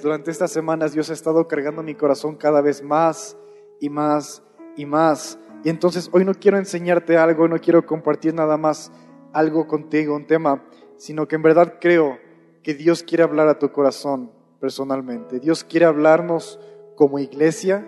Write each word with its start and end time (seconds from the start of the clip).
Durante 0.00 0.30
estas 0.30 0.52
semanas 0.52 0.92
Dios 0.92 1.10
ha 1.10 1.12
estado 1.12 1.48
cargando 1.48 1.82
mi 1.82 1.96
corazón 1.96 2.36
cada 2.36 2.60
vez 2.60 2.84
más 2.84 3.36
y 3.80 3.90
más 3.90 4.44
y 4.76 4.86
más. 4.86 5.40
Y 5.64 5.70
entonces 5.70 6.08
hoy 6.12 6.24
no 6.24 6.34
quiero 6.34 6.56
enseñarte 6.56 7.16
algo, 7.16 7.48
no 7.48 7.58
quiero 7.58 7.84
compartir 7.84 8.32
nada 8.32 8.56
más 8.56 8.92
algo 9.32 9.66
contigo, 9.66 10.14
un 10.14 10.28
tema, 10.28 10.62
sino 10.98 11.26
que 11.26 11.34
en 11.34 11.42
verdad 11.42 11.78
creo 11.80 12.20
que 12.62 12.74
Dios 12.74 13.02
quiere 13.02 13.24
hablar 13.24 13.48
a 13.48 13.58
tu 13.58 13.72
corazón 13.72 14.30
personalmente. 14.60 15.40
Dios 15.40 15.64
quiere 15.64 15.86
hablarnos 15.86 16.60
como 16.94 17.18
iglesia. 17.18 17.84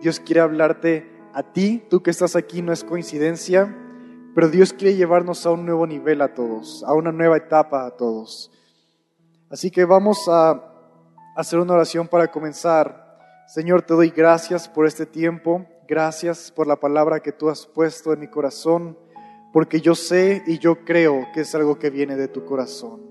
Dios 0.00 0.18
quiere 0.18 0.40
hablarte 0.40 1.08
a 1.34 1.52
ti, 1.52 1.84
tú 1.88 2.02
que 2.02 2.10
estás 2.10 2.34
aquí, 2.34 2.62
no 2.62 2.72
es 2.72 2.82
coincidencia, 2.82 3.76
pero 4.34 4.48
Dios 4.48 4.72
quiere 4.72 4.96
llevarnos 4.96 5.46
a 5.46 5.52
un 5.52 5.66
nuevo 5.66 5.86
nivel 5.86 6.20
a 6.20 6.34
todos, 6.34 6.82
a 6.84 6.94
una 6.94 7.12
nueva 7.12 7.36
etapa 7.36 7.86
a 7.86 7.92
todos. 7.92 8.50
Así 9.50 9.70
que 9.70 9.84
vamos 9.84 10.28
a 10.28 10.67
hacer 11.38 11.60
una 11.60 11.74
oración 11.74 12.08
para 12.08 12.32
comenzar. 12.32 13.16
Señor, 13.46 13.82
te 13.82 13.94
doy 13.94 14.10
gracias 14.10 14.68
por 14.68 14.86
este 14.86 15.06
tiempo, 15.06 15.64
gracias 15.86 16.50
por 16.50 16.66
la 16.66 16.74
palabra 16.74 17.20
que 17.20 17.30
tú 17.30 17.48
has 17.48 17.64
puesto 17.64 18.12
en 18.12 18.18
mi 18.18 18.26
corazón, 18.26 18.98
porque 19.52 19.80
yo 19.80 19.94
sé 19.94 20.42
y 20.48 20.58
yo 20.58 20.84
creo 20.84 21.28
que 21.32 21.42
es 21.42 21.54
algo 21.54 21.78
que 21.78 21.90
viene 21.90 22.16
de 22.16 22.26
tu 22.26 22.44
corazón. 22.44 23.02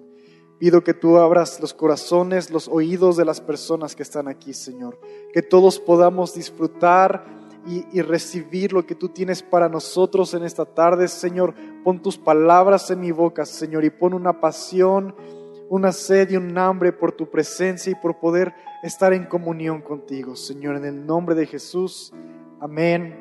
Pido 0.60 0.84
que 0.84 0.94
tú 0.94 1.18
abras 1.18 1.62
los 1.62 1.74
corazones, 1.74 2.52
los 2.52 2.68
oídos 2.68 3.16
de 3.16 3.24
las 3.24 3.40
personas 3.40 3.96
que 3.96 4.04
están 4.04 4.28
aquí, 4.28 4.54
Señor, 4.54 5.00
que 5.32 5.42
todos 5.42 5.80
podamos 5.80 6.34
disfrutar 6.34 7.24
y, 7.66 8.02
recibir 8.02 8.74
lo 8.74 8.86
que 8.86 8.96
tú 8.96 9.10
tienes 9.10 9.42
para 9.42 9.70
nosotros 9.70 10.34
en 10.34 10.44
esta 10.44 10.66
tarde, 10.66 11.08
Señor. 11.08 11.54
Pon 11.84 12.02
tus 12.02 12.18
palabras 12.18 12.92
en 12.92 13.00
mi 13.00 13.12
boca, 13.12 13.46
Señor, 13.46 13.86
y 13.86 13.90
pon 13.90 14.14
una 14.14 14.42
pasión 14.42 15.16
una 15.70 15.92
sed 15.92 16.32
y 16.32 16.38
un 16.38 16.58
hambre 16.58 16.92
por 16.94 17.12
tu 17.12 17.30
presencia 17.30 17.92
y 17.92 17.96
por 17.96 18.20
poder 18.20 18.54
estar 18.84 19.14
en 19.14 19.26
comunión 19.26 19.82
contigo, 19.82 20.36
Señor, 20.36 20.76
en 20.78 20.86
el 20.86 21.06
nombre 21.06 21.36
de 21.36 21.46
Jesús. 21.46 22.14
Amén 22.60 23.16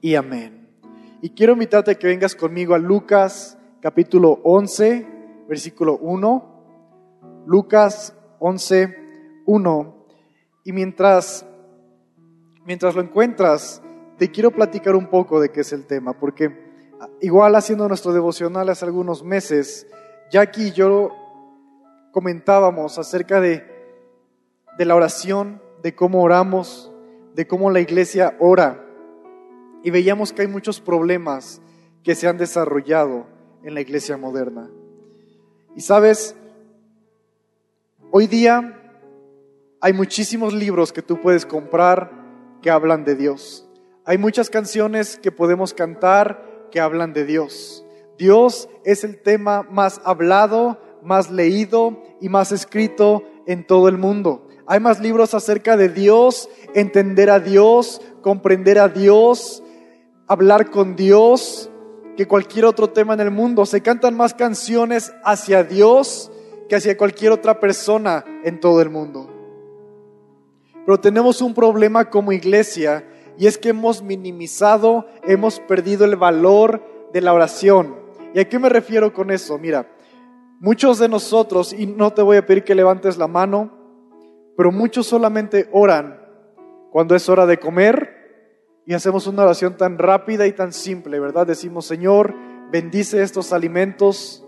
y 0.00 0.14
amén. 0.14 0.68
Y 1.20 1.30
quiero 1.30 1.52
invitarte 1.54 1.92
a 1.92 1.94
que 1.94 2.06
vengas 2.06 2.34
conmigo 2.34 2.74
a 2.74 2.78
Lucas 2.78 3.58
capítulo 3.80 4.40
11, 4.44 5.06
versículo 5.48 5.96
1. 5.98 7.44
Lucas 7.46 8.14
11, 8.38 8.96
1. 9.46 10.06
Y 10.64 10.72
mientras, 10.72 11.46
mientras 12.64 12.94
lo 12.94 13.02
encuentras, 13.02 13.82
te 14.18 14.30
quiero 14.30 14.50
platicar 14.50 14.94
un 14.94 15.08
poco 15.08 15.40
de 15.40 15.50
qué 15.50 15.60
es 15.60 15.72
el 15.72 15.86
tema, 15.86 16.12
porque 16.12 16.64
igual 17.20 17.56
haciendo 17.56 17.88
nuestro 17.88 18.12
devocional 18.12 18.68
hace 18.68 18.84
algunos 18.84 19.24
meses, 19.24 19.86
Jackie 20.30 20.68
y 20.68 20.72
yo 20.72 21.10
comentábamos 22.14 22.96
acerca 22.96 23.40
de, 23.40 23.66
de 24.78 24.84
la 24.84 24.94
oración, 24.94 25.60
de 25.82 25.96
cómo 25.96 26.22
oramos, 26.22 26.92
de 27.34 27.48
cómo 27.48 27.72
la 27.72 27.80
iglesia 27.80 28.36
ora. 28.38 28.86
Y 29.82 29.90
veíamos 29.90 30.32
que 30.32 30.42
hay 30.42 30.48
muchos 30.48 30.80
problemas 30.80 31.60
que 32.04 32.14
se 32.14 32.28
han 32.28 32.38
desarrollado 32.38 33.26
en 33.64 33.74
la 33.74 33.80
iglesia 33.80 34.16
moderna. 34.16 34.70
Y 35.74 35.80
sabes, 35.80 36.36
hoy 38.12 38.28
día 38.28 38.80
hay 39.80 39.92
muchísimos 39.92 40.54
libros 40.54 40.92
que 40.92 41.02
tú 41.02 41.20
puedes 41.20 41.44
comprar 41.44 42.12
que 42.62 42.70
hablan 42.70 43.04
de 43.04 43.16
Dios. 43.16 43.68
Hay 44.04 44.18
muchas 44.18 44.50
canciones 44.50 45.18
que 45.18 45.32
podemos 45.32 45.74
cantar 45.74 46.68
que 46.70 46.78
hablan 46.78 47.12
de 47.12 47.24
Dios. 47.24 47.84
Dios 48.16 48.68
es 48.84 49.02
el 49.02 49.20
tema 49.20 49.66
más 49.68 50.00
hablado, 50.04 50.78
más 51.04 51.30
leído 51.30 52.02
y 52.20 52.28
más 52.28 52.52
escrito 52.52 53.22
en 53.46 53.66
todo 53.66 53.88
el 53.88 53.98
mundo. 53.98 54.48
Hay 54.66 54.80
más 54.80 55.00
libros 55.00 55.34
acerca 55.34 55.76
de 55.76 55.88
Dios, 55.88 56.48
entender 56.74 57.30
a 57.30 57.38
Dios, 57.38 58.00
comprender 58.22 58.78
a 58.78 58.88
Dios, 58.88 59.62
hablar 60.26 60.70
con 60.70 60.96
Dios, 60.96 61.70
que 62.16 62.26
cualquier 62.26 62.64
otro 62.64 62.90
tema 62.90 63.14
en 63.14 63.20
el 63.20 63.30
mundo. 63.30 63.66
Se 63.66 63.82
cantan 63.82 64.16
más 64.16 64.34
canciones 64.34 65.12
hacia 65.22 65.64
Dios 65.64 66.30
que 66.68 66.76
hacia 66.76 66.96
cualquier 66.96 67.32
otra 67.32 67.60
persona 67.60 68.24
en 68.42 68.58
todo 68.58 68.80
el 68.80 68.88
mundo. 68.88 69.30
Pero 70.86 70.98
tenemos 71.00 71.40
un 71.42 71.54
problema 71.54 72.10
como 72.10 72.32
iglesia 72.32 73.06
y 73.38 73.46
es 73.46 73.58
que 73.58 73.70
hemos 73.70 74.02
minimizado, 74.02 75.06
hemos 75.24 75.60
perdido 75.60 76.04
el 76.04 76.16
valor 76.16 76.82
de 77.12 77.20
la 77.20 77.32
oración. 77.32 77.96
¿Y 78.34 78.40
a 78.40 78.48
qué 78.48 78.58
me 78.58 78.68
refiero 78.68 79.12
con 79.12 79.30
eso? 79.30 79.58
Mira, 79.58 79.88
Muchos 80.60 80.98
de 80.98 81.08
nosotros, 81.08 81.72
y 81.72 81.86
no 81.86 82.12
te 82.12 82.22
voy 82.22 82.36
a 82.36 82.46
pedir 82.46 82.64
que 82.64 82.74
levantes 82.74 83.18
la 83.18 83.26
mano, 83.26 83.70
pero 84.56 84.70
muchos 84.70 85.06
solamente 85.06 85.68
oran 85.72 86.20
cuando 86.90 87.14
es 87.14 87.28
hora 87.28 87.44
de 87.44 87.58
comer 87.58 88.82
y 88.86 88.94
hacemos 88.94 89.26
una 89.26 89.42
oración 89.42 89.76
tan 89.76 89.98
rápida 89.98 90.46
y 90.46 90.52
tan 90.52 90.72
simple, 90.72 91.18
¿verdad? 91.18 91.46
Decimos, 91.46 91.86
Señor, 91.86 92.34
bendice 92.70 93.22
estos 93.22 93.52
alimentos, 93.52 94.44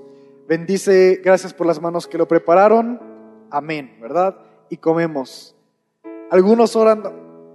bendice, 0.49 1.21
gracias 1.25 1.53
por 1.53 1.67
las 1.67 1.81
manos 1.83 2.07
que 2.07 2.19
lo 2.19 2.29
prepararon, 2.29 3.01
amén, 3.51 3.99
¿verdad? 4.01 4.39
Y 4.71 4.77
comemos. 4.77 5.57
Algunos 6.31 6.77
oran 6.77 7.03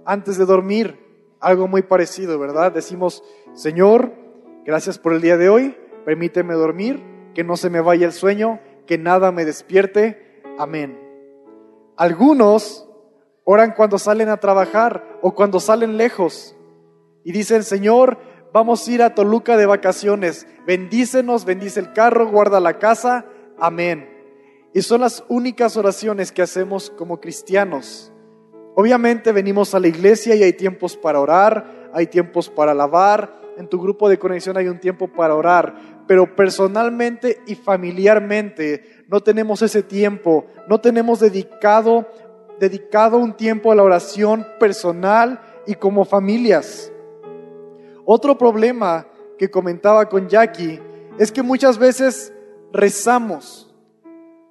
antes 0.04 0.36
de 0.36 0.44
dormir, 0.44 0.98
algo 1.40 1.68
muy 1.68 1.82
parecido, 1.82 2.38
¿verdad? 2.38 2.72
Decimos, 2.72 3.24
Señor, 3.54 4.12
gracias 4.64 4.98
por 4.98 5.14
el 5.14 5.22
día 5.22 5.36
de 5.36 5.48
hoy, 5.48 5.76
permíteme 6.04 6.54
dormir 6.54 7.11
que 7.34 7.44
no 7.44 7.56
se 7.56 7.70
me 7.70 7.80
vaya 7.80 8.06
el 8.06 8.12
sueño, 8.12 8.60
que 8.86 8.98
nada 8.98 9.32
me 9.32 9.44
despierte. 9.44 10.42
Amén. 10.58 10.98
Algunos 11.96 12.88
oran 13.44 13.72
cuando 13.76 13.98
salen 13.98 14.28
a 14.28 14.38
trabajar 14.38 15.18
o 15.22 15.34
cuando 15.34 15.60
salen 15.60 15.96
lejos 15.96 16.56
y 17.24 17.32
dicen, 17.32 17.62
Señor, 17.62 18.18
vamos 18.52 18.86
a 18.86 18.90
ir 18.90 19.02
a 19.02 19.14
Toluca 19.14 19.56
de 19.56 19.66
vacaciones, 19.66 20.46
bendícenos, 20.66 21.44
bendice 21.44 21.80
el 21.80 21.92
carro, 21.92 22.28
guarda 22.28 22.60
la 22.60 22.78
casa. 22.78 23.26
Amén. 23.58 24.08
Y 24.74 24.82
son 24.82 25.02
las 25.02 25.24
únicas 25.28 25.76
oraciones 25.76 26.32
que 26.32 26.42
hacemos 26.42 26.90
como 26.90 27.20
cristianos. 27.20 28.12
Obviamente 28.74 29.32
venimos 29.32 29.74
a 29.74 29.80
la 29.80 29.88
iglesia 29.88 30.34
y 30.34 30.42
hay 30.42 30.54
tiempos 30.54 30.96
para 30.96 31.20
orar, 31.20 31.90
hay 31.92 32.06
tiempos 32.06 32.48
para 32.48 32.72
alabar, 32.72 33.42
en 33.58 33.68
tu 33.68 33.80
grupo 33.80 34.08
de 34.08 34.18
conexión 34.18 34.56
hay 34.56 34.68
un 34.68 34.80
tiempo 34.80 35.08
para 35.08 35.34
orar, 35.34 35.91
pero 36.06 36.34
personalmente 36.34 37.40
y 37.46 37.54
familiarmente 37.54 39.04
no 39.08 39.20
tenemos 39.20 39.62
ese 39.62 39.82
tiempo, 39.82 40.46
no 40.68 40.80
tenemos 40.80 41.20
dedicado, 41.20 42.06
dedicado 42.58 43.18
un 43.18 43.34
tiempo 43.34 43.72
a 43.72 43.74
la 43.74 43.82
oración 43.82 44.46
personal 44.58 45.40
y 45.66 45.74
como 45.74 46.04
familias. 46.04 46.92
Otro 48.04 48.36
problema 48.36 49.06
que 49.38 49.50
comentaba 49.50 50.08
con 50.08 50.28
Jackie 50.28 50.80
es 51.18 51.30
que 51.30 51.42
muchas 51.42 51.78
veces 51.78 52.32
rezamos, 52.72 53.72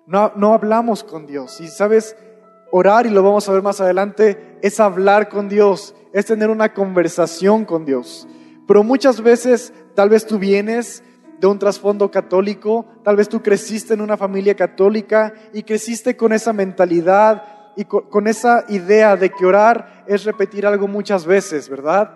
no, 0.06 0.31
no 0.35 0.53
hablamos 0.53 1.03
con 1.03 1.25
Dios. 1.25 1.59
Y 1.59 1.68
sabes, 1.68 2.16
orar, 2.72 3.06
y 3.06 3.09
lo 3.09 3.23
vamos 3.23 3.47
a 3.47 3.53
ver 3.53 3.62
más 3.62 3.81
adelante, 3.81 4.57
es 4.62 4.79
hablar 4.79 5.29
con 5.29 5.50
Dios, 5.50 5.95
es 6.13 6.25
tener 6.25 6.50
una 6.50 6.73
conversación 6.73 7.66
con 7.66 7.85
Dios. 7.85 8.28
Pero 8.68 8.83
muchas 8.83 9.22
veces 9.22 9.73
tal 9.95 10.09
vez 10.09 10.25
tú 10.25 10.39
vienes 10.39 11.03
de 11.41 11.47
un 11.47 11.57
trasfondo 11.57 12.12
católico, 12.12 12.85
tal 13.03 13.16
vez 13.16 13.28
tú 13.28 13.41
creciste 13.41 13.96
en 13.96 14.02
una 14.02 14.16
familia 14.16 14.56
católica 14.56 15.34
y 15.53 15.63
creciste 15.63 16.16
con 16.16 16.34
esa 16.34 16.53
mentalidad 16.53 17.74
y 17.75 17.85
con, 17.85 18.28
esa 18.28 18.63
idea 18.69 19.16
de 19.16 19.31
que 19.31 19.47
orar 19.47 20.03
es 20.07 20.24
repetir 20.24 20.68
algo 20.68 20.88
muchas 20.88 21.25
veces, 21.25 21.68
¿verdad? 21.68 22.12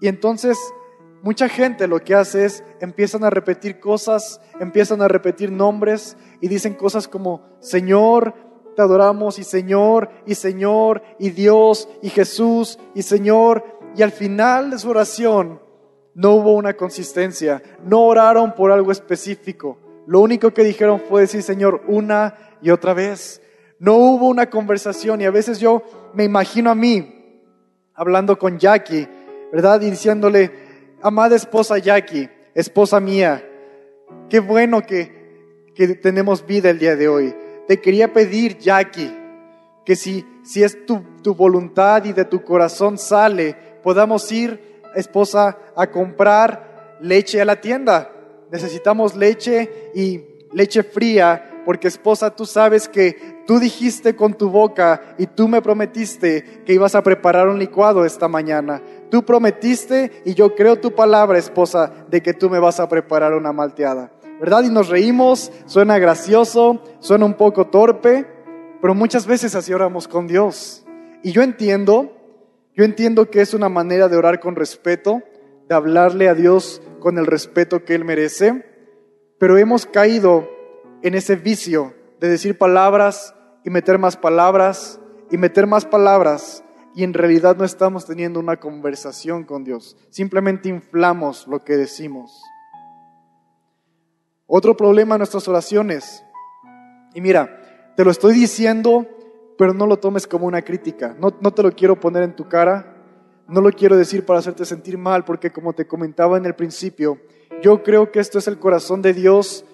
Y 0.00 0.08
entonces 0.08 0.58
mucha 1.22 1.48
gente 1.48 1.86
lo 1.86 2.00
que 2.00 2.16
hace 2.16 2.46
es 2.46 2.64
empiezan 2.80 3.22
a 3.22 3.30
repetir 3.30 3.78
cosas, 3.78 4.40
empiezan 4.58 5.02
a 5.02 5.08
repetir 5.08 5.52
nombres 5.52 6.16
y 6.40 6.48
dicen 6.48 6.74
cosas 6.74 7.06
como 7.06 7.44
Señor, 7.60 8.34
te 8.74 8.82
adoramos 8.82 9.38
y 9.38 9.44
Señor, 9.44 10.10
y 10.26 10.34
Señor, 10.34 11.02
y 11.20 11.30
Dios, 11.30 11.88
y 12.02 12.08
Jesús, 12.08 12.76
y 12.92 13.02
Señor, 13.02 13.62
y 13.94 14.02
al 14.02 14.10
final 14.10 14.70
de 14.70 14.80
su 14.80 14.90
oración 14.90 15.60
no 16.18 16.32
hubo 16.32 16.54
una 16.54 16.74
consistencia, 16.74 17.62
no 17.84 18.00
oraron 18.00 18.52
por 18.56 18.72
algo 18.72 18.90
específico. 18.90 19.78
Lo 20.04 20.18
único 20.18 20.52
que 20.52 20.64
dijeron 20.64 21.00
fue 21.08 21.20
decir, 21.20 21.44
Señor, 21.44 21.82
una 21.86 22.34
y 22.60 22.70
otra 22.70 22.92
vez. 22.92 23.40
No 23.78 23.94
hubo 23.94 24.26
una 24.26 24.50
conversación 24.50 25.20
y 25.20 25.26
a 25.26 25.30
veces 25.30 25.60
yo 25.60 25.84
me 26.14 26.24
imagino 26.24 26.72
a 26.72 26.74
mí 26.74 27.40
hablando 27.94 28.36
con 28.36 28.58
Jackie, 28.58 29.06
¿verdad? 29.52 29.80
Y 29.80 29.90
diciéndole, 29.90 30.50
amada 31.02 31.36
esposa 31.36 31.78
Jackie, 31.78 32.28
esposa 32.52 32.98
mía, 32.98 33.48
qué 34.28 34.40
bueno 34.40 34.82
que, 34.82 35.70
que 35.72 35.86
tenemos 35.94 36.44
vida 36.44 36.70
el 36.70 36.80
día 36.80 36.96
de 36.96 37.06
hoy. 37.06 37.32
Te 37.68 37.80
quería 37.80 38.12
pedir, 38.12 38.58
Jackie, 38.58 39.16
que 39.84 39.94
si, 39.94 40.26
si 40.42 40.64
es 40.64 40.84
tu, 40.84 41.00
tu 41.22 41.36
voluntad 41.36 42.04
y 42.06 42.12
de 42.12 42.24
tu 42.24 42.42
corazón 42.42 42.98
sale, 42.98 43.54
podamos 43.84 44.32
ir 44.32 44.77
esposa, 45.00 45.58
a 45.76 45.90
comprar 45.90 46.96
leche 47.00 47.40
a 47.40 47.44
la 47.44 47.60
tienda. 47.60 48.10
Necesitamos 48.50 49.14
leche 49.14 49.90
y 49.94 50.22
leche 50.52 50.82
fría, 50.82 51.62
porque 51.64 51.88
esposa, 51.88 52.34
tú 52.34 52.46
sabes 52.46 52.88
que 52.88 53.42
tú 53.46 53.58
dijiste 53.58 54.16
con 54.16 54.34
tu 54.34 54.48
boca 54.48 55.14
y 55.18 55.26
tú 55.26 55.48
me 55.48 55.60
prometiste 55.60 56.62
que 56.64 56.72
ibas 56.72 56.94
a 56.94 57.02
preparar 57.02 57.48
un 57.48 57.58
licuado 57.58 58.04
esta 58.04 58.26
mañana. 58.26 58.82
Tú 59.10 59.22
prometiste 59.22 60.22
y 60.24 60.34
yo 60.34 60.54
creo 60.54 60.80
tu 60.80 60.94
palabra, 60.94 61.38
esposa, 61.38 61.92
de 62.08 62.22
que 62.22 62.32
tú 62.32 62.48
me 62.48 62.58
vas 62.58 62.80
a 62.80 62.88
preparar 62.88 63.34
una 63.34 63.52
malteada. 63.52 64.12
¿Verdad? 64.40 64.62
Y 64.62 64.70
nos 64.70 64.88
reímos, 64.88 65.52
suena 65.66 65.98
gracioso, 65.98 66.82
suena 67.00 67.24
un 67.24 67.34
poco 67.34 67.66
torpe, 67.66 68.24
pero 68.80 68.94
muchas 68.94 69.26
veces 69.26 69.54
así 69.54 69.72
oramos 69.72 70.08
con 70.08 70.26
Dios. 70.26 70.86
Y 71.22 71.32
yo 71.32 71.42
entiendo, 71.42 72.12
yo 72.78 72.84
entiendo 72.84 73.28
que 73.28 73.40
es 73.40 73.54
una 73.54 73.68
manera 73.68 74.06
de 74.06 74.16
orar 74.16 74.38
con 74.38 74.54
respeto, 74.54 75.24
de 75.68 75.74
hablarle 75.74 76.28
a 76.28 76.34
Dios 76.34 76.80
con 77.00 77.18
el 77.18 77.26
respeto 77.26 77.84
que 77.84 77.96
Él 77.96 78.04
merece, 78.04 78.64
pero 79.36 79.58
hemos 79.58 79.84
caído 79.84 80.48
en 81.02 81.16
ese 81.16 81.34
vicio 81.34 81.92
de 82.20 82.28
decir 82.28 82.56
palabras 82.56 83.34
y 83.64 83.70
meter 83.70 83.98
más 83.98 84.16
palabras 84.16 85.00
y 85.28 85.38
meter 85.38 85.66
más 85.66 85.86
palabras 85.86 86.62
y 86.94 87.02
en 87.02 87.14
realidad 87.14 87.56
no 87.56 87.64
estamos 87.64 88.06
teniendo 88.06 88.38
una 88.38 88.60
conversación 88.60 89.42
con 89.42 89.64
Dios. 89.64 89.96
Simplemente 90.10 90.68
inflamos 90.68 91.48
lo 91.48 91.64
que 91.64 91.76
decimos. 91.76 92.40
Otro 94.46 94.76
problema 94.76 95.16
en 95.16 95.18
nuestras 95.18 95.48
oraciones. 95.48 96.22
Y 97.12 97.22
mira, 97.22 97.92
te 97.96 98.04
lo 98.04 98.12
estoy 98.12 98.34
diciendo, 98.34 99.04
pero 99.58 99.74
no 99.74 99.86
lo 99.86 99.98
tomes 99.98 100.26
como 100.26 100.46
una 100.46 100.62
crítica. 100.62 101.16
No, 101.18 101.36
no 101.40 101.52
te 101.52 101.64
lo 101.64 101.72
quiero 101.72 101.98
poner 101.98 102.22
en 102.22 102.36
tu 102.36 102.48
cara. 102.48 102.94
No 103.48 103.60
lo 103.60 103.70
quiero 103.72 103.96
decir 103.96 104.24
para 104.24 104.38
hacerte 104.38 104.64
sentir 104.64 104.96
mal, 104.96 105.24
porque 105.24 105.50
como 105.50 105.72
te 105.72 105.86
comentaba 105.86 106.38
en 106.38 106.46
el 106.46 106.54
principio, 106.54 107.18
yo 107.60 107.82
creo 107.82 108.12
que 108.12 108.20
esto 108.20 108.38
es 108.38 108.46
el 108.46 108.58
corazón 108.58 109.02
de 109.02 109.14
Dios 109.14 109.64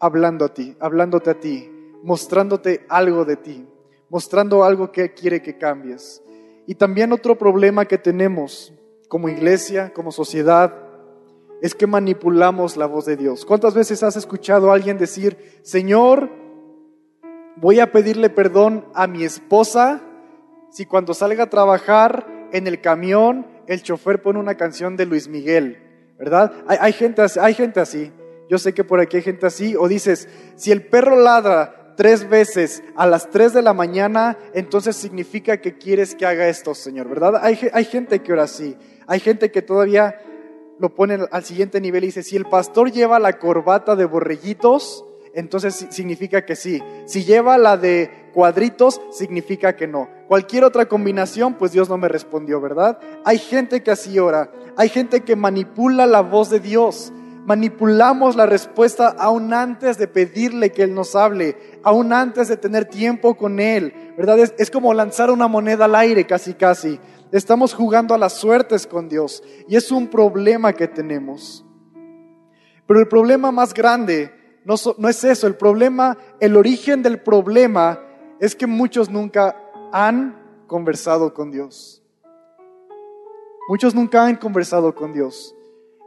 hablando 0.00 0.44
a 0.44 0.52
ti, 0.52 0.76
hablándote 0.80 1.30
a 1.30 1.38
ti, 1.38 1.70
mostrándote 2.02 2.84
algo 2.88 3.24
de 3.24 3.36
ti, 3.36 3.64
mostrando 4.08 4.64
algo 4.64 4.90
que 4.90 5.12
quiere 5.12 5.40
que 5.40 5.56
cambies. 5.56 6.20
Y 6.66 6.74
también 6.74 7.12
otro 7.12 7.38
problema 7.38 7.84
que 7.84 7.98
tenemos 7.98 8.72
como 9.08 9.28
iglesia, 9.28 9.92
como 9.92 10.10
sociedad, 10.10 10.74
es 11.60 11.76
que 11.76 11.86
manipulamos 11.86 12.76
la 12.76 12.86
voz 12.86 13.04
de 13.04 13.16
Dios. 13.16 13.44
¿Cuántas 13.44 13.74
veces 13.74 14.02
has 14.02 14.16
escuchado 14.16 14.70
a 14.70 14.74
alguien 14.74 14.98
decir, 14.98 15.60
Señor, 15.62 16.41
voy 17.56 17.80
a 17.80 17.92
pedirle 17.92 18.30
perdón 18.30 18.86
a 18.94 19.06
mi 19.06 19.24
esposa 19.24 20.02
si 20.70 20.86
cuando 20.86 21.14
salga 21.14 21.44
a 21.44 21.50
trabajar 21.50 22.26
en 22.52 22.66
el 22.66 22.80
camión 22.80 23.46
el 23.66 23.82
chofer 23.82 24.22
pone 24.22 24.38
una 24.38 24.56
canción 24.56 24.96
de 24.96 25.06
Luis 25.06 25.28
Miguel? 25.28 25.78
¿Verdad? 26.18 26.52
Hay, 26.66 26.92
gente, 26.92 27.22
hay 27.40 27.54
gente 27.54 27.80
así. 27.80 28.12
Yo 28.48 28.58
sé 28.58 28.72
que 28.74 28.84
por 28.84 29.00
aquí 29.00 29.16
hay 29.16 29.22
gente 29.22 29.46
así. 29.46 29.74
O 29.76 29.88
dices, 29.88 30.28
si 30.56 30.70
el 30.70 30.86
perro 30.86 31.16
ladra 31.16 31.94
tres 31.96 32.28
veces 32.28 32.82
a 32.96 33.06
las 33.06 33.28
tres 33.30 33.52
de 33.52 33.62
la 33.62 33.74
mañana, 33.74 34.38
entonces 34.54 34.96
significa 34.96 35.60
que 35.60 35.78
quieres 35.78 36.14
que 36.14 36.26
haga 36.26 36.48
esto, 36.48 36.74
Señor, 36.74 37.08
¿verdad? 37.08 37.40
Hay, 37.42 37.58
hay 37.72 37.84
gente 37.84 38.20
que 38.20 38.32
ora 38.32 38.44
así, 38.44 38.76
hay 39.06 39.20
gente 39.20 39.50
que 39.50 39.62
todavía 39.62 40.16
lo 40.78 40.94
pone 40.94 41.18
al 41.30 41.44
siguiente 41.44 41.80
nivel 41.80 42.04
y 42.04 42.06
dice, 42.08 42.22
si 42.22 42.36
el 42.36 42.46
pastor 42.46 42.90
lleva 42.90 43.18
la 43.18 43.38
corbata 43.38 43.94
de 43.94 44.04
borreguitos, 44.04 45.04
entonces 45.34 45.86
significa 45.90 46.44
que 46.44 46.56
sí. 46.56 46.82
Si 47.06 47.24
lleva 47.24 47.58
la 47.58 47.76
de 47.76 48.28
cuadritos, 48.32 49.00
significa 49.10 49.76
que 49.76 49.86
no. 49.86 50.08
Cualquier 50.28 50.64
otra 50.64 50.86
combinación, 50.86 51.54
pues 51.54 51.72
Dios 51.72 51.88
no 51.88 51.98
me 51.98 52.08
respondió, 52.08 52.60
¿verdad? 52.60 52.98
Hay 53.24 53.38
gente 53.38 53.82
que 53.82 53.90
así 53.90 54.18
ora, 54.18 54.50
hay 54.76 54.88
gente 54.88 55.20
que 55.20 55.36
manipula 55.36 56.06
la 56.06 56.20
voz 56.22 56.50
de 56.50 56.60
Dios 56.60 57.12
manipulamos 57.44 58.36
la 58.36 58.46
respuesta 58.46 59.08
aún 59.18 59.52
antes 59.52 59.98
de 59.98 60.06
pedirle 60.06 60.70
que 60.70 60.82
Él 60.82 60.94
nos 60.94 61.14
hable, 61.16 61.56
aún 61.82 62.12
antes 62.12 62.48
de 62.48 62.56
tener 62.56 62.84
tiempo 62.84 63.36
con 63.36 63.60
Él, 63.60 63.92
¿verdad? 64.16 64.38
Es, 64.38 64.70
como 64.70 64.94
lanzar 64.94 65.30
una 65.30 65.48
moneda 65.48 65.86
al 65.86 65.94
aire 65.94 66.26
casi 66.26 66.54
casi. 66.54 67.00
Estamos 67.32 67.74
jugando 67.74 68.14
a 68.14 68.18
las 68.18 68.34
suertes 68.34 68.86
con 68.86 69.08
Dios 69.08 69.42
y 69.68 69.76
es 69.76 69.90
un 69.90 70.08
problema 70.08 70.72
que 70.72 70.86
tenemos. 70.86 71.64
Pero 72.86 73.00
el 73.00 73.08
problema 73.08 73.50
más 73.50 73.72
grande 73.72 74.30
no, 74.64 74.74
es 75.08 75.24
eso, 75.24 75.46
el 75.46 75.56
problema, 75.56 76.16
el 76.40 76.56
origen 76.56 77.02
del 77.02 77.20
problema 77.20 78.00
es 78.40 78.54
que 78.54 78.66
muchos 78.66 79.10
nunca 79.10 79.56
han 79.92 80.64
conversado 80.66 81.34
con 81.34 81.50
Dios. 81.50 82.02
Muchos 83.68 83.94
nunca 83.94 84.24
han 84.24 84.36
conversado 84.36 84.94
con 84.94 85.12
Dios. 85.12 85.54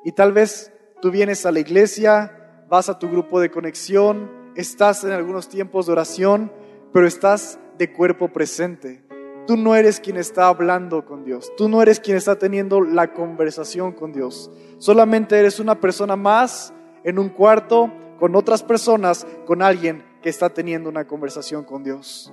Y 0.04 0.12
tal 0.12 0.34
vez 0.34 0.72
Tú 1.06 1.12
vienes 1.12 1.46
a 1.46 1.52
la 1.52 1.60
iglesia, 1.60 2.32
vas 2.68 2.90
a 2.90 2.98
tu 2.98 3.08
grupo 3.10 3.40
de 3.40 3.52
conexión, 3.52 4.32
estás 4.56 5.04
en 5.04 5.12
algunos 5.12 5.50
tiempos 5.50 5.86
de 5.86 5.92
oración, 5.92 6.52
pero 6.92 7.06
estás 7.06 7.60
de 7.78 7.94
cuerpo 7.94 8.30
presente. 8.30 9.04
Tú 9.46 9.56
no 9.56 9.76
eres 9.76 10.00
quien 10.00 10.18
está 10.18 10.48
hablando 10.48 11.06
con 11.06 11.24
Dios. 11.24 11.52
Tú 11.58 11.70
no 11.70 11.84
eres 11.84 12.00
quien 12.00 12.18
está 12.18 12.40
teniendo 12.40 12.82
la 12.82 13.14
conversación 13.14 13.92
con 13.92 14.14
Dios. 14.14 14.50
Solamente 14.80 15.38
eres 15.38 15.60
una 15.60 15.80
persona 15.80 16.16
más 16.16 16.74
en 17.04 17.20
un 17.20 17.30
cuarto 17.30 17.94
con 18.20 18.36
otras 18.36 18.64
personas, 18.64 19.26
con 19.46 19.62
alguien 19.62 20.04
que 20.22 20.30
está 20.30 20.50
teniendo 20.50 20.90
una 20.90 21.08
conversación 21.08 21.64
con 21.64 21.84
Dios. 21.84 22.32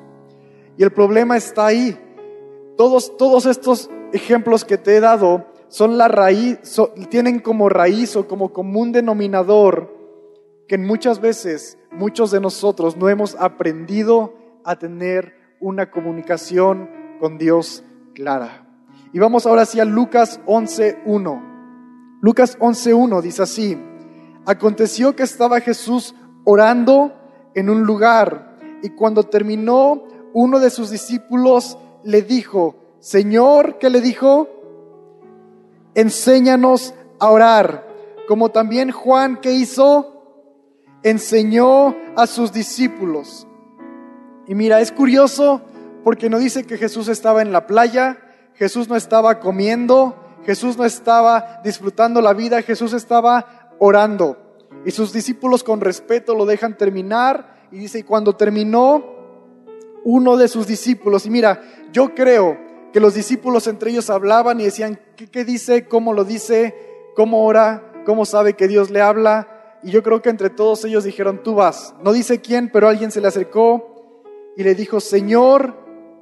Y 0.77 0.83
el 0.83 0.93
problema 0.93 1.37
está 1.37 1.67
ahí. 1.67 1.99
Todos, 2.77 3.17
todos 3.17 3.47
estos 3.47 3.91
ejemplos 4.13 4.65
que 4.65 4.79
te 4.79 4.97
he 4.97 5.01
dado 5.01 5.47
son 5.69 5.99
la 5.99 6.09
raíz, 6.09 6.59
tienen 7.09 7.41
como 7.41 7.69
raíz 7.69 8.17
o 8.17 8.27
como 8.27 8.53
común 8.53 8.93
denominador 8.93 10.03
que 10.69 10.79
muchas 10.79 11.21
veces 11.21 11.79
muchos 11.91 12.31
de 12.31 12.41
nosotros 12.41 12.97
no 12.97 13.09
hemos 13.09 13.35
aprendido 13.37 14.35
a 14.65 14.77
tener 14.77 15.35
una 15.61 15.91
comunicación 15.91 16.91
con 17.21 17.39
Dios 17.39 17.85
clara. 18.15 18.67
Y 19.13 19.19
vamos 19.19 19.47
ahora 19.47 19.63
hacia 19.63 19.85
Lucas 19.85 20.41
11.1. 20.47 22.21
Lucas 22.23 22.59
11.1 22.59 23.21
dice 23.21 23.43
así, 23.43 23.79
aconteció 24.47 25.15
que 25.17 25.23
estaba 25.23 25.61
Jesús 25.61 26.15
orando 26.45 27.13
en 27.55 27.71
un 27.71 27.85
lugar 27.85 28.59
y 28.83 28.91
cuando 28.91 29.25
terminó 29.25 30.05
uno 30.33 30.59
de 30.59 30.71
sus 30.71 30.91
discípulos 30.91 31.79
le 32.05 32.23
dijo, 32.23 32.77
Señor, 33.01 33.79
¿qué 33.79 33.91
le 33.91 34.01
dijo? 34.01 34.49
enséñanos 35.95 36.95
a 37.19 37.31
orar, 37.31 37.87
como 38.27 38.51
también 38.51 38.91
Juan 38.91 39.37
que 39.41 39.53
hizo, 39.53 40.09
enseñó 41.03 41.97
a 42.17 42.27
sus 42.27 42.53
discípulos. 42.53 43.47
Y 44.47 44.55
mira, 44.55 44.81
es 44.81 44.93
curioso 44.93 45.63
porque 46.05 46.31
no 46.31 46.39
dice 46.39 46.65
que 46.65 46.79
Jesús 46.79 47.09
estaba 47.09 47.43
en 47.43 47.53
la 47.53 47.67
playa, 47.67 48.19
Jesús 48.55 48.89
no 48.89 48.97
estaba 48.97 49.41
comiendo, 49.41 50.17
Jesús 50.45 50.77
no 50.77 50.85
estaba 50.85 51.61
disfrutando 51.63 52.21
la 52.21 52.33
vida, 52.33 52.63
Jesús 52.63 52.93
estaba 52.93 53.62
orando. 53.85 54.37
Y 54.85 54.93
sus 54.93 55.13
discípulos 55.13 55.65
con 55.65 55.81
respeto 55.81 56.37
lo 56.37 56.47
dejan 56.47 56.79
terminar 56.79 57.67
y 57.73 57.79
dice, 57.79 57.99
y 57.99 58.03
cuando 58.05 58.37
terminó, 58.37 59.05
uno 60.05 60.37
de 60.37 60.47
sus 60.47 60.69
discípulos, 60.69 61.27
y 61.27 61.31
mira, 61.31 61.61
yo 61.93 62.15
creo 62.15 62.57
que 62.93 63.01
los 63.01 63.15
discípulos 63.15 63.67
entre 63.67 63.91
ellos 63.91 64.09
hablaban 64.09 64.61
y 64.61 64.65
decían, 64.65 65.01
¿qué, 65.17 65.45
dice? 65.45 65.89
¿Cómo 65.89 66.13
lo 66.13 66.25
dice? 66.25 66.77
¿Cómo 67.17 67.45
ora? 67.45 67.93
¿Cómo 68.07 68.25
sabe 68.25 68.55
que 68.55 68.69
Dios 68.69 68.91
le 68.91 69.01
habla? 69.01 69.79
Y 69.83 69.91
yo 69.91 70.05
creo 70.05 70.23
que 70.23 70.31
entre 70.31 70.51
todos 70.51 70.85
ellos 70.85 71.03
dijeron, 71.03 71.43
tú 71.43 71.57
vas. 71.57 71.93
No 72.05 72.13
dice 72.13 72.41
quién, 72.41 72.71
pero 72.73 72.89
alguien 72.89 73.11
se 73.11 73.21
le 73.21 73.27
acercó 73.27 74.23
y 74.57 74.63
le 74.63 74.77
dijo, 74.77 75.01
Señor, 75.01 75.75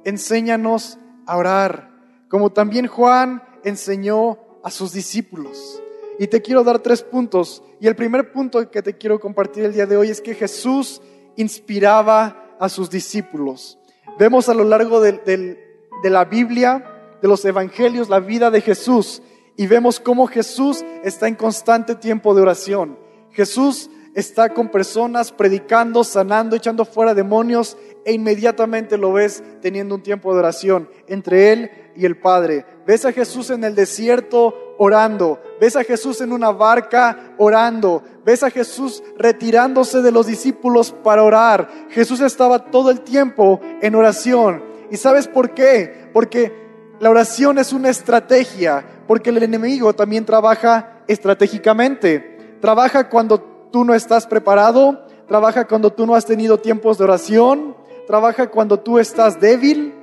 enséñanos 0.03 0.97
a 1.27 1.37
orar, 1.37 1.91
como 2.27 2.51
también 2.51 2.87
Juan 2.87 3.43
enseñó 3.63 4.39
a 4.63 4.71
sus 4.71 4.93
discípulos. 4.93 5.81
Y 6.19 6.27
te 6.27 6.41
quiero 6.41 6.63
dar 6.63 6.79
tres 6.79 7.01
puntos. 7.01 7.63
Y 7.79 7.87
el 7.87 7.95
primer 7.95 8.31
punto 8.31 8.69
que 8.69 8.81
te 8.81 8.97
quiero 8.97 9.19
compartir 9.19 9.65
el 9.65 9.73
día 9.73 9.85
de 9.85 9.97
hoy 9.97 10.09
es 10.09 10.21
que 10.21 10.35
Jesús 10.35 11.01
inspiraba 11.35 12.55
a 12.59 12.69
sus 12.69 12.89
discípulos. 12.89 13.79
Vemos 14.19 14.49
a 14.49 14.53
lo 14.53 14.63
largo 14.63 15.01
de 15.01 15.57
la 16.03 16.25
Biblia, 16.25 16.85
de 17.21 17.27
los 17.27 17.43
evangelios, 17.45 18.09
la 18.09 18.19
vida 18.19 18.51
de 18.51 18.61
Jesús 18.61 19.21
y 19.57 19.67
vemos 19.67 19.99
cómo 19.99 20.27
Jesús 20.27 20.83
está 21.03 21.27
en 21.27 21.35
constante 21.35 21.95
tiempo 21.95 22.33
de 22.33 22.41
oración. 22.41 22.97
Jesús 23.31 23.89
está 24.15 24.53
con 24.53 24.69
personas 24.69 25.31
predicando, 25.31 26.03
sanando, 26.03 26.55
echando 26.55 26.85
fuera 26.85 27.13
demonios 27.13 27.77
e 28.05 28.13
inmediatamente 28.13 28.97
lo 28.97 29.13
ves 29.13 29.43
teniendo 29.61 29.95
un 29.95 30.03
tiempo 30.03 30.33
de 30.33 30.39
oración 30.39 30.89
entre 31.07 31.53
él 31.53 31.71
y 31.95 32.05
el 32.05 32.17
Padre. 32.17 32.65
Ves 32.85 33.05
a 33.05 33.11
Jesús 33.11 33.49
en 33.51 33.63
el 33.63 33.75
desierto 33.75 34.75
orando, 34.79 35.39
ves 35.59 35.75
a 35.75 35.83
Jesús 35.83 36.21
en 36.21 36.31
una 36.31 36.51
barca 36.51 37.35
orando, 37.37 38.01
ves 38.25 38.41
a 38.41 38.49
Jesús 38.49 39.03
retirándose 39.17 40.01
de 40.01 40.11
los 40.11 40.25
discípulos 40.25 40.91
para 41.03 41.23
orar. 41.23 41.69
Jesús 41.89 42.19
estaba 42.21 42.71
todo 42.71 42.89
el 42.89 43.01
tiempo 43.01 43.59
en 43.81 43.93
oración. 43.93 44.63
¿Y 44.89 44.97
sabes 44.97 45.27
por 45.27 45.53
qué? 45.53 46.09
Porque 46.11 46.51
la 46.99 47.11
oración 47.11 47.59
es 47.59 47.73
una 47.73 47.89
estrategia, 47.89 48.83
porque 49.07 49.29
el 49.29 49.43
enemigo 49.43 49.93
también 49.93 50.25
trabaja 50.25 51.03
estratégicamente. 51.07 52.57
Trabaja 52.59 53.09
cuando 53.09 53.39
tú 53.71 53.85
no 53.85 53.93
estás 53.93 54.25
preparado, 54.25 55.05
trabaja 55.27 55.67
cuando 55.67 55.93
tú 55.93 56.05
no 56.05 56.15
has 56.15 56.25
tenido 56.25 56.57
tiempos 56.57 56.97
de 56.97 57.03
oración, 57.03 57.75
trabaja 58.07 58.49
cuando 58.49 58.79
tú 58.79 58.99
estás 58.99 59.39
débil. 59.39 59.93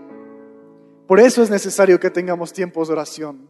Por 1.09 1.21
eso 1.21 1.43
es 1.43 1.49
necesario 1.49 1.99
que 1.99 2.11
tengamos 2.11 2.53
tiempos 2.53 2.87
de 2.87 2.93
oración. 2.93 3.49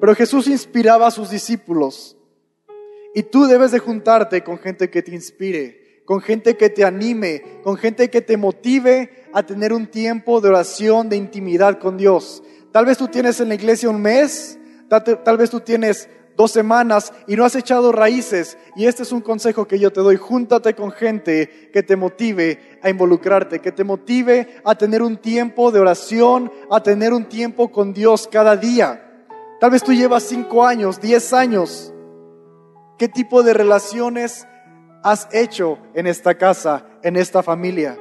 Pero 0.00 0.16
Jesús 0.16 0.48
inspiraba 0.48 1.06
a 1.06 1.12
sus 1.12 1.30
discípulos. 1.30 2.16
Y 3.14 3.22
tú 3.22 3.46
debes 3.46 3.70
de 3.70 3.78
juntarte 3.78 4.42
con 4.42 4.58
gente 4.58 4.90
que 4.90 5.00
te 5.00 5.14
inspire, 5.14 6.02
con 6.04 6.20
gente 6.20 6.56
que 6.56 6.70
te 6.70 6.84
anime, 6.84 7.60
con 7.62 7.76
gente 7.76 8.10
que 8.10 8.20
te 8.20 8.36
motive 8.36 9.28
a 9.32 9.46
tener 9.46 9.72
un 9.72 9.86
tiempo 9.86 10.40
de 10.40 10.48
oración, 10.48 11.08
de 11.08 11.16
intimidad 11.16 11.78
con 11.78 11.96
Dios. 11.96 12.42
Tal 12.72 12.84
vez 12.84 12.98
tú 12.98 13.06
tienes 13.06 13.38
en 13.40 13.50
la 13.50 13.54
iglesia 13.54 13.88
un 13.88 14.02
mes, 14.02 14.58
tal, 14.88 15.36
vez 15.36 15.50
tú 15.50 15.60
tienes 15.60 16.08
dos 16.36 16.50
semanas 16.50 17.12
y 17.26 17.36
no 17.36 17.44
has 17.44 17.54
echado 17.56 17.92
raíces. 17.92 18.56
Y 18.76 18.86
este 18.86 19.02
es 19.02 19.12
un 19.12 19.20
consejo 19.20 19.66
que 19.66 19.78
yo 19.78 19.92
te 19.92 20.00
doy. 20.00 20.16
Júntate 20.16 20.74
con 20.74 20.90
gente 20.90 21.70
que 21.72 21.82
te 21.82 21.96
motive 21.96 22.78
a 22.82 22.90
involucrarte, 22.90 23.60
que 23.60 23.72
te 23.72 23.84
motive 23.84 24.60
a 24.64 24.74
tener 24.74 25.02
un 25.02 25.16
tiempo 25.16 25.70
de 25.70 25.80
oración, 25.80 26.50
a 26.70 26.82
tener 26.82 27.12
un 27.12 27.26
tiempo 27.26 27.70
con 27.70 27.92
Dios 27.92 28.28
cada 28.30 28.56
día. 28.56 29.26
Tal 29.60 29.70
vez 29.70 29.82
tú 29.82 29.92
llevas 29.92 30.24
cinco 30.24 30.64
años, 30.64 31.00
diez 31.00 31.32
años. 31.32 31.92
¿Qué 32.98 33.08
tipo 33.08 33.42
de 33.42 33.54
relaciones 33.54 34.46
has 35.02 35.28
hecho 35.32 35.78
en 35.94 36.06
esta 36.06 36.34
casa, 36.36 36.86
en 37.02 37.16
esta 37.16 37.42
familia? 37.42 37.98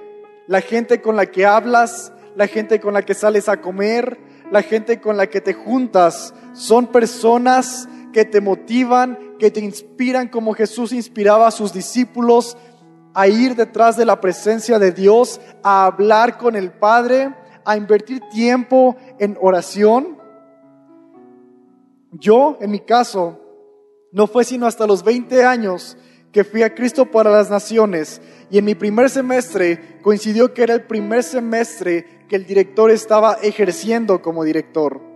La 0.47 0.61
gente 0.61 1.01
con 1.01 1.15
la 1.15 1.27
que 1.27 1.45
hablas, 1.45 2.11
la 2.35 2.47
gente 2.47 2.79
con 2.79 2.93
la 2.93 3.03
que 3.03 3.13
sales 3.13 3.47
a 3.47 3.61
comer, 3.61 4.17
la 4.51 4.61
gente 4.61 4.99
con 4.99 5.17
la 5.17 5.27
que 5.27 5.41
te 5.41 5.53
juntas, 5.53 6.33
son 6.53 6.87
personas 6.87 7.87
que 8.11 8.25
te 8.25 8.41
motivan, 8.41 9.37
que 9.39 9.51
te 9.51 9.59
inspiran 9.59 10.27
como 10.27 10.53
Jesús 10.53 10.91
inspiraba 10.91 11.47
a 11.47 11.51
sus 11.51 11.73
discípulos 11.73 12.57
a 13.13 13.27
ir 13.27 13.55
detrás 13.55 13.97
de 13.97 14.05
la 14.05 14.21
presencia 14.21 14.79
de 14.79 14.91
Dios, 14.91 15.41
a 15.63 15.85
hablar 15.85 16.37
con 16.37 16.55
el 16.55 16.71
Padre, 16.71 17.33
a 17.65 17.75
invertir 17.75 18.21
tiempo 18.31 18.95
en 19.19 19.37
oración. 19.41 20.17
Yo, 22.11 22.57
en 22.61 22.71
mi 22.71 22.79
caso, 22.79 23.39
no 24.11 24.27
fue 24.27 24.43
sino 24.43 24.65
hasta 24.65 24.87
los 24.87 25.03
20 25.03 25.43
años 25.43 25.97
que 26.31 26.43
fui 26.43 26.63
a 26.63 26.73
Cristo 26.73 27.05
para 27.05 27.31
las 27.31 27.49
Naciones 27.49 28.21
y 28.49 28.57
en 28.57 28.65
mi 28.65 28.75
primer 28.75 29.09
semestre 29.09 29.99
coincidió 30.01 30.53
que 30.53 30.63
era 30.63 30.73
el 30.73 30.83
primer 30.83 31.23
semestre 31.23 32.25
que 32.29 32.35
el 32.37 32.45
director 32.45 32.91
estaba 32.91 33.33
ejerciendo 33.41 34.21
como 34.21 34.43
director. 34.43 35.10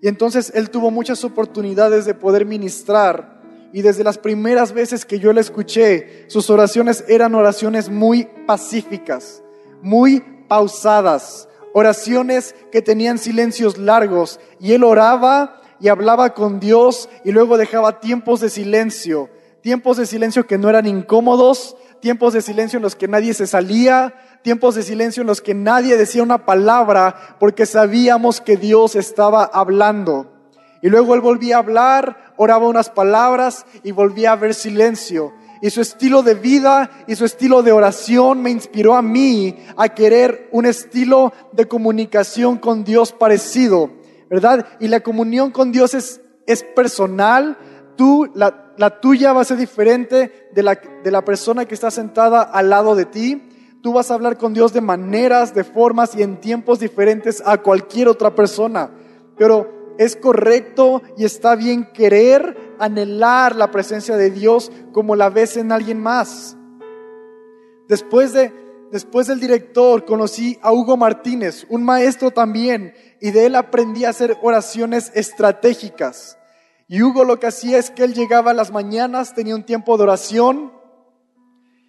Y 0.00 0.08
entonces 0.08 0.52
él 0.54 0.70
tuvo 0.70 0.90
muchas 0.90 1.24
oportunidades 1.24 2.04
de 2.04 2.14
poder 2.14 2.46
ministrar. 2.46 3.40
Y 3.72 3.82
desde 3.82 4.04
las 4.04 4.18
primeras 4.18 4.72
veces 4.72 5.04
que 5.04 5.18
yo 5.18 5.32
le 5.32 5.40
escuché, 5.40 6.24
sus 6.28 6.48
oraciones 6.50 7.04
eran 7.08 7.34
oraciones 7.34 7.88
muy 7.90 8.28
pacíficas, 8.46 9.42
muy 9.82 10.20
pausadas, 10.48 11.48
oraciones 11.74 12.54
que 12.72 12.80
tenían 12.80 13.18
silencios 13.18 13.76
largos. 13.76 14.40
Y 14.58 14.72
él 14.72 14.84
oraba 14.84 15.60
y 15.80 15.88
hablaba 15.88 16.34
con 16.34 16.60
Dios 16.60 17.08
y 17.24 17.32
luego 17.32 17.58
dejaba 17.58 18.00
tiempos 18.00 18.40
de 18.40 18.50
silencio, 18.50 19.28
tiempos 19.60 19.96
de 19.96 20.06
silencio 20.06 20.46
que 20.46 20.58
no 20.58 20.70
eran 20.70 20.86
incómodos, 20.86 21.76
tiempos 22.00 22.32
de 22.32 22.42
silencio 22.42 22.78
en 22.78 22.82
los 22.82 22.94
que 22.94 23.08
nadie 23.08 23.34
se 23.34 23.46
salía, 23.46 24.14
tiempos 24.42 24.74
de 24.74 24.82
silencio 24.82 25.20
en 25.22 25.26
los 25.26 25.40
que 25.40 25.54
nadie 25.54 25.96
decía 25.96 26.22
una 26.22 26.44
palabra 26.44 27.36
porque 27.38 27.66
sabíamos 27.66 28.40
que 28.40 28.56
Dios 28.56 28.96
estaba 28.96 29.44
hablando. 29.44 30.32
Y 30.82 30.88
luego 30.88 31.14
él 31.14 31.20
volvía 31.20 31.56
a 31.56 31.60
hablar, 31.60 32.32
oraba 32.36 32.68
unas 32.68 32.90
palabras 32.90 33.66
y 33.82 33.92
volvía 33.92 34.30
a 34.30 34.34
haber 34.34 34.54
silencio. 34.54 35.32
Y 35.60 35.70
su 35.70 35.80
estilo 35.80 36.22
de 36.22 36.34
vida 36.34 36.90
y 37.08 37.16
su 37.16 37.24
estilo 37.24 37.62
de 37.62 37.72
oración 37.72 38.42
me 38.42 38.50
inspiró 38.50 38.94
a 38.94 39.02
mí 39.02 39.56
a 39.76 39.88
querer 39.88 40.48
un 40.52 40.66
estilo 40.66 41.32
de 41.52 41.66
comunicación 41.66 42.58
con 42.58 42.84
Dios 42.84 43.12
parecido. 43.12 43.90
¿verdad? 44.28 44.66
Y 44.78 44.88
la 44.88 45.00
comunión 45.00 45.50
con 45.50 45.72
Dios 45.72 45.94
es, 45.94 46.20
es 46.46 46.62
personal. 46.62 47.56
Tú, 47.96 48.30
la, 48.34 48.72
la, 48.76 49.00
tuya 49.00 49.32
va 49.32 49.40
a 49.40 49.44
ser 49.44 49.56
diferente 49.56 50.48
de 50.52 50.62
la, 50.62 50.80
de 51.02 51.10
la 51.10 51.24
persona 51.24 51.64
que 51.64 51.74
está 51.74 51.90
sentada 51.90 52.42
al 52.42 52.70
lado 52.70 52.94
de 52.94 53.06
ti. 53.06 53.47
Tú 53.82 53.92
vas 53.92 54.10
a 54.10 54.14
hablar 54.14 54.38
con 54.38 54.54
Dios 54.54 54.72
de 54.72 54.80
maneras, 54.80 55.54
de 55.54 55.64
formas 55.64 56.14
y 56.16 56.22
en 56.22 56.40
tiempos 56.40 56.80
diferentes 56.80 57.42
a 57.44 57.58
cualquier 57.58 58.08
otra 58.08 58.34
persona. 58.34 58.90
Pero 59.36 59.94
es 59.98 60.16
correcto 60.16 61.02
y 61.16 61.24
está 61.24 61.54
bien 61.56 61.88
querer 61.92 62.74
anhelar 62.78 63.54
la 63.56 63.70
presencia 63.70 64.16
de 64.16 64.30
Dios 64.30 64.70
como 64.92 65.16
la 65.16 65.30
ves 65.30 65.56
en 65.56 65.72
alguien 65.72 66.00
más. 66.00 66.56
Después 67.88 68.32
de 68.32 68.52
después 68.90 69.26
del 69.26 69.40
director 69.40 70.04
conocí 70.04 70.58
a 70.62 70.72
Hugo 70.72 70.96
Martínez, 70.96 71.66
un 71.68 71.84
maestro 71.84 72.30
también, 72.30 72.94
y 73.20 73.30
de 73.30 73.46
él 73.46 73.54
aprendí 73.54 74.04
a 74.04 74.10
hacer 74.10 74.36
oraciones 74.42 75.12
estratégicas. 75.14 76.38
Y 76.88 77.02
Hugo 77.02 77.24
lo 77.24 77.38
que 77.38 77.48
hacía 77.48 77.78
es 77.78 77.90
que 77.90 78.04
él 78.04 78.14
llegaba 78.14 78.52
a 78.52 78.54
las 78.54 78.72
mañanas, 78.72 79.34
tenía 79.34 79.54
un 79.54 79.64
tiempo 79.64 79.96
de 79.96 80.04
oración, 80.04 80.72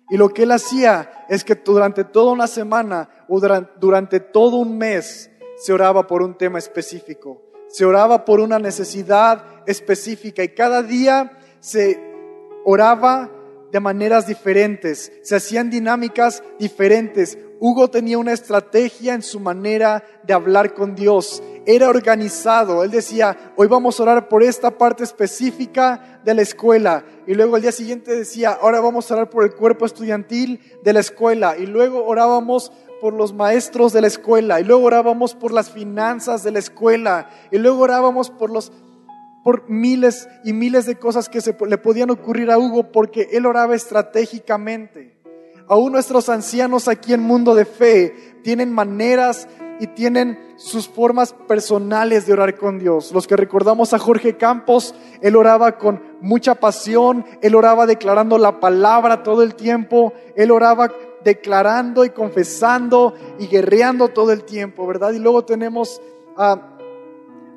y 0.09 0.17
lo 0.17 0.29
que 0.29 0.43
él 0.43 0.51
hacía 0.51 1.25
es 1.29 1.43
que 1.43 1.55
durante 1.55 2.03
toda 2.03 2.31
una 2.31 2.47
semana 2.47 3.09
o 3.27 3.39
durante 3.39 4.19
todo 4.19 4.57
un 4.57 4.77
mes 4.77 5.29
se 5.57 5.73
oraba 5.73 6.07
por 6.07 6.21
un 6.21 6.37
tema 6.37 6.57
específico, 6.57 7.41
se 7.67 7.85
oraba 7.85 8.25
por 8.25 8.39
una 8.39 8.57
necesidad 8.57 9.43
específica 9.67 10.43
y 10.43 10.49
cada 10.49 10.81
día 10.81 11.37
se 11.59 11.99
oraba 12.65 13.29
de 13.71 13.79
maneras 13.79 14.25
diferentes, 14.25 15.11
se 15.21 15.35
hacían 15.35 15.69
dinámicas 15.69 16.43
diferentes. 16.57 17.37
Hugo 17.61 17.89
tenía 17.89 18.17
una 18.17 18.31
estrategia 18.31 19.13
en 19.13 19.21
su 19.21 19.39
manera 19.39 20.03
de 20.23 20.33
hablar 20.33 20.73
con 20.73 20.95
Dios. 20.95 21.43
Era 21.65 21.89
organizado. 21.89 22.85
Él 22.85 22.91
decía, 22.91 23.53
hoy 23.57 23.67
vamos 23.67 23.99
a 23.99 24.03
orar 24.03 24.29
por 24.29 24.43
esta 24.43 24.71
parte 24.71 25.03
específica 25.03 26.21
de 26.23 26.33
la 26.33 26.41
escuela. 26.41 27.03
Y 27.27 27.33
luego 27.33 27.57
el 27.57 27.61
día 27.61 27.73
siguiente 27.73 28.15
decía, 28.15 28.57
ahora 28.61 28.79
vamos 28.79 29.11
a 29.11 29.15
orar 29.15 29.29
por 29.29 29.43
el 29.43 29.53
cuerpo 29.53 29.85
estudiantil 29.85 30.61
de 30.83 30.93
la 30.93 31.01
escuela. 31.01 31.57
Y 31.57 31.65
luego 31.65 32.05
orábamos 32.05 32.71
por 33.01 33.13
los 33.13 33.33
maestros 33.33 33.91
de 33.91 34.01
la 34.01 34.07
escuela. 34.07 34.61
Y 34.61 34.63
luego 34.63 34.85
orábamos 34.85 35.35
por 35.35 35.51
las 35.51 35.69
finanzas 35.69 36.43
de 36.43 36.51
la 36.51 36.59
escuela. 36.59 37.29
Y 37.51 37.57
luego 37.57 37.81
orábamos 37.81 38.29
por 38.29 38.51
los 38.51 38.71
por 39.43 39.69
miles 39.69 40.27
y 40.43 40.53
miles 40.53 40.85
de 40.85 40.97
cosas 40.97 41.29
que 41.29 41.41
se 41.41 41.55
le 41.67 41.77
podían 41.77 42.09
ocurrir 42.09 42.51
a 42.51 42.57
Hugo 42.57 42.91
porque 42.91 43.29
él 43.31 43.45
oraba 43.45 43.73
estratégicamente. 43.73 45.18
Aún 45.69 45.91
nuestros 45.91 46.29
ancianos 46.29 46.87
aquí 46.87 47.13
en 47.13 47.21
Mundo 47.21 47.53
de 47.53 47.63
Fe 47.63 48.39
tienen 48.43 48.73
maneras 48.73 49.47
y 49.79 49.85
tienen 49.85 50.55
sus 50.57 50.89
formas 50.89 51.33
personales 51.47 52.25
de 52.25 52.33
orar 52.33 52.57
con 52.57 52.79
Dios. 52.79 53.11
Los 53.11 53.27
que 53.27 53.37
recordamos 53.37 53.93
a 53.93 53.99
Jorge 53.99 54.35
Campos, 54.35 54.95
él 55.21 55.35
oraba 55.35 55.77
con 55.77 56.01
mucha 56.21 56.55
pasión, 56.55 57.23
él 57.43 57.53
oraba 57.53 57.85
declarando 57.85 58.39
la 58.39 58.59
palabra 58.59 59.21
todo 59.21 59.43
el 59.43 59.53
tiempo, 59.53 60.11
él 60.35 60.49
oraba 60.49 60.91
declarando 61.23 62.03
y 62.03 62.09
confesando 62.09 63.13
y 63.37 63.45
guerreando 63.45 64.07
todo 64.07 64.31
el 64.31 64.45
tiempo, 64.45 64.87
¿verdad? 64.87 65.11
Y 65.11 65.19
luego 65.19 65.45
tenemos 65.45 66.01
a 66.35 66.78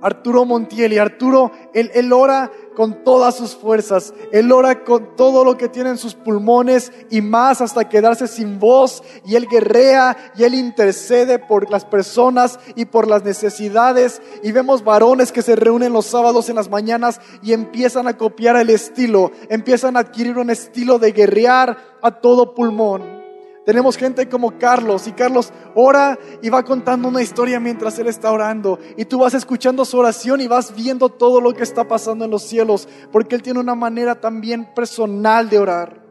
Arturo 0.02 0.44
Montiel. 0.44 0.92
Y 0.92 0.98
Arturo, 0.98 1.52
él, 1.72 2.12
ora 2.12 2.50
con 2.74 3.04
todas 3.04 3.36
sus 3.36 3.54
fuerzas. 3.54 4.12
Él 4.32 4.52
ora 4.52 4.84
con 4.84 5.16
todo 5.16 5.44
lo 5.44 5.56
que 5.56 5.68
tiene 5.68 5.90
en 5.90 5.98
sus 5.98 6.14
pulmones 6.14 6.92
y 7.10 7.20
más 7.20 7.60
hasta 7.60 7.88
quedarse 7.88 8.28
sin 8.28 8.58
voz. 8.58 9.02
Y 9.24 9.36
él 9.36 9.46
guerrea 9.48 10.32
y 10.36 10.44
él 10.44 10.54
intercede 10.54 11.38
por 11.38 11.70
las 11.70 11.84
personas 11.84 12.58
y 12.74 12.84
por 12.84 13.08
las 13.08 13.24
necesidades. 13.24 14.20
Y 14.42 14.52
vemos 14.52 14.84
varones 14.84 15.32
que 15.32 15.42
se 15.42 15.56
reúnen 15.56 15.92
los 15.92 16.06
sábados 16.06 16.48
en 16.48 16.56
las 16.56 16.68
mañanas 16.68 17.20
y 17.42 17.52
empiezan 17.52 18.08
a 18.08 18.16
copiar 18.16 18.56
el 18.56 18.70
estilo. 18.70 19.30
Empiezan 19.48 19.96
a 19.96 20.00
adquirir 20.00 20.36
un 20.36 20.50
estilo 20.50 20.98
de 20.98 21.12
guerrear 21.12 21.78
a 22.02 22.10
todo 22.20 22.54
pulmón. 22.54 23.21
Tenemos 23.64 23.96
gente 23.96 24.28
como 24.28 24.58
Carlos 24.58 25.06
y 25.06 25.12
Carlos 25.12 25.52
ora 25.74 26.18
y 26.42 26.50
va 26.50 26.64
contando 26.64 27.08
una 27.08 27.22
historia 27.22 27.60
mientras 27.60 27.96
él 27.98 28.08
está 28.08 28.32
orando 28.32 28.78
y 28.96 29.04
tú 29.04 29.20
vas 29.20 29.34
escuchando 29.34 29.84
su 29.84 29.98
oración 29.98 30.40
y 30.40 30.48
vas 30.48 30.74
viendo 30.74 31.08
todo 31.08 31.40
lo 31.40 31.54
que 31.54 31.62
está 31.62 31.86
pasando 31.86 32.24
en 32.24 32.32
los 32.32 32.42
cielos 32.42 32.88
porque 33.12 33.36
él 33.36 33.42
tiene 33.42 33.60
una 33.60 33.76
manera 33.76 34.20
también 34.20 34.74
personal 34.74 35.48
de 35.48 35.58
orar. 35.58 36.02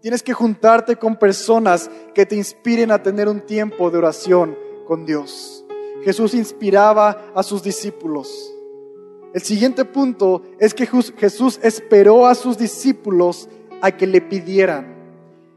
Tienes 0.00 0.22
que 0.22 0.32
juntarte 0.32 0.96
con 0.96 1.16
personas 1.16 1.90
que 2.14 2.24
te 2.24 2.36
inspiren 2.36 2.90
a 2.90 3.02
tener 3.02 3.28
un 3.28 3.42
tiempo 3.42 3.90
de 3.90 3.98
oración 3.98 4.56
con 4.86 5.04
Dios. 5.04 5.64
Jesús 6.02 6.34
inspiraba 6.34 7.32
a 7.34 7.42
sus 7.42 7.62
discípulos. 7.62 8.54
El 9.34 9.42
siguiente 9.42 9.84
punto 9.84 10.42
es 10.58 10.72
que 10.74 10.86
Jesús 10.86 11.58
esperó 11.62 12.26
a 12.26 12.34
sus 12.34 12.56
discípulos 12.56 13.48
a 13.82 13.90
que 13.90 14.06
le 14.06 14.20
pidieran. 14.20 14.94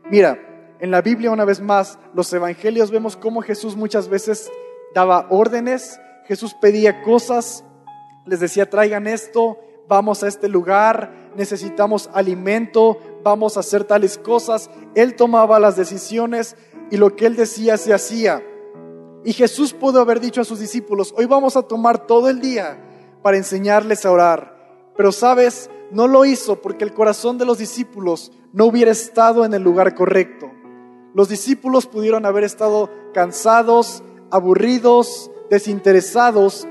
Mira, 0.10 0.47
en 0.80 0.92
la 0.92 1.02
Biblia, 1.02 1.32
una 1.32 1.46
vez 1.46 1.60
más, 1.60 1.98
los 2.14 2.32
evangelios 2.34 2.92
vemos 2.92 3.18
cómo 3.18 3.42
Jesús 3.42 3.76
muchas 3.76 4.10
veces 4.10 4.52
daba 4.94 5.28
órdenes, 5.30 6.00
Jesús 6.26 6.54
pedía 6.54 7.02
cosas, 7.02 7.64
les 8.26 8.40
decía, 8.40 8.70
traigan 8.70 9.08
esto, 9.08 9.58
vamos 9.88 10.24
a 10.24 10.28
este 10.28 10.50
lugar, 10.50 11.32
necesitamos 11.36 12.10
alimento, 12.14 13.00
vamos 13.24 13.58
a 13.58 13.62
hacer 13.62 13.86
tales 13.86 14.18
cosas. 14.18 14.70
Él 14.96 15.16
tomaba 15.16 15.60
las 15.60 15.76
decisiones. 15.76 16.56
y 16.90 16.96
lo 16.96 17.18
que 17.18 17.26
él 17.26 17.36
decía 17.36 17.76
se 17.76 17.94
hacía. 17.94 18.42
Y 19.26 19.34
Jesús 19.34 19.74
pudo 19.74 20.00
haber 20.00 20.22
dicho 20.22 20.40
a 20.40 20.46
sus 20.46 20.60
discípulos, 20.60 21.14
hoy 21.18 21.26
vamos 21.26 21.58
a 21.58 21.64
tomar 21.64 22.08
todo 22.08 22.30
el 22.30 22.40
día 22.40 22.82
para 23.22 23.36
enseñarles 23.36 24.06
a 24.06 24.12
orar. 24.12 24.56
Pero 24.96 25.12
sabes, 25.12 25.70
no 25.92 26.08
lo 26.08 26.24
hizo 26.24 26.62
porque 26.62 26.86
el 26.86 26.94
corazón 26.94 27.38
de 27.38 27.44
los 27.44 27.58
discípulos 27.58 28.32
no 28.54 28.66
hubiera 28.66 28.92
estado 28.92 29.44
en 29.44 29.54
el 29.54 29.64
lugar 29.64 29.96
correcto. 29.96 30.50
Los 31.18 31.30
discípulos 31.30 31.88
pudieron 31.88 32.28
haber 32.28 32.44
estado 32.44 32.92
cansados, 33.12 34.04
aburridos, 34.30 35.32
desinteresados. 35.50 36.68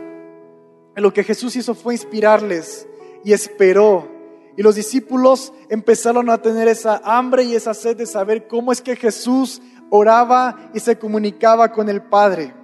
lo 0.94 1.12
que 1.12 1.24
Jesús 1.24 1.56
hizo 1.56 1.74
fue 1.74 1.94
inspirarles 1.94 2.86
y 3.24 3.32
esperó. 3.32 4.08
Y 4.56 4.62
los 4.62 4.76
discípulos 4.76 5.52
empezaron 5.68 6.30
a 6.30 6.40
tener 6.42 6.68
esa 6.68 7.00
hambre 7.04 7.42
y 7.42 7.56
esa 7.56 7.74
sed 7.74 7.96
de 7.96 8.06
saber 8.06 8.46
cómo 8.46 8.70
es 8.70 8.80
que 8.80 8.94
Jesús 8.94 9.60
oraba 9.90 10.70
y 10.72 10.78
se 10.78 10.96
comunicaba 10.96 11.72
con 11.72 11.88
el 11.88 12.02
Padre. 12.02 12.54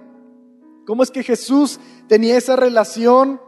¿Cómo 0.87 1.03
es 1.03 1.11
que 1.11 1.21
Jesús 1.21 1.81
tenía 2.07 2.37
esa 2.37 2.55
relación 2.55 3.41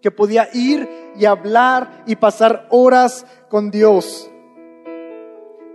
que 0.00 0.12
podía 0.12 0.48
ir 0.54 0.88
y 1.16 1.24
hablar 1.24 2.04
y 2.06 2.14
pasar 2.14 2.68
horas 2.70 3.26
con 3.50 3.72
Dios? 3.72 4.30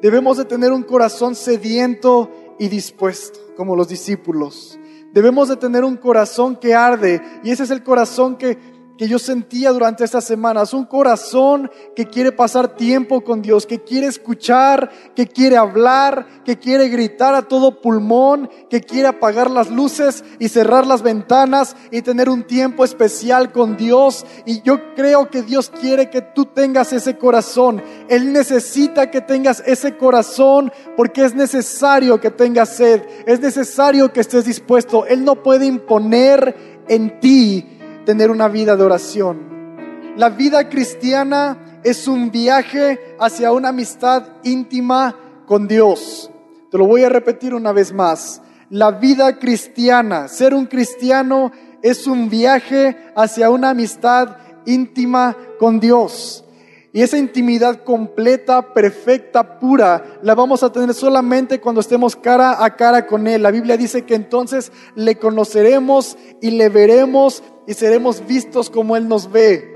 Debemos 0.01 0.37
de 0.37 0.45
tener 0.45 0.71
un 0.71 0.83
corazón 0.83 1.35
sediento 1.35 2.31
y 2.57 2.67
dispuesto, 2.67 3.39
como 3.55 3.75
los 3.75 3.87
discípulos. 3.87 4.79
Debemos 5.11 5.49
de 5.49 5.57
tener 5.57 5.83
un 5.83 5.97
corazón 5.97 6.55
que 6.55 6.75
arde 6.75 7.21
y 7.43 7.51
ese 7.51 7.63
es 7.63 7.71
el 7.71 7.83
corazón 7.83 8.37
que 8.37 8.57
que 8.99 9.07
yo 9.07 9.17
sentía 9.17 9.71
durante 9.71 10.03
estas 10.03 10.25
semanas, 10.25 10.73
un 10.73 10.83
corazón 10.83 11.71
que 11.95 12.07
quiere 12.07 12.33
pasar 12.33 12.75
tiempo 12.75 13.21
con 13.21 13.41
Dios, 13.41 13.65
que 13.65 13.81
quiere 13.81 14.07
escuchar, 14.07 14.91
que 15.15 15.25
quiere 15.25 15.55
hablar, 15.55 16.43
que 16.43 16.59
quiere 16.59 16.89
gritar 16.89 17.33
a 17.33 17.43
todo 17.43 17.79
pulmón, 17.79 18.49
que 18.69 18.81
quiere 18.81 19.07
apagar 19.07 19.49
las 19.49 19.71
luces 19.71 20.25
y 20.37 20.49
cerrar 20.49 20.85
las 20.85 21.01
ventanas 21.01 21.77
y 21.91 22.01
tener 22.01 22.27
un 22.27 22.43
tiempo 22.43 22.83
especial 22.83 23.53
con 23.53 23.77
Dios. 23.77 24.25
Y 24.45 24.61
yo 24.63 24.93
creo 24.95 25.29
que 25.29 25.43
Dios 25.43 25.69
quiere 25.69 26.09
que 26.09 26.21
tú 26.21 26.47
tengas 26.47 26.91
ese 26.91 27.17
corazón. 27.17 27.81
Él 28.09 28.33
necesita 28.33 29.09
que 29.09 29.21
tengas 29.21 29.63
ese 29.65 29.95
corazón 29.95 30.73
porque 30.97 31.23
es 31.23 31.33
necesario 31.33 32.19
que 32.19 32.31
tengas 32.31 32.75
sed, 32.75 33.03
es 33.25 33.39
necesario 33.39 34.11
que 34.11 34.19
estés 34.19 34.43
dispuesto. 34.43 35.05
Él 35.05 35.23
no 35.23 35.41
puede 35.41 35.67
imponer 35.67 36.83
en 36.89 37.17
ti 37.21 37.78
tener 38.09 38.31
una 38.31 38.47
vida 38.47 38.75
de 38.75 38.83
oración. 38.83 40.15
La 40.17 40.29
vida 40.29 40.67
cristiana 40.67 41.79
es 41.83 42.07
un 42.07 42.31
viaje 42.31 43.15
hacia 43.19 43.51
una 43.51 43.69
amistad 43.69 44.23
íntima 44.43 45.15
con 45.45 45.67
Dios. 45.67 46.31
Te 46.71 46.79
lo 46.79 46.87
voy 46.87 47.03
a 47.03 47.09
repetir 47.09 47.53
una 47.53 47.71
vez 47.71 47.93
más. 47.93 48.41
La 48.71 48.89
vida 48.89 49.37
cristiana, 49.37 50.27
ser 50.27 50.55
un 50.55 50.65
cristiano, 50.65 51.51
es 51.83 52.07
un 52.07 52.31
viaje 52.31 52.97
hacia 53.15 53.51
una 53.51 53.69
amistad 53.69 54.37
íntima 54.65 55.37
con 55.59 55.79
Dios. 55.79 56.43
Y 56.91 57.03
esa 57.03 57.17
intimidad 57.17 57.83
completa, 57.83 58.73
perfecta, 58.73 59.59
pura, 59.59 60.19
la 60.23 60.33
vamos 60.33 60.63
a 60.63 60.71
tener 60.71 60.95
solamente 60.95 61.59
cuando 61.59 61.81
estemos 61.81 62.15
cara 62.15 62.63
a 62.63 62.75
cara 62.75 63.05
con 63.05 63.27
Él. 63.27 63.43
La 63.43 63.51
Biblia 63.51 63.77
dice 63.77 64.05
que 64.05 64.15
entonces 64.15 64.71
le 64.95 65.15
conoceremos 65.15 66.17
y 66.41 66.51
le 66.51 66.69
veremos 66.69 67.43
y 67.67 67.75
seremos 67.75 68.25
vistos 68.25 68.71
como 68.71 68.97
Él 68.97 69.07
nos 69.07 69.31
ve. 69.31 69.71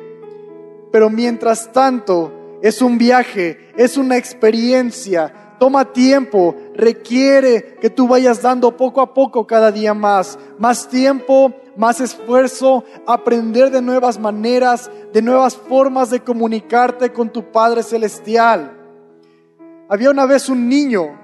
Pero 0.92 1.12
mientras 1.12 1.72
tanto, 1.72 2.60
es 2.64 2.82
un 2.82 2.98
viaje, 2.98 3.70
es 3.78 3.98
una 3.98 4.18
experiencia, 4.18 5.56
toma 5.60 5.92
tiempo, 5.92 6.56
requiere 6.74 7.76
que 7.80 7.90
tú 7.90 8.08
vayas 8.08 8.42
dando 8.42 8.76
poco 8.76 9.02
a 9.02 9.14
poco 9.14 9.46
cada 9.46 9.72
día 9.72 9.94
más, 9.94 10.40
más 10.58 10.88
tiempo, 10.88 11.54
más 11.76 12.02
esfuerzo, 12.02 12.84
aprender 13.08 13.72
de 13.72 13.82
nuevas 13.82 14.20
maneras, 14.20 14.90
de 15.12 15.22
nuevas 15.22 15.56
formas 15.56 16.10
de 16.10 16.20
comunicarte 16.20 17.12
con 17.12 17.30
tu 17.32 17.52
Padre 17.52 17.84
Celestial. 17.84 18.78
Había 19.90 20.12
una 20.12 20.26
vez 20.26 20.50
un 20.50 20.68
niño 20.70 21.20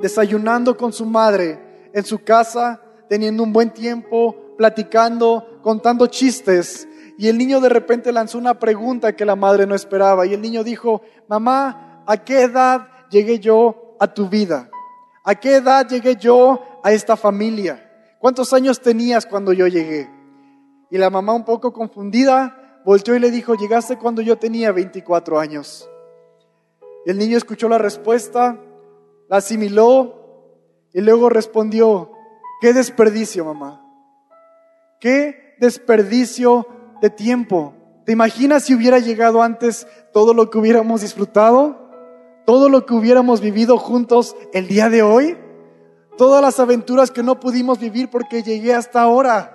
desayunando 0.00 0.76
con 0.76 0.92
su 0.92 1.04
madre 1.04 1.88
en 1.92 2.04
su 2.04 2.22
casa, 2.22 2.80
teniendo 3.08 3.42
un 3.42 3.52
buen 3.52 3.70
tiempo, 3.70 4.36
platicando, 4.56 5.60
contando 5.62 6.06
chistes. 6.06 6.88
Y 7.16 7.28
el 7.28 7.38
niño 7.38 7.60
de 7.60 7.68
repente 7.68 8.12
lanzó 8.12 8.38
una 8.38 8.58
pregunta 8.58 9.16
que 9.16 9.24
la 9.24 9.36
madre 9.36 9.66
no 9.66 9.74
esperaba. 9.74 10.26
Y 10.26 10.34
el 10.34 10.40
niño 10.40 10.62
dijo, 10.62 11.02
mamá, 11.28 12.04
¿a 12.06 12.16
qué 12.18 12.42
edad 12.42 12.88
llegué 13.10 13.38
yo 13.38 13.96
a 13.98 14.12
tu 14.12 14.28
vida? 14.28 14.70
¿A 15.24 15.34
qué 15.34 15.56
edad 15.56 15.88
llegué 15.88 16.16
yo 16.16 16.62
a 16.82 16.92
esta 16.92 17.16
familia? 17.16 17.87
¿Cuántos 18.18 18.52
años 18.52 18.80
tenías 18.80 19.26
cuando 19.26 19.52
yo 19.52 19.68
llegué? 19.68 20.10
Y 20.90 20.98
la 20.98 21.08
mamá 21.08 21.34
un 21.34 21.44
poco 21.44 21.72
confundida 21.72 22.80
volteó 22.84 23.14
y 23.14 23.20
le 23.20 23.30
dijo, 23.30 23.54
llegaste 23.54 23.96
cuando 23.96 24.22
yo 24.22 24.36
tenía 24.36 24.72
24 24.72 25.38
años. 25.38 25.88
El 27.06 27.18
niño 27.18 27.36
escuchó 27.36 27.68
la 27.68 27.78
respuesta, 27.78 28.58
la 29.28 29.36
asimiló 29.36 30.16
y 30.92 31.00
luego 31.00 31.28
respondió, 31.28 32.10
qué 32.60 32.72
desperdicio, 32.72 33.44
mamá. 33.44 33.84
Qué 35.00 35.54
desperdicio 35.60 36.66
de 37.00 37.10
tiempo. 37.10 37.74
¿Te 38.04 38.12
imaginas 38.12 38.64
si 38.64 38.74
hubiera 38.74 38.98
llegado 38.98 39.42
antes 39.42 39.86
todo 40.12 40.34
lo 40.34 40.50
que 40.50 40.58
hubiéramos 40.58 41.02
disfrutado? 41.02 41.88
Todo 42.46 42.68
lo 42.68 42.84
que 42.84 42.94
hubiéramos 42.94 43.40
vivido 43.40 43.78
juntos 43.78 44.34
el 44.52 44.66
día 44.66 44.88
de 44.88 45.02
hoy? 45.02 45.36
Todas 46.18 46.42
las 46.42 46.60
aventuras 46.60 47.10
que 47.10 47.22
no 47.22 47.40
pudimos 47.40 47.78
vivir 47.78 48.10
porque 48.10 48.42
llegué 48.42 48.74
hasta 48.74 49.00
ahora. 49.00 49.54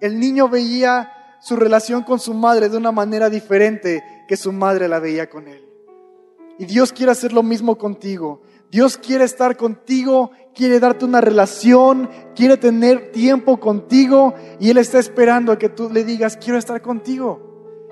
El 0.00 0.20
niño 0.20 0.48
veía 0.48 1.12
su 1.40 1.56
relación 1.56 2.04
con 2.04 2.20
su 2.20 2.34
madre 2.34 2.68
de 2.68 2.76
una 2.76 2.92
manera 2.92 3.28
diferente 3.28 4.04
que 4.28 4.36
su 4.36 4.52
madre 4.52 4.86
la 4.86 5.00
veía 5.00 5.28
con 5.28 5.48
él. 5.48 5.64
Y 6.58 6.66
Dios 6.66 6.92
quiere 6.92 7.12
hacer 7.12 7.32
lo 7.32 7.42
mismo 7.42 7.78
contigo. 7.78 8.42
Dios 8.70 8.98
quiere 8.98 9.24
estar 9.24 9.56
contigo, 9.56 10.30
quiere 10.54 10.78
darte 10.78 11.04
una 11.04 11.20
relación, 11.20 12.10
quiere 12.36 12.58
tener 12.58 13.12
tiempo 13.12 13.58
contigo 13.58 14.34
y 14.60 14.68
Él 14.70 14.76
está 14.76 14.98
esperando 14.98 15.52
a 15.52 15.58
que 15.58 15.70
tú 15.70 15.88
le 15.90 16.04
digas, 16.04 16.36
quiero 16.36 16.58
estar 16.58 16.82
contigo. 16.82 17.40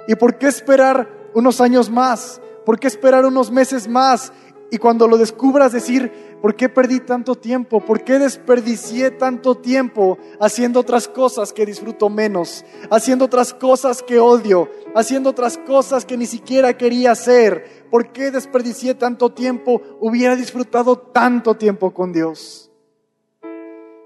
¿Y 0.06 0.16
por 0.16 0.36
qué 0.36 0.48
esperar 0.48 1.08
unos 1.34 1.60
años 1.60 1.90
más? 1.90 2.42
¿Por 2.66 2.78
qué 2.78 2.88
esperar 2.88 3.24
unos 3.24 3.50
meses 3.50 3.88
más? 3.88 4.32
Y 4.70 4.78
cuando 4.78 5.06
lo 5.06 5.16
descubras 5.16 5.72
decir, 5.72 6.12
¿Por 6.46 6.54
qué 6.54 6.68
perdí 6.68 7.00
tanto 7.00 7.34
tiempo? 7.34 7.84
¿Por 7.84 8.04
qué 8.04 8.20
desperdicié 8.20 9.10
tanto 9.10 9.56
tiempo 9.56 10.16
haciendo 10.38 10.78
otras 10.78 11.08
cosas 11.08 11.52
que 11.52 11.66
disfruto 11.66 12.08
menos? 12.08 12.64
Haciendo 12.88 13.24
otras 13.24 13.52
cosas 13.52 14.00
que 14.00 14.20
odio, 14.20 14.70
haciendo 14.94 15.30
otras 15.30 15.58
cosas 15.58 16.04
que 16.04 16.16
ni 16.16 16.24
siquiera 16.24 16.78
quería 16.78 17.10
hacer. 17.10 17.88
¿Por 17.90 18.12
qué 18.12 18.30
desperdicié 18.30 18.94
tanto 18.94 19.32
tiempo? 19.32 19.82
Hubiera 19.98 20.36
disfrutado 20.36 20.96
tanto 20.96 21.56
tiempo 21.56 21.92
con 21.92 22.12
Dios. 22.12 22.70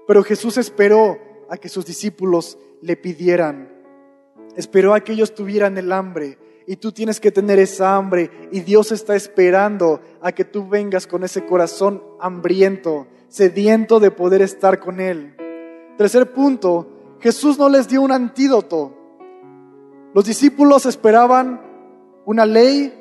Pero 0.07 0.23
Jesús 0.23 0.57
esperó 0.57 1.19
a 1.47 1.57
que 1.57 1.69
sus 1.69 1.85
discípulos 1.85 2.57
le 2.81 2.97
pidieran. 2.97 3.71
Esperó 4.55 4.95
a 4.95 5.01
que 5.01 5.13
ellos 5.13 5.35
tuvieran 5.35 5.77
el 5.77 5.91
hambre 5.91 6.39
y 6.67 6.75
tú 6.75 6.91
tienes 6.91 7.19
que 7.19 7.31
tener 7.31 7.59
esa 7.59 7.95
hambre 7.95 8.29
y 8.51 8.61
Dios 8.61 8.91
está 8.91 9.15
esperando 9.15 10.01
a 10.21 10.31
que 10.31 10.45
tú 10.45 10.67
vengas 10.67 11.07
con 11.07 11.23
ese 11.23 11.45
corazón 11.45 12.03
hambriento, 12.19 13.07
sediento 13.27 13.99
de 13.99 14.11
poder 14.11 14.41
estar 14.41 14.79
con 14.79 14.99
Él. 14.99 15.35
Tercer 15.97 16.31
punto, 16.31 17.17
Jesús 17.19 17.57
no 17.57 17.69
les 17.69 17.87
dio 17.87 18.01
un 18.01 18.11
antídoto. 18.11 18.97
Los 20.13 20.25
discípulos 20.25 20.85
esperaban 20.85 21.61
una 22.25 22.45
ley, 22.45 22.93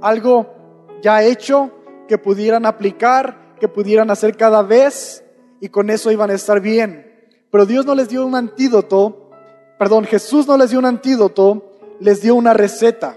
algo 0.00 0.54
ya 1.02 1.22
hecho, 1.22 1.70
que 2.06 2.18
pudieran 2.18 2.66
aplicar, 2.66 3.54
que 3.60 3.68
pudieran 3.68 4.10
hacer 4.10 4.36
cada 4.36 4.62
vez 4.62 5.24
y 5.60 5.68
con 5.68 5.90
eso 5.90 6.10
iban 6.10 6.30
a 6.30 6.34
estar 6.34 6.60
bien. 6.60 7.06
Pero 7.50 7.66
Dios 7.66 7.86
no 7.86 7.94
les 7.94 8.08
dio 8.08 8.24
un 8.24 8.34
antídoto, 8.34 9.30
perdón, 9.78 10.04
Jesús 10.04 10.46
no 10.46 10.56
les 10.56 10.70
dio 10.70 10.78
un 10.78 10.86
antídoto 10.86 11.67
les 12.00 12.20
dio 12.22 12.34
una 12.34 12.54
receta. 12.54 13.16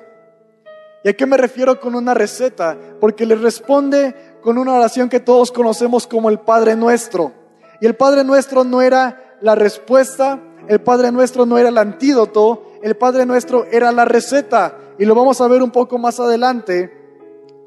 ¿Y 1.04 1.10
a 1.10 1.14
qué 1.14 1.26
me 1.26 1.38
refiero 1.38 1.80
con 1.80 1.96
una 1.96 2.14
receta? 2.14 2.78
Porque 3.00 3.26
les 3.26 3.42
responde 3.42 4.16
con 4.42 4.58
una 4.58 4.74
oración 4.74 5.10
que 5.10 5.20
todos 5.20 5.52
conocemos 5.52 6.06
como 6.06 6.30
el 6.30 6.40
Padre 6.40 6.76
Nuestro. 6.76 7.34
Y 7.80 7.88
el 7.88 7.96
Padre 7.96 8.24
Nuestro 8.24 8.64
no 8.64 8.82
era 8.82 9.38
la 9.42 9.56
respuesta, 9.56 10.40
el 10.68 10.82
Padre 10.82 11.12
Nuestro 11.12 11.46
no 11.46 11.58
era 11.58 11.70
el 11.70 11.78
antídoto, 11.78 12.72
el 12.84 12.96
Padre 12.96 13.26
Nuestro 13.26 13.66
era 13.66 13.92
la 13.92 14.06
receta. 14.06 14.78
Y 15.00 15.06
lo 15.06 15.16
vamos 15.16 15.42
a 15.42 15.48
ver 15.48 15.64
un 15.64 15.72
poco 15.72 15.98
más 15.98 16.20
adelante, 16.20 16.92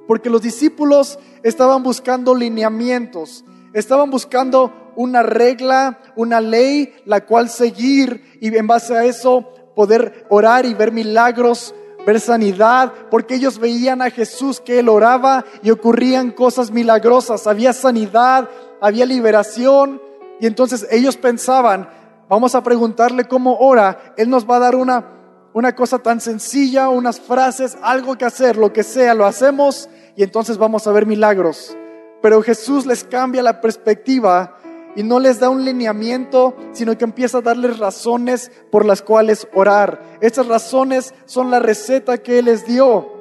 porque 0.07 0.31
los 0.31 0.43
discípulos 0.43 1.19
estaban 1.43 1.83
buscando 1.83 2.35
lineamientos, 2.35 3.45
estaban 3.73 4.11
buscando 4.11 4.93
una 4.95 5.25
regla, 5.25 5.99
una 6.15 6.41
ley, 6.41 6.95
la 7.05 7.27
cual 7.27 7.49
seguir, 7.49 8.39
y 8.41 8.57
en 8.57 8.67
base 8.69 8.97
a 8.97 9.05
eso 9.05 9.54
poder 9.75 10.27
orar 10.29 10.67
y 10.67 10.75
ver 10.75 10.93
milagros 10.93 11.75
ver 12.05 12.21
sanidad, 12.21 12.93
porque 13.11 13.35
ellos 13.35 13.59
veían 13.59 14.03
a 14.03 14.11
Jesús 14.11 14.61
que 14.61 14.79
él 14.79 14.89
oraba 14.89 15.45
y 15.63 15.71
ocurrían 15.71 16.31
cosas 16.31 16.71
milagrosas, 16.71 17.47
había 17.47 17.73
sanidad, 17.73 18.49
había 18.81 19.07
liberación, 19.07 20.01
y 20.41 20.47
entonces 20.47 20.87
ellos 20.91 21.17
pensaban, 21.17 21.89
vamos 22.29 22.55
a 22.55 22.63
preguntarle 22.63 23.25
cómo 23.25 23.57
ora, 23.59 24.15
él 24.17 24.29
nos 24.29 24.49
va 24.49 24.57
a 24.57 24.61
dar 24.61 24.77
una, 24.77 25.05
una 25.53 25.75
cosa 25.75 25.99
tan 25.99 26.21
sencilla, 26.21 26.89
unas 26.89 27.21
frases, 27.21 27.77
algo 27.83 28.17
que 28.17 28.25
hacer, 28.25 28.57
lo 28.57 28.73
que 28.73 28.83
sea, 28.83 29.15
lo 29.15 29.25
hacemos 29.25 29.89
y 30.17 30.23
entonces 30.23 30.59
vamos 30.59 30.87
a 30.87 30.93
ver 30.93 31.07
milagros. 31.07 31.77
Pero 32.21 32.43
Jesús 32.43 32.87
les 32.87 33.05
cambia 33.05 33.43
la 33.43 33.61
perspectiva 33.61 34.57
y 34.97 35.03
no 35.03 35.19
les 35.19 35.41
da 35.41 35.49
un 35.49 35.65
lineamiento, 35.65 36.55
sino 36.73 36.97
que 36.97 37.05
empieza 37.05 37.39
a 37.39 37.43
darles 37.43 37.79
razones 37.79 38.51
por 38.71 38.85
las 38.85 39.03
cuales 39.03 39.49
orar. 39.55 40.19
Estas 40.21 40.47
razones 40.47 41.15
son 41.25 41.51
la 41.51 41.59
receta 41.59 42.19
que 42.19 42.39
Él 42.39 42.47
les 42.47 42.67
dio. 42.67 43.13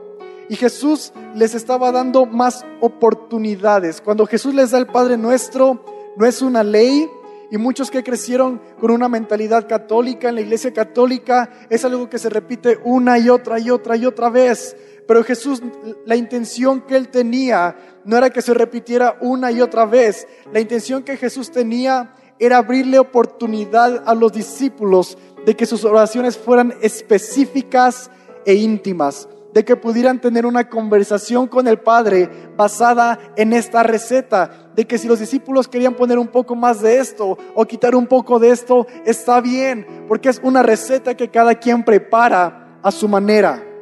Y 0.50 0.56
Jesús 0.56 1.14
les 1.36 1.56
estaba 1.56 1.92
dando 1.92 2.26
más 2.26 2.66
oportunidades. 2.82 4.02
Cuando 4.02 4.26
Jesús 4.26 4.54
les 4.54 4.72
da 4.72 4.78
el 4.78 4.88
Padre 4.88 5.18
Nuestro, 5.18 5.84
no 6.16 6.26
es 6.26 6.42
una 6.42 6.64
ley. 6.64 7.10
Y 7.50 7.58
muchos 7.58 7.92
que 7.92 8.04
crecieron 8.04 8.60
con 8.80 8.92
una 8.92 9.08
mentalidad 9.08 9.68
católica 9.68 10.30
en 10.30 10.36
la 10.36 10.42
iglesia 10.42 10.74
católica, 10.74 11.52
es 11.70 11.86
algo 11.86 12.10
que 12.10 12.18
se 12.18 12.30
repite 12.30 12.80
una 12.84 13.20
y 13.20 13.30
otra 13.30 13.60
y 13.60 13.70
otra 13.70 13.96
y 13.96 14.06
otra 14.06 14.30
vez. 14.30 14.76
Pero 15.08 15.24
Jesús, 15.24 15.62
la 16.06 16.16
intención 16.16 16.82
que 16.82 16.96
él 16.96 17.10
tenía 17.10 17.76
no 18.06 18.18
era 18.18 18.30
que 18.30 18.42
se 18.42 18.54
repitiera 18.54 19.18
una 19.22 19.52
y 19.52 19.62
otra 19.62 19.86
vez. 19.86 20.28
La 20.52 20.60
intención 20.60 21.04
que 21.04 21.18
Jesús 21.18 21.52
tenía 21.52 22.14
era 22.40 22.58
abrirle 22.58 23.00
oportunidad 23.00 24.04
a 24.06 24.14
los 24.16 24.32
discípulos 24.32 25.18
de 25.46 25.56
que 25.56 25.66
sus 25.66 25.84
oraciones 25.84 26.38
fueran 26.38 26.74
específicas 26.82 28.10
e 28.46 28.56
íntimas, 28.56 29.28
de 29.54 29.64
que 29.64 29.76
pudieran 29.76 30.20
tener 30.20 30.46
una 30.46 30.70
conversación 30.70 31.48
con 31.48 31.68
el 31.68 31.80
Padre 31.80 32.30
basada 32.56 33.20
en 33.36 33.54
esta 33.54 33.84
receta, 33.84 34.72
de 34.76 34.86
que 34.86 34.98
si 34.98 35.08
los 35.08 35.20
discípulos 35.20 35.68
querían 35.68 35.96
poner 35.96 36.18
un 36.18 36.28
poco 36.28 36.56
más 36.56 36.82
de 36.82 36.98
esto 36.98 37.38
o 37.54 37.66
quitar 37.66 37.96
un 37.96 38.08
poco 38.08 38.40
de 38.40 38.50
esto, 38.50 38.88
está 39.06 39.42
bien, 39.42 40.06
porque 40.08 40.30
es 40.30 40.40
una 40.44 40.64
receta 40.64 41.16
que 41.16 41.30
cada 41.30 41.56
quien 41.56 41.84
prepara 41.84 42.80
a 42.82 42.92
su 42.92 43.08
manera. 43.08 43.73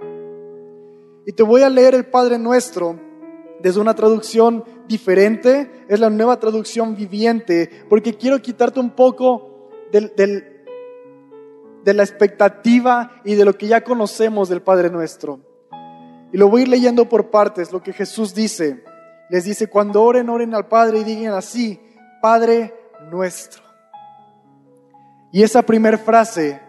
Y 1.32 1.34
te 1.34 1.44
voy 1.44 1.62
a 1.62 1.70
leer 1.70 1.96
el 1.96 2.08
Padre 2.08 2.38
Nuestro 2.38 3.00
desde 3.62 3.80
una 3.80 3.96
traducción 3.96 4.66
diferente, 4.86 5.86
es 5.88 5.98
la 5.98 6.10
nueva 6.10 6.38
traducción 6.42 6.94
viviente, 6.94 7.86
porque 7.88 8.18
quiero 8.18 8.42
quitarte 8.42 8.82
un 8.82 8.90
poco 8.90 9.70
de 9.94 11.94
la 11.94 12.04
expectativa 12.04 13.22
y 13.24 13.36
de 13.36 13.46
lo 13.46 13.58
que 13.58 13.68
ya 13.68 13.82
conocemos 13.82 14.50
del 14.50 14.62
Padre 14.62 14.90
Nuestro. 14.90 15.40
Y 16.34 16.38
lo 16.38 16.50
voy 16.50 16.60
a 16.60 16.64
ir 16.64 16.68
leyendo 16.68 17.08
por 17.08 17.30
partes, 17.30 17.72
lo 17.72 17.82
que 17.82 17.94
Jesús 17.94 18.36
dice. 18.36 18.84
Les 19.30 19.46
dice, 19.46 19.68
cuando 19.68 20.04
oren, 20.04 20.28
oren 20.28 20.54
al 20.54 20.68
Padre 20.68 21.00
y 21.00 21.06
digan 21.06 21.34
así, 21.34 21.80
Padre 22.22 22.74
nuestro. 23.10 23.64
Y 25.32 25.44
esa 25.44 25.62
primera 25.62 25.98
frase 25.98 26.60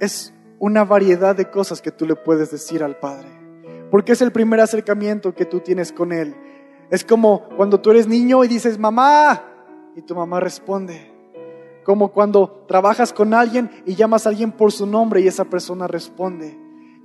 es 0.00 0.32
una 0.60 0.84
variedad 0.84 1.34
de 1.34 1.50
cosas 1.50 1.80
que 1.80 1.90
tú 1.90 2.06
le 2.06 2.14
puedes 2.14 2.52
decir 2.52 2.84
al 2.84 2.96
Padre. 2.98 3.26
Porque 3.90 4.12
es 4.12 4.20
el 4.20 4.30
primer 4.30 4.60
acercamiento 4.60 5.34
que 5.34 5.46
tú 5.46 5.60
tienes 5.60 5.90
con 5.90 6.12
Él. 6.12 6.36
Es 6.90 7.02
como 7.02 7.48
cuando 7.56 7.80
tú 7.80 7.90
eres 7.90 8.06
niño 8.06 8.44
y 8.44 8.48
dices, 8.48 8.78
mamá, 8.78 9.42
y 9.96 10.02
tu 10.02 10.14
mamá 10.14 10.38
responde. 10.38 11.10
Como 11.82 12.12
cuando 12.12 12.64
trabajas 12.68 13.12
con 13.12 13.32
alguien 13.32 13.70
y 13.86 13.94
llamas 13.94 14.26
a 14.26 14.28
alguien 14.28 14.52
por 14.52 14.70
su 14.70 14.86
nombre 14.86 15.22
y 15.22 15.26
esa 15.26 15.46
persona 15.46 15.86
responde. 15.86 16.56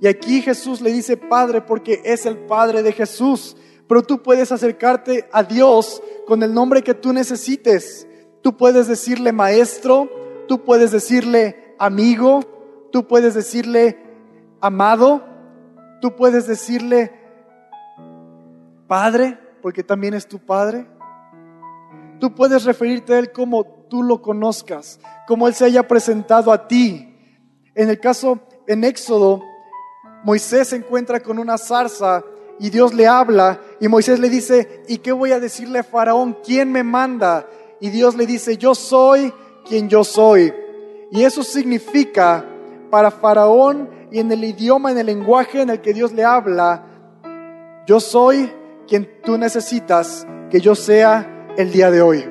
Y 0.02 0.06
aquí 0.06 0.42
Jesús 0.42 0.82
le 0.82 0.92
dice 0.92 1.16
Padre 1.16 1.62
porque 1.62 2.02
es 2.04 2.26
el 2.26 2.36
Padre 2.36 2.82
de 2.82 2.92
Jesús. 2.92 3.56
Pero 3.88 4.02
tú 4.02 4.22
puedes 4.22 4.52
acercarte 4.52 5.28
a 5.32 5.42
Dios 5.42 6.02
con 6.26 6.42
el 6.42 6.52
nombre 6.52 6.82
que 6.82 6.92
tú 6.92 7.14
necesites. 7.14 8.06
Tú 8.42 8.56
puedes 8.56 8.86
decirle 8.86 9.32
maestro, 9.32 10.10
tú 10.46 10.62
puedes 10.62 10.90
decirle 10.90 11.74
amigo, 11.78 12.55
Tú 12.96 13.06
puedes 13.06 13.34
decirle 13.34 13.98
amado, 14.58 15.22
tú 16.00 16.16
puedes 16.16 16.46
decirle 16.46 17.12
padre, 18.86 19.38
porque 19.60 19.82
también 19.82 20.14
es 20.14 20.26
tu 20.26 20.38
padre. 20.38 20.86
Tú 22.18 22.34
puedes 22.34 22.64
referirte 22.64 23.12
a 23.12 23.18
Él 23.18 23.32
como 23.32 23.66
tú 23.66 24.02
lo 24.02 24.22
conozcas, 24.22 24.98
como 25.28 25.46
Él 25.46 25.52
se 25.52 25.66
haya 25.66 25.86
presentado 25.86 26.50
a 26.50 26.68
ti. 26.68 27.14
En 27.74 27.90
el 27.90 28.00
caso, 28.00 28.40
en 28.66 28.82
Éxodo, 28.82 29.42
Moisés 30.24 30.68
se 30.68 30.76
encuentra 30.76 31.20
con 31.20 31.38
una 31.38 31.58
zarza 31.58 32.24
y 32.58 32.70
Dios 32.70 32.94
le 32.94 33.06
habla 33.06 33.60
y 33.78 33.88
Moisés 33.88 34.20
le 34.20 34.30
dice, 34.30 34.84
¿y 34.88 34.96
qué 34.96 35.12
voy 35.12 35.32
a 35.32 35.38
decirle 35.38 35.80
a 35.80 35.84
Faraón? 35.84 36.38
¿Quién 36.42 36.72
me 36.72 36.82
manda? 36.82 37.46
Y 37.78 37.90
Dios 37.90 38.16
le 38.16 38.24
dice, 38.24 38.56
yo 38.56 38.74
soy 38.74 39.34
quien 39.68 39.90
yo 39.90 40.02
soy. 40.02 40.50
Y 41.10 41.24
eso 41.24 41.42
significa 41.42 42.54
para 42.90 43.10
Faraón 43.10 43.88
y 44.10 44.18
en 44.18 44.30
el 44.32 44.44
idioma, 44.44 44.90
en 44.92 44.98
el 44.98 45.06
lenguaje 45.06 45.62
en 45.62 45.70
el 45.70 45.80
que 45.80 45.92
Dios 45.92 46.12
le 46.12 46.24
habla, 46.24 46.84
yo 47.86 48.00
soy 48.00 48.52
quien 48.86 49.08
tú 49.22 49.36
necesitas 49.38 50.26
que 50.50 50.60
yo 50.60 50.74
sea 50.74 51.52
el 51.56 51.72
día 51.72 51.90
de 51.90 52.02
hoy. 52.02 52.24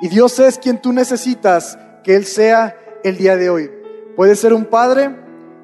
Y 0.00 0.08
Dios 0.08 0.38
es 0.38 0.58
quien 0.58 0.80
tú 0.80 0.92
necesitas 0.92 1.78
que 2.02 2.16
Él 2.16 2.24
sea 2.24 2.76
el 3.04 3.16
día 3.16 3.36
de 3.36 3.50
hoy. 3.50 3.70
Puede 4.16 4.36
ser 4.36 4.52
un 4.52 4.64
padre, 4.64 5.16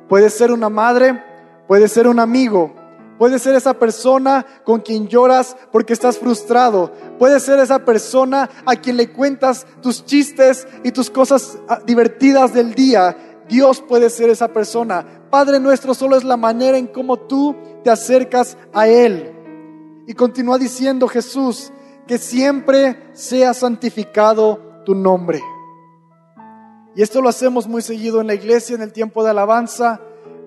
puede 0.09 0.31
ser 0.31 0.53
una 0.53 0.69
madre, 0.69 1.23
puede 1.67 1.89
ser 1.89 2.07
un 2.07 2.21
amigo, 2.21 2.75
puede 3.19 3.39
ser 3.39 3.55
esa 3.55 3.75
persona 3.75 4.47
con 4.65 4.81
quien 4.81 5.09
lloras 5.09 5.57
porque 5.73 5.93
estás 5.93 6.19
frustrado, 6.19 6.93
puede 7.19 7.41
ser 7.41 7.59
esa 7.59 7.85
persona 7.85 8.49
a 8.65 8.77
quien 8.77 8.97
le 8.97 9.11
cuentas 9.11 9.67
tus 9.83 10.05
chistes 10.05 10.67
y 10.85 10.93
tus 10.93 11.11
cosas 11.11 11.59
ah, 11.69 11.81
divertidas 11.85 12.55
del 12.55 12.75
día 12.75 13.28
Dios 13.49 13.81
puede 13.81 14.11
ser 14.11 14.31
esa 14.31 14.49
persona. 14.49 15.25
Padre 15.31 15.61
nuestro 15.61 15.95
solo 15.95 16.17
es 16.17 16.25
la 16.25 16.37
manera 16.37 16.79
en 16.79 16.87
cómo 16.87 17.17
tú 17.17 17.57
te 17.83 17.91
acercas 17.91 18.57
a 18.73 18.89
Él. 18.89 19.35
Y 20.07 20.15
continúa 20.15 20.59
diciendo 20.59 21.09
Jesús, 21.09 21.73
que 22.07 22.19
siempre 22.19 23.11
sea 23.13 23.53
santificado 23.55 24.83
tu 24.85 24.95
nombre. 24.95 25.43
Y 26.97 27.03
esto 27.03 27.21
lo 27.21 27.29
hacemos 27.29 27.69
muy 27.69 27.83
seguido 27.83 28.21
en 28.21 28.27
la 28.27 28.35
iglesia, 28.35 28.75
en 28.75 28.83
el 28.83 28.93
tiempo 28.93 29.23
de 29.23 29.31
alabanza, 29.31 30.01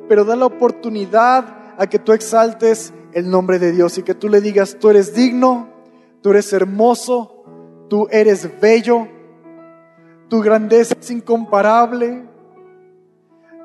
pero 0.09 0.25
da 0.25 0.35
la 0.35 0.47
oportunidad 0.47 1.75
a 1.77 1.87
que 1.87 1.99
tú 1.99 2.11
exaltes 2.11 2.93
el 3.13 3.29
nombre 3.29 3.59
de 3.59 3.71
Dios 3.71 3.97
y 3.97 4.03
que 4.03 4.15
tú 4.15 4.27
le 4.27 4.41
digas, 4.41 4.77
tú 4.79 4.89
eres 4.89 5.13
digno, 5.13 5.69
tú 6.21 6.31
eres 6.31 6.51
hermoso, 6.51 7.43
tú 7.89 8.07
eres 8.11 8.59
bello, 8.59 9.07
tu 10.27 10.41
grandeza 10.41 10.95
es 10.99 11.11
incomparable, 11.11 12.25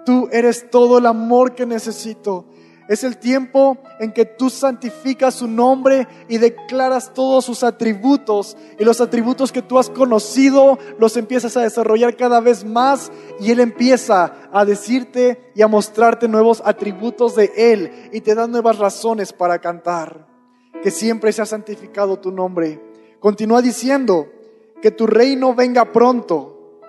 Tú 0.06 0.28
eres 0.32 0.70
todo 0.70 0.96
el 0.98 1.04
amor 1.06 1.54
que 1.54 1.66
necesito. 1.66 2.46
Es 2.88 3.02
el 3.02 3.18
tiempo 3.18 3.78
en 3.98 4.12
que 4.12 4.24
tú 4.24 4.48
santificas 4.48 5.34
su 5.34 5.48
nombre 5.48 6.06
y 6.28 6.38
declaras 6.38 7.12
todos 7.12 7.44
sus 7.44 7.64
atributos. 7.64 8.56
Y 8.78 8.84
los 8.84 9.00
atributos 9.00 9.50
que 9.50 9.62
tú 9.62 9.78
has 9.78 9.90
conocido 9.90 10.78
los 10.98 11.16
empiezas 11.16 11.56
a 11.56 11.62
desarrollar 11.62 12.16
cada 12.16 12.38
vez 12.38 12.64
más. 12.64 13.10
Y 13.40 13.50
Él 13.50 13.58
empieza 13.58 14.48
a 14.52 14.64
decirte 14.64 15.50
y 15.56 15.62
a 15.62 15.68
mostrarte 15.68 16.28
nuevos 16.28 16.62
atributos 16.64 17.34
de 17.34 17.50
Él. 17.56 18.08
Y 18.12 18.20
te 18.20 18.36
da 18.36 18.46
nuevas 18.46 18.78
razones 18.78 19.32
para 19.32 19.58
cantar. 19.58 20.28
Que 20.80 20.92
siempre 20.92 21.32
se 21.32 21.42
ha 21.42 21.46
santificado 21.46 22.20
tu 22.20 22.30
nombre. 22.30 22.80
Continúa 23.18 23.60
diciendo 23.60 24.28
que 24.80 24.92
tu 24.92 25.08
reino 25.08 25.52
venga 25.56 25.90
pronto. 25.90 26.80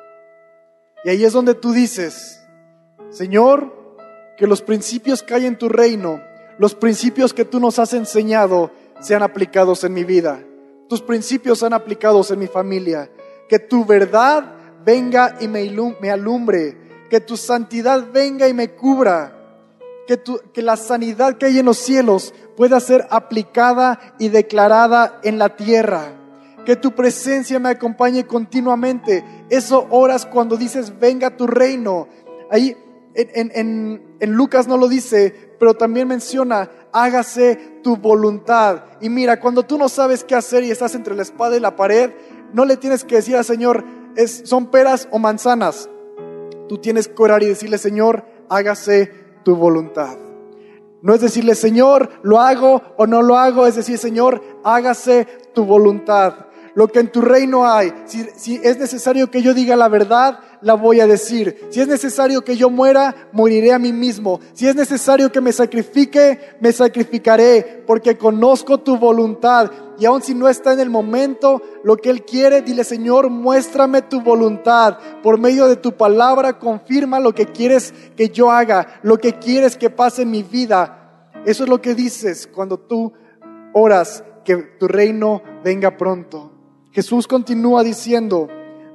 Y 1.04 1.10
ahí 1.10 1.26
es 1.26 1.34
donde 1.34 1.56
tú 1.56 1.72
dices, 1.72 2.37
Señor, 3.18 3.74
que 4.38 4.46
los 4.46 4.62
principios 4.62 5.24
que 5.24 5.34
hay 5.34 5.48
en 5.48 5.58
tu 5.58 5.70
reino, 5.70 6.22
los 6.60 6.76
principios 6.76 7.34
que 7.34 7.46
tú 7.46 7.60
nos 7.60 7.80
has 7.80 7.94
enseñado, 7.94 8.70
sean 9.00 9.24
aplicados 9.24 9.84
en 9.84 9.96
mi 9.96 10.04
vida. 10.04 10.40
Tus 10.88 11.02
principios 11.02 11.58
sean 11.58 11.74
aplicados 11.74 12.30
en 12.30 12.38
mi 12.38 12.46
familia. 12.46 13.10
Que 13.50 13.58
tu 13.58 13.86
verdad 13.86 14.54
venga 14.86 15.36
y 15.40 15.48
me 15.48 16.12
alumbre. 16.12 16.78
Que 17.10 17.20
tu 17.20 17.38
santidad 17.38 18.06
venga 18.14 18.48
y 18.48 18.54
me 18.54 18.70
cubra. 18.70 19.34
Que, 20.08 20.22
que 20.54 20.62
la 20.62 20.78
sanidad 20.78 21.40
que 21.40 21.48
hay 21.48 21.58
en 21.58 21.66
los 21.66 21.80
cielos 21.80 22.36
pueda 22.56 22.80
ser 22.80 23.08
aplicada 23.10 24.14
y 24.20 24.30
declarada 24.30 25.20
en 25.24 25.40
la 25.40 25.56
tierra. 25.56 26.14
Que 26.68 26.76
tu 26.76 26.92
presencia 26.92 27.58
me 27.58 27.70
acompañe 27.70 28.28
continuamente. 28.28 29.26
Eso 29.50 29.88
oras 29.90 30.28
cuando 30.28 30.56
dices, 30.56 31.00
venga 31.00 31.36
tu 31.36 31.48
reino. 31.48 32.08
Ahí 32.52 32.78
en, 33.18 34.02
Lucas 34.22 34.68
no 34.68 34.78
lo 34.78 34.88
dice, 34.88 35.34
pero 35.60 35.74
también 35.74 36.08
menciona, 36.08 36.70
hágase 36.92 37.80
tu 37.84 37.98
voluntad. 37.98 38.84
Y 39.02 39.10
mira, 39.10 39.40
cuando 39.40 39.64
tú 39.64 39.78
no 39.78 39.90
sabes 39.90 40.24
qué 40.24 40.36
hacer 40.36 40.64
y 40.64 40.72
estás 40.72 40.94
entre 40.94 41.16
la 41.16 41.24
espada 41.24 41.58
y 41.58 41.60
la 41.60 41.76
pared, 41.76 42.12
no 42.54 42.64
le 42.64 42.78
tienes 42.78 43.04
que 43.04 43.16
decir 43.16 43.36
al 43.36 43.46
Señor, 43.46 43.84
es, 44.16 44.44
son 44.46 44.68
peras 44.68 45.08
o 45.12 45.18
manzanas. 45.18 45.90
Tú 46.70 46.78
tienes 46.78 47.08
que 47.08 47.24
orar 47.24 47.42
y 47.42 47.48
decirle, 47.48 47.78
Señor, 47.80 48.24
hágase 48.50 49.12
tu 49.44 49.56
voluntad. 49.56 50.18
No 51.02 51.14
es 51.14 51.22
decirle, 51.22 51.56
Señor, 51.56 52.10
lo 52.22 52.40
hago 52.40 52.82
o 52.98 53.08
no 53.08 53.22
lo 53.22 53.38
hago, 53.38 53.66
es 53.66 53.76
decir, 53.76 53.98
Señor, 53.98 54.44
hágase 54.64 55.28
tu 55.54 55.66
voluntad 55.66 56.48
lo 56.78 56.88
que 56.88 57.00
en 57.00 57.12
tu 57.12 57.22
reino 57.22 57.68
hay. 57.68 57.92
Si, 58.06 58.62
es 58.64 58.78
necesario 58.78 59.32
que 59.32 59.42
yo 59.42 59.56
diga 59.56 59.76
la 59.76 59.88
verdad, 59.88 60.42
la 60.62 60.76
voy 60.76 61.00
a 61.00 61.08
decir. 61.08 61.70
Si 61.72 61.82
es 61.82 61.88
necesario 61.88 62.44
que 62.44 62.56
yo 62.56 62.70
muera, 62.70 63.30
moriré 63.32 63.74
a 63.74 63.80
mí 63.80 63.92
mismo. 63.92 64.40
Si 64.54 64.68
es 64.68 64.76
necesario 64.76 65.32
que 65.32 65.42
me 65.42 65.52
sacrifique, 65.52 66.40
me 66.60 66.72
sacrificaré, 66.72 67.84
porque 67.88 68.16
conozco 68.16 68.78
tu 68.78 68.96
voluntad. 68.96 69.72
Y 69.98 70.06
aun 70.06 70.22
si 70.22 70.36
no 70.36 70.48
está 70.48 70.72
en 70.74 70.80
el 70.80 70.92
momento, 70.92 71.64
lo 71.84 71.98
que 71.98 72.12
Él 72.12 72.24
quiere, 72.24 72.62
dile 72.62 72.84
Señor, 72.84 73.32
muéstrame 73.32 74.04
tu 74.04 74.22
voluntad. 74.22 75.00
Por 75.24 75.40
medio 75.40 75.68
de 75.68 75.78
tu 75.78 75.94
palabra, 75.94 76.60
confirma 76.60 77.20
lo 77.20 77.34
que 77.34 77.48
quieres 77.48 77.92
que 78.16 78.30
yo 78.30 78.52
haga, 78.52 79.00
lo 79.02 79.18
que 79.18 79.34
quieres 79.40 79.78
que 79.78 79.90
pase 79.90 80.22
en 80.22 80.30
mi 80.30 80.44
vida. 80.44 81.32
Eso 81.44 81.64
es 81.64 81.70
lo 81.72 81.82
que 81.82 81.96
dices 81.96 82.46
cuando 82.46 82.78
tú 82.78 83.14
oras 83.74 84.24
que 84.46 84.58
tu 84.80 84.88
reino 84.88 85.42
venga 85.64 85.98
pronto. 85.98 86.57
Jesús 86.98 87.28
continúa 87.28 87.84
diciendo, 87.84 88.48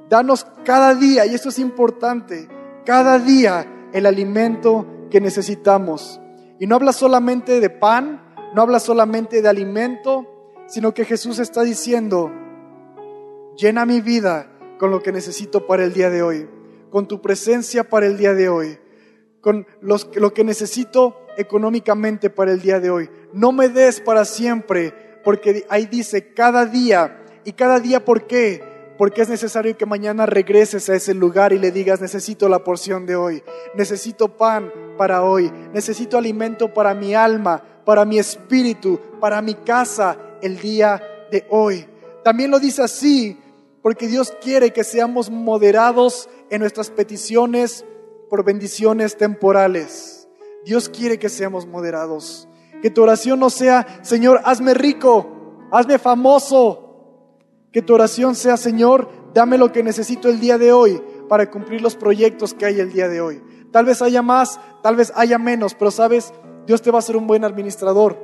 danos 0.09 0.45
cada 0.65 0.93
día, 0.93 1.25
y 1.25 1.33
esto 1.35 1.47
es 1.47 1.57
importante, 1.57 2.49
cada 2.85 3.17
día 3.17 3.89
el 3.93 4.05
alimento 4.05 4.85
que 5.09 5.21
necesitamos. 5.21 6.19
Y 6.59 6.67
no 6.67 6.75
habla 6.75 6.91
solamente 6.91 7.61
de 7.61 7.69
pan, 7.69 8.35
no 8.53 8.61
habla 8.61 8.81
solamente 8.81 9.41
de 9.41 9.47
alimento, 9.47 10.27
sino 10.67 10.93
que 10.93 11.05
Jesús 11.05 11.39
está 11.39 11.63
diciendo, 11.63 12.29
llena 13.55 13.85
mi 13.85 14.01
vida 14.01 14.51
con 14.79 14.91
lo 14.91 15.01
que 15.01 15.13
necesito 15.13 15.65
para 15.65 15.85
el 15.85 15.93
día 15.93 16.09
de 16.09 16.23
hoy, 16.23 16.49
con 16.89 17.07
tu 17.07 17.21
presencia 17.21 17.85
para 17.85 18.05
el 18.05 18.17
día 18.17 18.33
de 18.33 18.49
hoy, 18.49 18.79
con 19.39 19.65
lo 19.79 20.33
que 20.33 20.43
necesito 20.43 21.25
económicamente 21.37 22.29
para 22.29 22.51
el 22.51 22.61
día 22.61 22.81
de 22.81 22.89
hoy. 22.89 23.09
No 23.31 23.53
me 23.53 23.69
des 23.69 24.01
para 24.01 24.25
siempre, 24.25 25.21
porque 25.23 25.65
ahí 25.69 25.85
dice, 25.85 26.33
cada 26.33 26.65
día 26.65 27.21
y 27.45 27.53
cada 27.53 27.79
día, 27.79 28.03
¿por 28.03 28.27
qué? 28.27 28.63
Porque 28.97 29.21
es 29.21 29.29
necesario 29.29 29.75
que 29.77 29.85
mañana 29.85 30.25
regreses 30.25 30.89
a 30.89 30.95
ese 30.95 31.13
lugar 31.13 31.53
y 31.53 31.59
le 31.59 31.71
digas, 31.71 31.99
necesito 31.99 32.47
la 32.47 32.63
porción 32.63 33.05
de 33.05 33.15
hoy, 33.15 33.43
necesito 33.75 34.37
pan 34.37 34.71
para 34.97 35.23
hoy, 35.23 35.51
necesito 35.73 36.17
alimento 36.17 36.73
para 36.73 36.93
mi 36.93 37.15
alma, 37.15 37.61
para 37.85 38.05
mi 38.05 38.19
espíritu, 38.19 38.99
para 39.19 39.41
mi 39.41 39.55
casa 39.55 40.17
el 40.41 40.59
día 40.59 41.01
de 41.31 41.45
hoy. 41.49 41.85
También 42.23 42.51
lo 42.51 42.59
dice 42.59 42.83
así, 42.83 43.39
porque 43.81 44.07
Dios 44.07 44.33
quiere 44.41 44.71
que 44.71 44.83
seamos 44.83 45.29
moderados 45.29 46.29
en 46.49 46.61
nuestras 46.61 46.89
peticiones 46.89 47.83
por 48.29 48.45
bendiciones 48.45 49.17
temporales. 49.17 50.27
Dios 50.65 50.87
quiere 50.87 51.19
que 51.19 51.29
seamos 51.29 51.65
moderados. 51.65 52.47
Que 52.81 52.89
tu 52.89 53.03
oración 53.03 53.39
no 53.39 53.49
sea, 53.49 53.99
Señor, 54.01 54.41
hazme 54.45 54.73
rico, 54.73 55.67
hazme 55.71 55.99
famoso, 55.99 56.82
que 57.73 57.81
tu 57.81 57.95
oración 57.95 58.35
sea, 58.35 58.55
Señor, 58.55 59.09
dame 59.33 59.57
lo 59.57 59.71
que 59.71 59.83
necesito 59.83 60.29
el 60.29 60.39
día 60.39 60.59
de 60.59 60.71
hoy 60.71 61.01
para 61.27 61.49
cumplir 61.49 61.81
los 61.81 61.95
proyectos 61.95 62.53
que 62.53 62.67
hay 62.67 62.79
el 62.79 62.93
día 62.93 63.09
de 63.09 63.19
hoy. 63.19 63.41
Tal 63.71 63.85
vez 63.85 64.03
haya 64.03 64.21
más, 64.21 64.59
tal 64.83 64.95
vez 64.95 65.11
haya 65.15 65.39
menos, 65.39 65.73
pero 65.73 65.89
sabes, 65.89 66.31
Dios 66.67 66.83
te 66.83 66.91
va 66.91 66.99
a 66.99 67.01
ser 67.01 67.17
un 67.17 67.25
buen 67.25 67.43
administrador. 67.43 68.15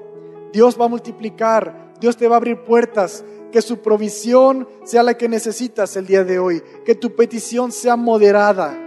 Dios 0.53 0.79
va 0.79 0.85
a 0.85 0.89
multiplicar, 0.89 1.93
Dios 1.99 2.15
te 2.15 2.27
va 2.27 2.35
a 2.35 2.37
abrir 2.37 2.63
puertas. 2.63 3.25
Que 3.51 3.63
su 3.63 3.79
provisión 3.79 4.67
sea 4.83 5.01
la 5.01 5.17
que 5.17 5.27
necesitas 5.27 5.97
el 5.97 6.05
día 6.05 6.23
de 6.23 6.37
hoy. 6.37 6.61
Que 6.85 6.93
tu 6.93 7.15
petición 7.15 7.71
sea 7.71 7.95
moderada. 7.95 8.77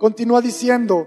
Continúa 0.00 0.40
diciendo, 0.40 1.06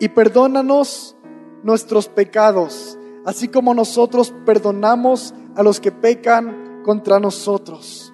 y 0.00 0.08
perdónanos 0.08 1.16
nuestros 1.62 2.08
pecados, 2.08 2.98
así 3.24 3.46
como 3.46 3.72
nosotros 3.72 4.34
perdonamos 4.44 5.32
a 5.54 5.62
los 5.62 5.78
que 5.78 5.92
pecan 5.92 6.63
contra 6.84 7.18
nosotros. 7.18 8.12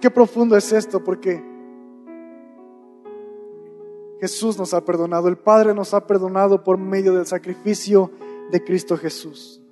Qué 0.00 0.10
profundo 0.10 0.54
es 0.54 0.70
esto, 0.70 1.02
porque 1.02 1.42
Jesús 4.20 4.58
nos 4.58 4.74
ha 4.74 4.84
perdonado, 4.84 5.28
el 5.28 5.38
Padre 5.38 5.74
nos 5.74 5.94
ha 5.94 6.06
perdonado 6.06 6.62
por 6.62 6.76
medio 6.76 7.14
del 7.14 7.26
sacrificio 7.26 8.10
de 8.50 8.62
Cristo 8.62 8.98
Jesús. 8.98 9.62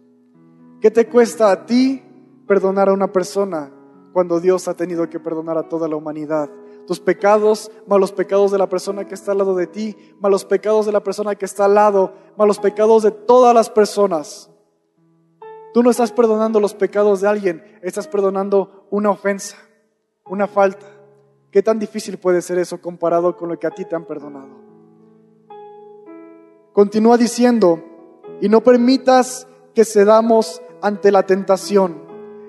¿Qué 0.81 0.91
te 0.91 1.07
cuesta 1.09 1.51
a 1.51 1.67
ti 1.67 2.03
perdonar 2.47 2.89
a 2.89 2.93
una 2.93 3.13
persona 3.13 3.71
cuando 4.13 4.41
Dios 4.41 4.69
ha 4.69 4.75
tenido 4.75 5.09
que 5.09 5.21
perdonar 5.21 5.59
a 5.59 5.69
toda 5.69 5.89
la 5.89 5.97
humanidad? 5.97 6.51
Tus 6.87 6.99
pecados, 6.99 7.71
malos 7.87 8.13
pecados 8.13 8.51
de 8.51 8.59
la 8.59 8.69
persona 8.69 9.07
que 9.07 9.15
está 9.15 9.33
al 9.33 9.39
lado 9.39 9.55
de 9.55 9.67
ti, 9.67 9.97
malos 10.21 10.45
pecados 10.45 10.87
de 10.87 10.93
la 10.93 11.03
persona 11.03 11.35
que 11.35 11.45
está 11.45 11.67
al 11.67 11.75
lado, 11.75 12.13
malos 12.37 12.59
pecados 12.59 13.05
de 13.05 13.11
todas 13.11 13.55
las 13.55 13.71
personas. 13.71 14.52
Tú 15.73 15.83
no 15.83 15.91
estás 15.91 16.13
perdonando 16.13 16.61
los 16.61 16.75
pecados 16.75 17.21
de 17.21 17.29
alguien, 17.29 17.65
estás 17.83 18.07
perdonando 18.07 18.87
una 18.91 19.11
ofensa, 19.11 19.57
una 20.27 20.47
falta. 20.47 20.87
¿Qué 21.51 21.63
tan 21.63 21.79
difícil 21.79 22.19
puede 22.19 22.43
ser 22.43 22.59
eso 22.59 22.81
comparado 22.81 23.37
con 23.37 23.49
lo 23.49 23.59
que 23.59 23.67
a 23.67 23.71
ti 23.71 23.85
te 23.85 23.97
han 23.97 24.05
perdonado? 24.05 24.51
Continúa 26.73 27.17
diciendo, 27.17 27.83
y 28.41 28.49
no 28.49 28.63
permitas 28.63 29.47
que 29.75 29.85
cedamos 29.85 30.63
ante 30.81 31.13
la 31.13 31.25
tentación. 31.25 32.03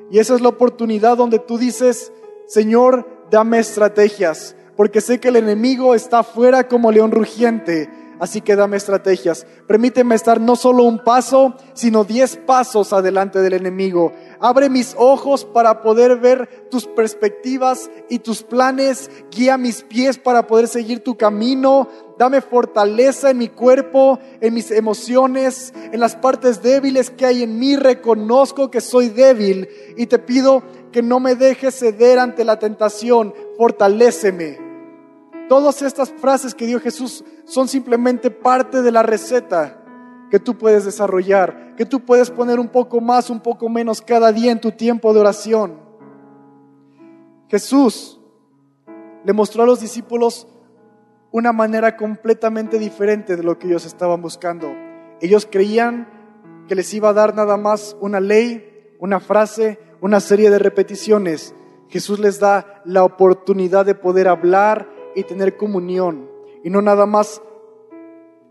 Y 0.10 0.20
esa 0.20 0.36
es 0.36 0.42
la 0.42 0.50
oportunidad 0.50 1.18
donde 1.18 1.40
tú 1.40 1.58
dices, 1.58 2.12
Señor, 2.48 3.08
dame 3.30 3.60
estrategias, 3.60 4.56
porque 4.76 5.02
sé 5.02 5.20
que 5.20 5.30
el 5.30 5.38
enemigo 5.38 5.96
está 5.96 6.20
afuera 6.20 6.68
como 6.68 6.92
león 6.92 7.12
rugiente 7.12 7.90
Así 8.20 8.42
que 8.42 8.56
dame 8.56 8.78
estrategias. 8.78 9.46
Permíteme 9.68 10.16
estar 10.16 10.40
no 10.40 10.56
solo 10.56 10.84
un 10.84 11.04
paso, 11.04 11.56
sino 11.74 12.04
diez 12.04 12.38
pasos 12.38 12.94
adelante 12.94 13.40
del 13.40 13.54
enemigo. 13.54 14.14
Abre 14.40 14.70
mis 14.70 14.96
ojos 14.98 15.46
para 15.46 15.82
poder 15.82 16.18
ver 16.18 16.68
tus 16.70 16.86
perspectivas 16.86 17.90
y 18.10 18.20
tus 18.20 18.44
planes. 18.44 19.10
Guía 19.32 19.58
mis 19.58 19.84
pies 19.84 20.18
para 20.18 20.48
poder 20.48 20.68
seguir 20.68 21.04
tu 21.04 21.18
camino. 21.18 21.88
Dame 22.18 22.42
fortaleza 22.42 23.32
en 23.32 23.40
mi 23.40 23.50
cuerpo, 23.50 24.20
en 24.40 24.54
mis 24.54 24.70
emociones, 24.72 25.74
en 25.92 26.00
las 26.00 26.16
partes 26.16 26.62
débiles 26.62 27.10
que 27.10 27.26
hay 27.26 27.44
en 27.44 27.58
mí. 27.60 27.76
Reconozco 27.76 28.70
que 28.70 28.82
soy 28.82 29.10
débil 29.10 29.68
y 29.98 30.06
te 30.06 30.20
pido 30.20 30.64
que 30.92 31.02
no 31.02 31.20
me 31.20 31.36
dejes 31.36 31.80
ceder 31.80 32.20
ante 32.20 32.46
la 32.46 32.60
tentación. 32.60 33.34
Fortaléceme. 33.58 34.63
Todas 35.50 35.82
estas 35.82 36.12
frases 36.12 36.56
que 36.56 36.66
dio 36.66 36.80
Jesús 36.80 37.24
son 37.46 37.68
simplemente 37.68 38.32
parte 38.32 38.82
de 38.82 38.92
la 38.92 39.04
receta 39.04 39.80
que 40.32 40.40
tú 40.40 40.58
puedes 40.58 40.86
desarrollar, 40.86 41.76
que 41.76 41.86
tú 41.86 42.00
puedes 42.00 42.32
poner 42.32 42.60
un 42.60 42.70
poco 42.70 43.00
más, 43.02 43.30
un 43.30 43.40
poco 43.40 43.70
menos 43.70 44.02
cada 44.02 44.32
día 44.32 44.52
en 44.52 44.60
tu 44.60 44.72
tiempo 44.72 45.14
de 45.14 45.20
oración. 45.20 45.80
Jesús 47.50 48.20
le 49.24 49.34
mostró 49.34 49.64
a 49.64 49.68
los 49.68 49.80
discípulos 49.80 50.48
una 51.32 51.52
manera 51.52 51.98
completamente 51.98 52.80
diferente 52.80 53.36
de 53.36 53.44
lo 53.44 53.60
que 53.60 53.68
ellos 53.68 53.86
estaban 53.86 54.22
buscando. 54.22 54.74
Ellos 55.22 55.48
creían 55.50 56.08
que 56.68 56.76
les 56.76 56.94
iba 56.94 57.10
a 57.10 57.14
dar 57.14 57.36
nada 57.36 57.58
más 57.58 57.96
una 58.00 58.20
ley, 58.20 58.96
una 59.00 59.20
frase, 59.20 59.80
una 60.02 60.20
serie 60.20 60.50
de 60.50 60.60
repeticiones. 60.60 61.54
Jesús 61.90 62.20
les 62.20 62.40
da 62.40 62.82
la 62.86 63.04
oportunidad 63.04 63.86
de 63.86 63.96
poder 63.96 64.28
hablar 64.28 64.93
y 65.16 65.24
tener 65.24 65.58
comunión. 65.58 66.30
Y 66.64 66.70
no 66.70 66.82
nada 66.82 67.06
más 67.06 67.42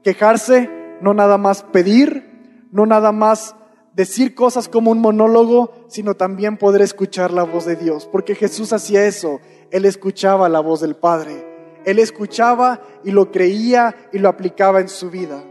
quejarse, 0.03 0.69
no 1.01 1.15
nada 1.15 1.39
más 1.39 1.63
pedir, 1.63 2.69
no 2.71 2.87
nada 2.87 3.13
más 3.13 3.57
decir 3.95 4.35
cosas 4.35 4.69
como 4.69 4.91
un 4.91 5.01
monólogo, 5.01 5.73
sino 5.89 6.15
también 6.15 6.57
poder 6.57 6.83
escuchar 6.83 7.33
la 7.33 7.45
voz 7.45 7.65
de 7.65 7.77
Dios. 7.77 8.07
Porque 8.07 8.35
Jesús 8.35 8.73
hacía 8.73 9.07
eso, 9.07 9.41
Él 9.71 9.85
escuchaba 9.85 10.49
la 10.49 10.61
voz 10.61 10.81
del 10.81 10.97
Padre. 10.97 11.47
Él 11.85 11.99
escuchaba 11.99 12.81
y 13.05 13.11
lo 13.11 13.31
creía 13.31 14.09
y 14.13 14.19
lo 14.19 14.29
aplicaba 14.29 14.81
en 14.81 14.89
su 14.89 15.11
vida. 15.11 15.43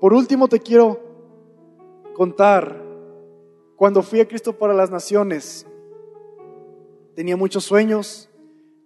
Por 0.00 0.12
último 0.12 0.48
te 0.48 0.60
quiero 0.60 1.00
contar, 2.14 2.82
cuando 3.76 4.02
fui 4.02 4.20
a 4.20 4.28
Cristo 4.28 4.58
para 4.58 4.74
las 4.74 4.90
Naciones, 4.90 5.66
tenía 7.14 7.36
muchos 7.36 7.64
sueños, 7.64 8.25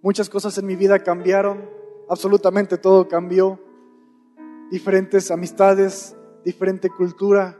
Muchas 0.03 0.31
cosas 0.31 0.57
en 0.57 0.65
mi 0.65 0.75
vida 0.75 0.97
cambiaron, 1.03 1.69
absolutamente 2.09 2.79
todo 2.79 3.07
cambió. 3.07 3.59
Diferentes 4.71 5.29
amistades, 5.29 6.15
diferente 6.43 6.89
cultura. 6.89 7.55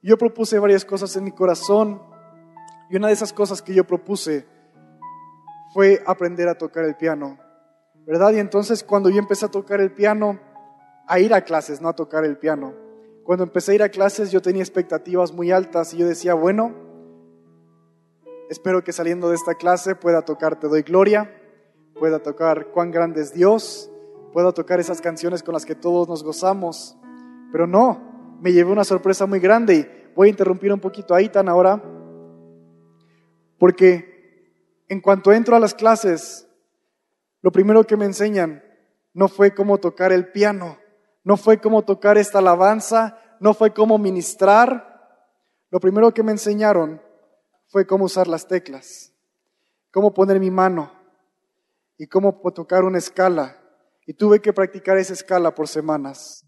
Yo 0.00 0.16
propuse 0.16 0.60
varias 0.60 0.84
cosas 0.84 1.16
en 1.16 1.24
mi 1.24 1.32
corazón 1.32 2.00
y 2.90 2.96
una 2.96 3.08
de 3.08 3.14
esas 3.14 3.32
cosas 3.32 3.60
que 3.60 3.74
yo 3.74 3.84
propuse 3.84 4.46
fue 5.72 6.00
aprender 6.06 6.46
a 6.46 6.56
tocar 6.56 6.84
el 6.84 6.94
piano, 6.94 7.38
¿verdad? 8.06 8.32
Y 8.34 8.38
entonces 8.38 8.84
cuando 8.84 9.10
yo 9.10 9.18
empecé 9.18 9.46
a 9.46 9.50
tocar 9.50 9.80
el 9.80 9.90
piano, 9.90 10.38
a 11.08 11.18
ir 11.18 11.34
a 11.34 11.40
clases, 11.40 11.80
no 11.80 11.88
a 11.88 11.96
tocar 11.96 12.24
el 12.24 12.38
piano. 12.38 12.72
Cuando 13.24 13.42
empecé 13.42 13.72
a 13.72 13.74
ir 13.74 13.82
a 13.82 13.88
clases 13.88 14.30
yo 14.30 14.40
tenía 14.40 14.62
expectativas 14.62 15.32
muy 15.32 15.50
altas 15.50 15.92
y 15.92 15.96
yo 15.96 16.06
decía, 16.06 16.34
bueno, 16.34 16.72
espero 18.48 18.84
que 18.84 18.92
saliendo 18.92 19.30
de 19.30 19.34
esta 19.34 19.54
clase 19.54 19.96
pueda 19.96 20.22
tocar 20.22 20.60
Te 20.60 20.68
doy 20.68 20.82
gloria 20.82 21.40
pueda 21.98 22.18
tocar 22.18 22.68
cuán 22.68 22.90
grande 22.90 23.22
es 23.22 23.32
Dios, 23.32 23.90
pueda 24.32 24.52
tocar 24.52 24.80
esas 24.80 25.00
canciones 25.00 25.42
con 25.42 25.54
las 25.54 25.64
que 25.64 25.74
todos 25.74 26.08
nos 26.08 26.22
gozamos. 26.24 26.96
Pero 27.52 27.66
no, 27.66 28.36
me 28.40 28.52
llevé 28.52 28.72
una 28.72 28.84
sorpresa 28.84 29.26
muy 29.26 29.40
grande 29.40 29.74
y 29.74 30.14
voy 30.14 30.28
a 30.28 30.30
interrumpir 30.30 30.72
un 30.72 30.80
poquito 30.80 31.14
tan 31.32 31.48
ahora, 31.48 31.82
porque 33.58 34.82
en 34.88 35.00
cuanto 35.00 35.32
entro 35.32 35.56
a 35.56 35.60
las 35.60 35.74
clases, 35.74 36.48
lo 37.40 37.52
primero 37.52 37.84
que 37.84 37.96
me 37.96 38.04
enseñan 38.04 38.62
no 39.12 39.28
fue 39.28 39.54
cómo 39.54 39.78
tocar 39.78 40.12
el 40.12 40.28
piano, 40.28 40.78
no 41.22 41.36
fue 41.36 41.60
cómo 41.60 41.82
tocar 41.82 42.18
esta 42.18 42.38
alabanza, 42.38 43.18
no 43.40 43.54
fue 43.54 43.72
cómo 43.72 43.98
ministrar. 43.98 44.92
Lo 45.70 45.80
primero 45.80 46.12
que 46.12 46.22
me 46.22 46.32
enseñaron 46.32 47.00
fue 47.68 47.86
cómo 47.86 48.04
usar 48.04 48.26
las 48.28 48.46
teclas, 48.46 49.12
cómo 49.90 50.12
poner 50.12 50.40
mi 50.40 50.50
mano 50.50 51.03
y 51.98 52.06
cómo 52.06 52.40
tocar 52.52 52.84
una 52.84 52.98
escala. 52.98 53.60
Y 54.06 54.14
tuve 54.14 54.40
que 54.40 54.52
practicar 54.52 54.98
esa 54.98 55.12
escala 55.12 55.54
por 55.54 55.68
semanas. 55.68 56.46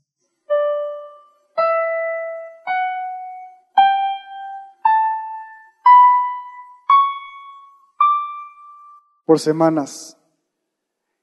Por 9.25 9.41
semanas. 9.41 10.19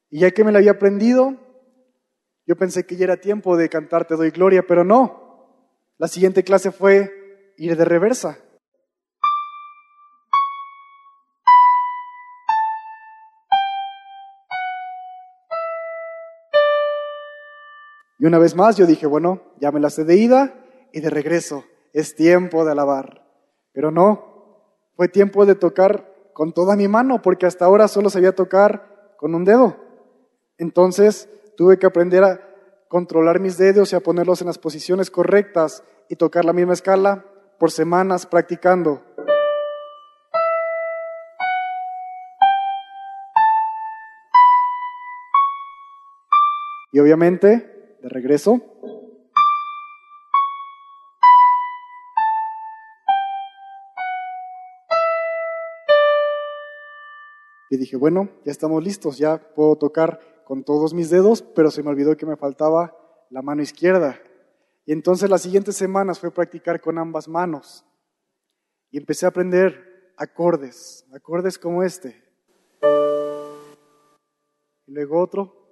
Y 0.09 0.21
ya 0.21 0.31
que 0.31 0.43
me 0.43 0.51
la 0.51 0.59
había 0.59 0.71
aprendido, 0.71 1.37
yo 2.45 2.55
pensé 2.55 2.85
que 2.85 2.97
ya 2.97 3.05
era 3.05 3.17
tiempo 3.17 3.55
de 3.55 3.69
cantar 3.69 4.05
Te 4.05 4.15
doy 4.15 4.31
gloria, 4.31 4.65
pero 4.67 4.83
no. 4.83 5.23
La 5.97 6.07
siguiente 6.07 6.43
clase 6.43 6.71
fue 6.71 7.53
ir 7.57 7.77
de 7.77 7.85
reversa. 7.85 8.42
Y 18.23 18.25
una 18.25 18.39
vez 18.39 18.55
más 18.55 18.77
yo 18.77 18.85
dije, 18.85 19.05
bueno, 19.05 19.41
ya 19.59 19.69
me 19.73 19.81
la 19.81 19.89
sé 19.89 20.05
de 20.05 20.15
ida 20.15 20.53
y 20.93 21.01
de 21.01 21.09
regreso. 21.09 21.65
Es 21.91 22.15
tiempo 22.15 22.63
de 22.63 22.71
alabar. 22.71 23.27
Pero 23.73 23.91
no, 23.91 24.63
fue 24.95 25.09
tiempo 25.09 25.45
de 25.45 25.55
tocar 25.55 26.09
con 26.31 26.53
toda 26.53 26.77
mi 26.77 26.87
mano, 26.87 27.21
porque 27.21 27.45
hasta 27.45 27.65
ahora 27.65 27.89
solo 27.89 28.09
sabía 28.09 28.33
tocar 28.33 29.13
con 29.17 29.35
un 29.35 29.43
dedo. 29.43 29.75
Entonces 30.57 31.27
tuve 31.57 31.77
que 31.77 31.85
aprender 31.85 32.23
a 32.23 32.39
controlar 32.87 33.41
mis 33.41 33.57
dedos 33.57 33.91
y 33.91 33.97
a 33.97 33.99
ponerlos 33.99 34.39
en 34.39 34.47
las 34.47 34.57
posiciones 34.57 35.11
correctas 35.11 35.83
y 36.07 36.15
tocar 36.15 36.45
la 36.45 36.53
misma 36.53 36.71
escala 36.71 37.25
por 37.59 37.71
semanas 37.71 38.25
practicando. 38.25 39.03
Y 46.93 46.99
obviamente, 46.99 47.72
de 48.03 48.09
regreso, 48.09 48.61
Y 57.69 57.77
dije, 57.77 57.97
bueno, 57.97 58.29
ya 58.45 58.51
estamos 58.51 58.83
listos, 58.83 59.17
ya 59.17 59.39
puedo 59.55 59.75
tocar 59.75 60.43
con 60.45 60.63
todos 60.63 60.93
mis 60.93 61.09
dedos, 61.09 61.41
pero 61.41 61.71
se 61.71 61.81
me 61.81 61.89
olvidó 61.89 62.15
que 62.15 62.27
me 62.27 62.37
faltaba 62.37 62.95
la 63.31 63.41
mano 63.41 63.63
izquierda. 63.63 64.19
Y 64.85 64.91
entonces 64.91 65.27
las 65.27 65.41
siguientes 65.41 65.75
semanas 65.75 66.19
fue 66.19 66.29
practicar 66.29 66.79
con 66.79 66.99
ambas 66.99 67.27
manos. 67.27 67.83
Y 68.91 68.99
empecé 68.99 69.25
a 69.25 69.29
aprender 69.29 70.13
acordes, 70.17 71.03
acordes 71.15 71.57
como 71.57 71.81
este. 71.81 72.23
Y 74.85 74.91
luego 74.91 75.19
otro. 75.19 75.62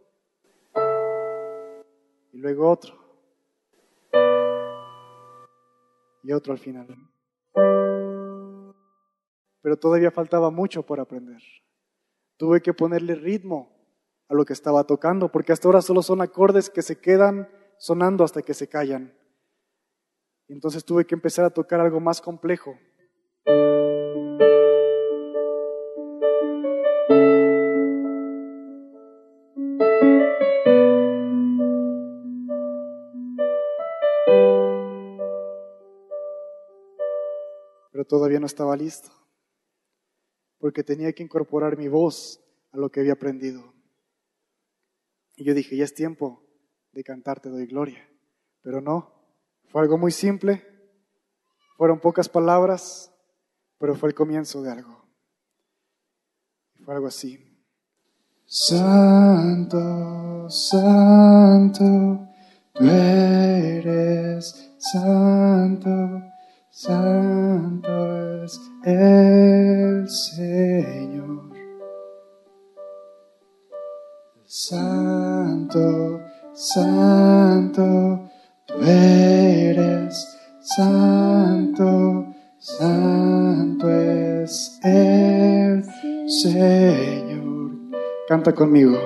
Y 2.34 2.38
luego 2.38 2.70
otro. 2.70 2.96
Y 6.24 6.32
otro 6.32 6.54
al 6.54 6.60
final. 6.60 6.88
Pero 9.62 9.78
todavía 9.78 10.12
faltaba 10.12 10.50
mucho 10.50 10.84
por 10.84 11.00
aprender. 11.00 11.42
Tuve 12.38 12.62
que 12.62 12.74
ponerle 12.74 13.16
ritmo 13.16 13.72
a 14.30 14.34
lo 14.34 14.46
que 14.46 14.54
estaba 14.54 14.86
tocando, 14.86 15.32
porque 15.32 15.52
hasta 15.52 15.68
ahora 15.68 15.82
solo 15.82 16.02
son 16.02 16.22
acordes 16.22 16.70
que 16.70 16.82
se 16.82 17.00
quedan 17.00 17.50
sonando 17.78 18.24
hasta 18.24 18.42
que 18.42 18.54
se 18.54 18.70
callan. 18.70 19.14
Entonces 20.48 20.86
tuve 20.86 21.06
que 21.06 21.16
empezar 21.16 21.46
a 21.46 21.50
tocar 21.50 21.80
algo 21.80 22.00
más 22.00 22.22
complejo. 22.22 22.78
Todavía 38.12 38.42
no 38.42 38.46
estaba 38.46 38.76
listo 38.76 39.10
porque 40.60 40.84
tenía 40.84 41.14
que 41.14 41.24
incorporar 41.24 41.78
mi 41.78 41.88
voz 41.88 42.42
a 42.74 42.78
lo 42.78 42.92
que 42.92 43.00
había 43.00 43.14
aprendido. 43.14 43.74
Y 45.38 45.46
yo 45.46 45.54
dije, 45.54 45.78
ya 45.78 45.86
es 45.86 45.94
tiempo 45.94 46.44
de 46.92 47.06
cantar 47.06 47.40
Te 47.40 47.48
doy 47.48 47.68
gloria. 47.68 48.06
Pero 48.62 48.82
no, 48.82 49.14
fue 49.70 49.82
algo 49.82 49.98
muy 49.98 50.12
simple, 50.12 50.62
fueron 51.78 52.02
pocas 52.02 52.28
palabras, 52.28 53.14
pero 53.80 53.96
fue 53.96 54.10
el 54.10 54.16
comienzo 54.16 54.62
de 54.62 54.72
algo. 54.72 55.08
Fue 56.84 56.94
algo 56.94 57.08
así. 57.08 57.40
Santo, 58.46 59.80
santo, 60.50 62.28
tú 62.74 62.84
eres 62.84 64.70
santo, 64.78 66.22
santo 66.72 68.44
es 68.46 68.60
el 68.86 70.08
Señor. 70.10 71.52
Santo, 74.46 76.22
santo, 76.54 78.30
tú 78.66 78.74
eres 78.86 80.38
santo, 80.62 82.28
santo 82.58 83.90
es 83.90 84.80
el 84.84 85.84
Señor. 86.26 87.72
Canta 88.30 88.54
conmigo. 88.54 88.98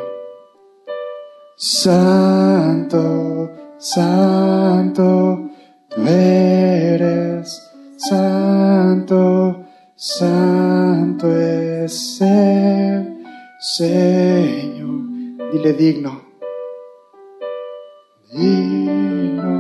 Santo, 1.58 3.50
santo, 3.80 5.45
tú 5.96 6.02
eres 6.08 7.72
santo, 7.98 9.66
santo 9.96 11.32
es 11.32 12.22
el 12.22 13.24
Señor. 13.60 15.52
Dile 15.54 15.74
digno. 15.74 16.22
Digno, 18.34 19.54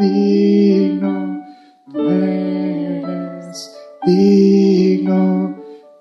digno, 0.00 1.44
tú 1.92 2.00
eres 2.00 3.76
digno, 4.04 5.56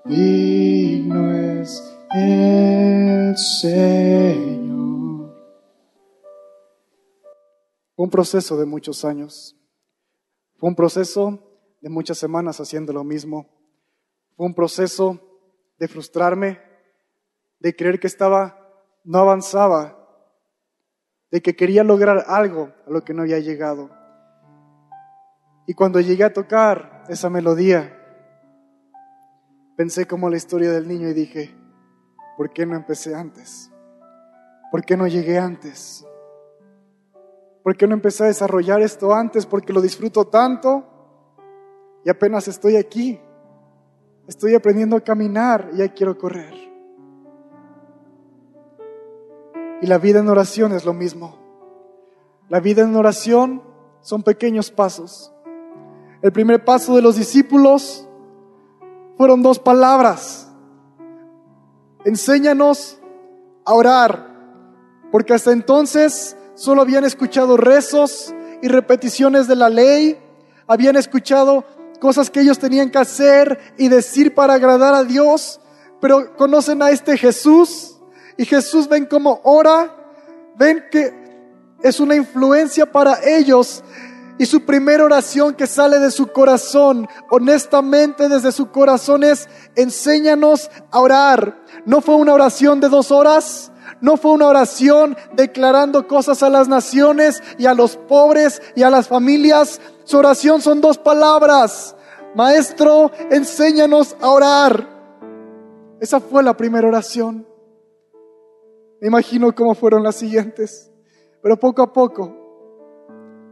digno 0.05 1.33
es 1.61 1.95
el 2.15 3.37
Señor. 3.37 4.02
Un 8.03 8.09
proceso 8.09 8.57
de 8.57 8.65
muchos 8.65 9.05
años. 9.05 9.55
Fue 10.57 10.67
un 10.67 10.75
proceso 10.75 11.39
de 11.79 11.87
muchas 11.87 12.17
semanas 12.17 12.59
haciendo 12.59 12.91
lo 12.91 13.05
mismo. 13.05 13.47
Fue 14.35 14.45
un 14.45 14.53
proceso 14.53 15.21
de 15.79 15.87
frustrarme, 15.87 16.59
de 17.59 17.73
creer 17.73 18.01
que 18.01 18.07
estaba, 18.07 18.59
no 19.05 19.19
avanzaba, 19.19 19.97
de 21.31 21.41
que 21.41 21.55
quería 21.55 21.85
lograr 21.85 22.25
algo 22.27 22.73
a 22.85 22.89
lo 22.89 23.05
que 23.05 23.13
no 23.13 23.21
había 23.21 23.39
llegado. 23.39 23.89
Y 25.65 25.73
cuando 25.73 26.01
llegué 26.01 26.25
a 26.25 26.33
tocar 26.33 27.05
esa 27.07 27.29
melodía, 27.29 27.97
pensé 29.77 30.05
como 30.05 30.29
la 30.29 30.35
historia 30.35 30.73
del 30.73 30.89
niño 30.89 31.07
y 31.07 31.13
dije, 31.13 31.55
¿por 32.35 32.51
qué 32.51 32.65
no 32.65 32.75
empecé 32.75 33.15
antes? 33.15 33.71
¿Por 34.71 34.83
qué 34.83 34.97
no 34.97 35.07
llegué 35.07 35.39
antes? 35.39 36.05
¿Por 37.63 37.77
qué 37.77 37.87
no 37.87 37.93
empecé 37.93 38.25
a 38.25 38.27
desarrollar 38.27 38.81
esto 38.81 39.13
antes? 39.13 39.45
Porque 39.45 39.71
lo 39.71 39.81
disfruto 39.81 40.25
tanto 40.25 40.83
y 42.03 42.09
apenas 42.09 42.47
estoy 42.49 42.75
aquí. 42.75 43.19
Estoy 44.27 44.53
aprendiendo 44.53 44.97
a 44.97 45.01
caminar 45.01 45.69
y 45.73 45.77
ya 45.77 45.87
quiero 45.93 46.17
correr. 46.17 46.53
Y 49.81 49.87
la 49.87 49.97
vida 49.97 50.19
en 50.19 50.27
oración 50.27 50.73
es 50.73 50.85
lo 50.85 50.93
mismo. 50.93 51.37
La 52.49 52.59
vida 52.59 52.83
en 52.83 52.95
oración 52.95 53.63
son 54.01 54.23
pequeños 54.23 54.69
pasos. 54.69 55.33
El 56.21 56.31
primer 56.31 56.63
paso 56.63 56.95
de 56.95 57.01
los 57.01 57.15
discípulos 57.15 58.07
fueron 59.17 59.41
dos 59.41 59.59
palabras. 59.59 60.49
Enséñanos 62.03 62.99
a 63.65 63.73
orar 63.73 64.33
porque 65.11 65.33
hasta 65.33 65.51
entonces 65.51 66.37
solo 66.55 66.81
habían 66.81 67.03
escuchado 67.03 67.57
rezos 67.57 68.33
y 68.61 68.67
repeticiones 68.67 69.47
de 69.47 69.55
la 69.55 69.69
ley, 69.69 70.17
habían 70.67 70.95
escuchado 70.95 71.65
cosas 71.99 72.29
que 72.29 72.41
ellos 72.41 72.59
tenían 72.59 72.89
que 72.89 72.97
hacer 72.97 73.59
y 73.77 73.87
decir 73.87 74.33
para 74.33 74.55
agradar 74.55 74.93
a 74.93 75.03
Dios, 75.03 75.59
pero 76.01 76.35
conocen 76.35 76.81
a 76.81 76.89
este 76.89 77.17
Jesús 77.17 77.97
y 78.37 78.45
Jesús 78.45 78.87
ven 78.87 79.05
como 79.05 79.41
ora, 79.43 79.95
ven 80.55 80.83
que 80.91 81.13
es 81.81 81.99
una 81.99 82.15
influencia 82.15 82.91
para 82.91 83.19
ellos. 83.23 83.83
Y 84.39 84.45
su 84.47 84.65
primera 84.65 85.05
oración 85.05 85.53
que 85.53 85.67
sale 85.67 85.99
de 85.99 86.09
su 86.09 86.27
corazón, 86.27 87.07
honestamente 87.29 88.27
desde 88.27 88.51
su 88.51 88.71
corazón 88.71 89.23
es, 89.23 89.47
enséñanos 89.75 90.71
a 90.89 90.99
orar. 90.99 91.61
No 91.85 92.01
fue 92.01 92.15
una 92.15 92.33
oración 92.33 92.79
de 92.79 92.89
dos 92.89 93.11
horas, 93.11 93.71
no 94.03 94.17
fue 94.17 94.33
una 94.33 94.49
oración 94.49 95.15
declarando 95.31 96.09
cosas 96.09 96.43
a 96.43 96.49
las 96.49 96.67
naciones 96.67 97.41
y 97.57 97.67
a 97.67 97.73
los 97.73 97.95
pobres 97.95 98.61
y 98.75 98.83
a 98.83 98.89
las 98.89 99.07
familias. 99.07 99.79
Su 100.03 100.17
oración 100.17 100.61
son 100.61 100.81
dos 100.81 100.97
palabras. 100.97 101.95
Maestro, 102.35 103.11
enséñanos 103.31 104.17
a 104.19 104.29
orar. 104.29 104.89
Esa 106.01 106.19
fue 106.19 106.43
la 106.43 106.57
primera 106.57 106.85
oración. 106.85 107.47
Me 108.99 109.07
imagino 109.07 109.55
cómo 109.55 109.73
fueron 109.73 110.03
las 110.03 110.15
siguientes. 110.15 110.91
Pero 111.41 111.57
poco 111.57 111.81
a 111.81 111.93
poco 111.93 112.35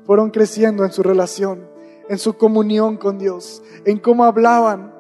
fueron 0.06 0.32
creciendo 0.32 0.84
en 0.84 0.91
su 0.91 1.02
relación, 1.02 1.66
en 2.10 2.18
su 2.18 2.34
comunión 2.34 2.97
con 2.97 3.18
Dios, 3.18 3.64
en 3.86 3.99
cómo 3.99 4.26
hablaban. 4.26 4.93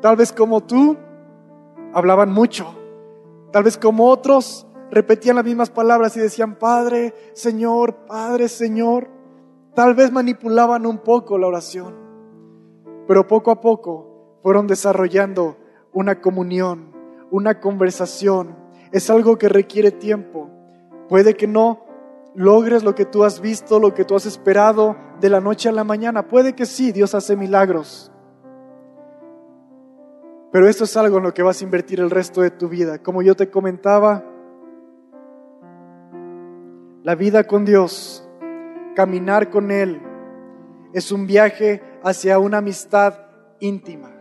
Tal 0.00 0.16
vez 0.16 0.32
como 0.32 0.62
tú, 0.62 0.96
hablaban 1.92 2.32
mucho. 2.32 2.80
Tal 3.52 3.64
vez 3.64 3.76
como 3.76 4.08
otros, 4.08 4.66
repetían 4.90 5.36
las 5.36 5.44
mismas 5.44 5.70
palabras 5.70 6.16
y 6.16 6.20
decían, 6.20 6.56
Padre, 6.56 7.14
Señor, 7.34 8.06
Padre, 8.06 8.48
Señor. 8.48 9.08
Tal 9.74 9.94
vez 9.94 10.10
manipulaban 10.10 10.84
un 10.84 10.98
poco 10.98 11.38
la 11.38 11.46
oración, 11.46 11.94
pero 13.06 13.26
poco 13.26 13.50
a 13.52 13.60
poco 13.60 14.38
fueron 14.42 14.66
desarrollando 14.66 15.56
una 15.92 16.20
comunión, 16.20 16.92
una 17.30 17.60
conversación. 17.60 18.56
Es 18.90 19.10
algo 19.10 19.38
que 19.38 19.48
requiere 19.48 19.92
tiempo. 19.92 20.50
Puede 21.08 21.34
que 21.34 21.46
no 21.46 21.84
logres 22.34 22.82
lo 22.82 22.94
que 22.94 23.04
tú 23.04 23.24
has 23.24 23.40
visto, 23.40 23.78
lo 23.78 23.94
que 23.94 24.04
tú 24.04 24.16
has 24.16 24.26
esperado 24.26 24.96
de 25.20 25.30
la 25.30 25.40
noche 25.40 25.68
a 25.68 25.72
la 25.72 25.84
mañana. 25.84 26.26
Puede 26.26 26.54
que 26.54 26.66
sí, 26.66 26.92
Dios 26.92 27.14
hace 27.14 27.36
milagros. 27.36 28.10
Pero 30.52 30.68
esto 30.68 30.84
es 30.84 30.96
algo 30.96 31.18
en 31.18 31.24
lo 31.24 31.34
que 31.34 31.44
vas 31.44 31.60
a 31.60 31.64
invertir 31.64 32.00
el 32.00 32.10
resto 32.10 32.40
de 32.40 32.50
tu 32.50 32.68
vida. 32.68 32.98
Como 32.98 33.22
yo 33.22 33.36
te 33.36 33.50
comentaba, 33.50 34.24
la 37.10 37.16
vida 37.16 37.42
con 37.42 37.64
Dios, 37.64 38.24
caminar 38.94 39.50
con 39.50 39.72
Él, 39.72 40.00
es 40.92 41.10
un 41.10 41.26
viaje 41.26 41.82
hacia 42.04 42.38
una 42.38 42.58
amistad 42.58 43.14
íntima. 43.58 44.12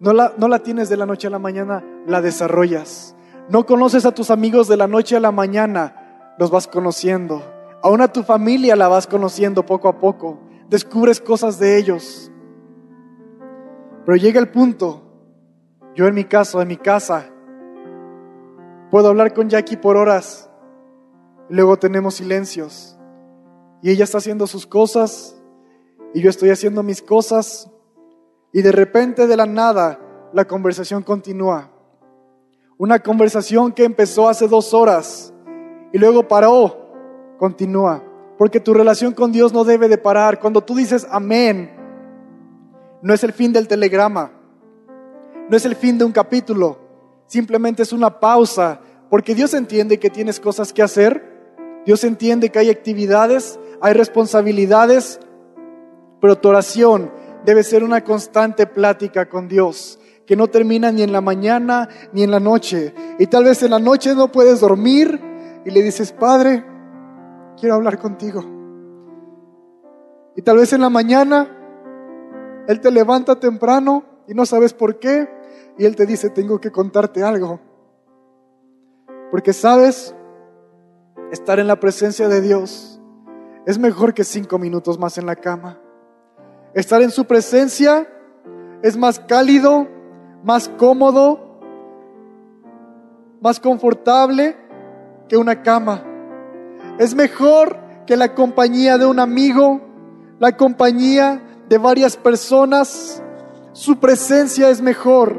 No 0.00 0.12
la, 0.12 0.34
no 0.36 0.48
la 0.48 0.58
tienes 0.58 0.88
de 0.88 0.96
la 0.96 1.06
noche 1.06 1.28
a 1.28 1.30
la 1.30 1.38
mañana, 1.38 1.84
la 2.08 2.20
desarrollas. 2.20 3.14
No 3.48 3.64
conoces 3.64 4.06
a 4.06 4.12
tus 4.12 4.32
amigos 4.32 4.66
de 4.66 4.76
la 4.76 4.88
noche 4.88 5.14
a 5.14 5.20
la 5.20 5.30
mañana, 5.30 6.34
los 6.36 6.50
vas 6.50 6.66
conociendo. 6.66 7.44
Aún 7.80 8.00
a 8.00 8.12
tu 8.12 8.24
familia 8.24 8.74
la 8.74 8.88
vas 8.88 9.06
conociendo 9.06 9.64
poco 9.64 9.86
a 9.86 10.00
poco. 10.00 10.40
Descubres 10.68 11.20
cosas 11.20 11.60
de 11.60 11.78
ellos. 11.78 12.32
Pero 14.04 14.16
llega 14.16 14.40
el 14.40 14.48
punto, 14.48 15.00
yo 15.94 16.08
en 16.08 16.14
mi 16.16 16.24
caso, 16.24 16.60
en 16.60 16.66
mi 16.66 16.76
casa, 16.76 17.26
puedo 18.90 19.06
hablar 19.06 19.32
con 19.32 19.48
Jackie 19.48 19.76
por 19.76 19.96
horas. 19.96 20.50
Luego 21.54 21.76
tenemos 21.76 22.16
silencios. 22.16 22.98
Y 23.80 23.92
ella 23.92 24.02
está 24.02 24.18
haciendo 24.18 24.48
sus 24.48 24.66
cosas 24.66 25.40
y 26.12 26.20
yo 26.20 26.28
estoy 26.28 26.50
haciendo 26.50 26.82
mis 26.82 27.00
cosas. 27.00 27.70
Y 28.52 28.60
de 28.60 28.72
repente, 28.72 29.28
de 29.28 29.36
la 29.36 29.46
nada, 29.46 30.00
la 30.32 30.46
conversación 30.46 31.04
continúa. 31.04 31.70
Una 32.76 32.98
conversación 32.98 33.70
que 33.70 33.84
empezó 33.84 34.28
hace 34.28 34.48
dos 34.48 34.74
horas 34.74 35.32
y 35.92 35.98
luego 35.98 36.26
paró, 36.26 36.90
continúa. 37.38 38.02
Porque 38.36 38.58
tu 38.58 38.74
relación 38.74 39.12
con 39.12 39.30
Dios 39.30 39.52
no 39.52 39.62
debe 39.62 39.88
de 39.88 39.96
parar. 39.96 40.40
Cuando 40.40 40.60
tú 40.60 40.74
dices 40.74 41.06
amén, 41.08 41.70
no 43.00 43.14
es 43.14 43.22
el 43.22 43.32
fin 43.32 43.52
del 43.52 43.68
telegrama, 43.68 44.32
no 45.48 45.56
es 45.56 45.64
el 45.64 45.76
fin 45.76 45.98
de 45.98 46.04
un 46.04 46.10
capítulo, 46.10 46.78
simplemente 47.28 47.84
es 47.84 47.92
una 47.92 48.18
pausa, 48.18 48.80
porque 49.08 49.36
Dios 49.36 49.54
entiende 49.54 50.00
que 50.00 50.10
tienes 50.10 50.40
cosas 50.40 50.72
que 50.72 50.82
hacer, 50.82 51.33
Dios 51.84 52.04
entiende 52.04 52.50
que 52.50 52.58
hay 52.58 52.70
actividades, 52.70 53.58
hay 53.80 53.92
responsabilidades, 53.92 55.20
pero 56.20 56.38
tu 56.38 56.48
oración 56.48 57.10
debe 57.44 57.62
ser 57.62 57.84
una 57.84 58.02
constante 58.02 58.66
plática 58.66 59.28
con 59.28 59.48
Dios 59.48 59.98
que 60.26 60.36
no 60.36 60.48
termina 60.48 60.90
ni 60.90 61.02
en 61.02 61.12
la 61.12 61.20
mañana 61.20 61.88
ni 62.12 62.22
en 62.22 62.30
la 62.30 62.40
noche. 62.40 62.94
Y 63.18 63.26
tal 63.26 63.44
vez 63.44 63.62
en 63.62 63.70
la 63.70 63.78
noche 63.78 64.14
no 64.14 64.32
puedes 64.32 64.60
dormir 64.60 65.20
y 65.64 65.70
le 65.70 65.82
dices, 65.82 66.12
Padre, 66.12 66.64
quiero 67.58 67.74
hablar 67.74 67.98
contigo. 67.98 68.42
Y 70.36 70.42
tal 70.42 70.56
vez 70.56 70.72
en 70.72 70.80
la 70.80 70.90
mañana 70.90 72.64
Él 72.66 72.80
te 72.80 72.90
levanta 72.90 73.38
temprano 73.38 74.04
y 74.26 74.34
no 74.34 74.46
sabes 74.46 74.72
por 74.72 74.98
qué 74.98 75.28
y 75.76 75.84
Él 75.84 75.96
te 75.96 76.06
dice, 76.06 76.30
tengo 76.30 76.60
que 76.60 76.70
contarte 76.70 77.22
algo. 77.22 77.60
Porque 79.30 79.52
sabes, 79.52 80.14
estar 81.34 81.58
en 81.58 81.66
la 81.66 81.80
presencia 81.80 82.28
de 82.28 82.40
Dios 82.40 83.00
es 83.66 83.76
mejor 83.76 84.14
que 84.14 84.22
cinco 84.22 84.56
minutos 84.56 85.00
más 85.00 85.18
en 85.18 85.26
la 85.26 85.34
cama. 85.34 85.80
Estar 86.74 87.02
en 87.02 87.10
su 87.10 87.24
presencia 87.24 88.08
es 88.82 88.96
más 88.96 89.18
cálido, 89.18 89.88
más 90.44 90.68
cómodo, 90.68 91.58
más 93.40 93.58
confortable 93.58 94.56
que 95.28 95.36
una 95.36 95.62
cama. 95.62 96.04
Es 96.98 97.16
mejor 97.16 97.78
que 98.06 98.16
la 98.16 98.34
compañía 98.34 98.96
de 98.96 99.06
un 99.06 99.18
amigo, 99.18 99.80
la 100.38 100.56
compañía 100.56 101.42
de 101.68 101.78
varias 101.78 102.16
personas. 102.16 103.22
Su 103.72 103.98
presencia 103.98 104.68
es 104.68 104.80
mejor. 104.80 105.36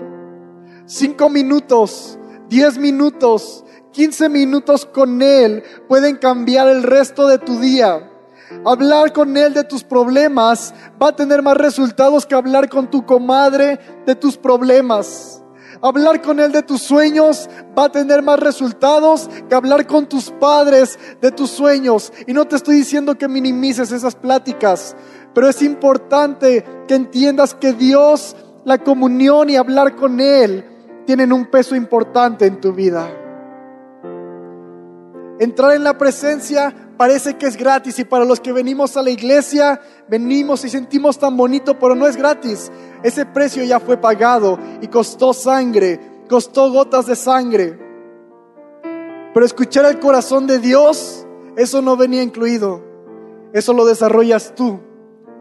Cinco 0.88 1.30
minutos, 1.30 2.20
diez 2.50 2.78
minutos, 2.78 3.65
quince 3.96 4.28
minutos 4.28 4.86
con 4.86 5.22
Él 5.22 5.64
pueden 5.88 6.18
cambiar 6.18 6.68
el 6.68 6.84
resto 6.84 7.30
de 7.30 7.38
tu 7.38 7.60
día. 7.60 8.12
Hablar 8.66 9.14
con 9.14 9.38
Él 9.38 9.54
de 9.54 9.64
tus 9.64 9.86
problemas 9.86 10.74
va 11.02 11.10
a 11.10 11.16
tener 11.16 11.42
más 11.42 11.56
resultados 11.56 12.26
que 12.26 12.36
hablar 12.36 12.68
con 12.68 12.92
tu 12.92 13.06
comadre 13.06 13.80
de 14.06 14.16
tus 14.16 14.36
problemas. 14.36 15.42
Hablar 15.82 16.22
con 16.22 16.42
Él 16.42 16.52
de 16.52 16.62
tus 16.62 16.82
sueños 16.82 17.50
va 17.78 17.86
a 17.86 17.92
tener 17.92 18.22
más 18.22 18.40
resultados 18.40 19.30
que 19.48 19.56
hablar 19.56 19.88
con 19.88 20.08
tus 20.08 20.30
padres 20.30 21.00
de 21.22 21.32
tus 21.32 21.50
sueños. 21.52 22.12
Y 22.28 22.34
no 22.34 22.46
te 22.46 22.58
estoy 22.58 22.76
diciendo 22.76 23.18
que 23.18 23.30
minimices 23.30 23.94
esas 23.94 24.16
pláticas, 24.16 24.94
pero 25.34 25.48
es 25.48 25.62
importante 25.62 26.66
que 26.88 26.96
entiendas 26.96 27.56
que 27.56 27.72
Dios, 27.72 28.36
la 28.66 28.78
comunión 28.78 29.50
y 29.50 29.56
hablar 29.56 29.96
con 29.96 30.20
Él 30.20 30.66
tienen 31.06 31.32
un 31.32 31.46
peso 31.46 31.78
importante 31.78 32.46
en 32.46 32.60
tu 32.60 32.74
vida. 32.74 33.25
Entrar 35.40 35.74
en 35.74 35.84
la 35.84 35.98
presencia 35.98 36.74
parece 36.98 37.36
que 37.38 37.46
es 37.46 37.58
gratis 37.58 38.00
y 38.00 38.06
para 38.06 38.26
los 38.26 38.40
que 38.40 38.54
venimos 38.54 38.96
a 38.96 39.02
la 39.02 39.10
iglesia, 39.10 39.82
venimos 40.08 40.64
y 40.64 40.70
sentimos 40.70 41.20
tan 41.20 41.36
bonito, 41.36 41.78
pero 41.78 41.96
no 41.96 42.08
es 42.08 42.16
gratis. 42.16 42.72
Ese 43.04 43.26
precio 43.26 43.64
ya 43.64 43.80
fue 43.80 43.98
pagado 43.98 44.58
y 44.82 44.88
costó 44.88 45.34
sangre, 45.34 46.00
costó 46.30 46.72
gotas 46.72 47.06
de 47.08 47.16
sangre. 47.16 47.80
Pero 49.34 49.46
escuchar 49.46 49.86
el 49.86 50.00
corazón 50.00 50.48
de 50.48 50.60
Dios, 50.60 51.28
eso 51.58 51.82
no 51.82 51.98
venía 51.98 52.24
incluido. 52.24 52.82
Eso 53.52 53.74
lo 53.74 53.86
desarrollas 53.86 54.54
tú 54.56 54.80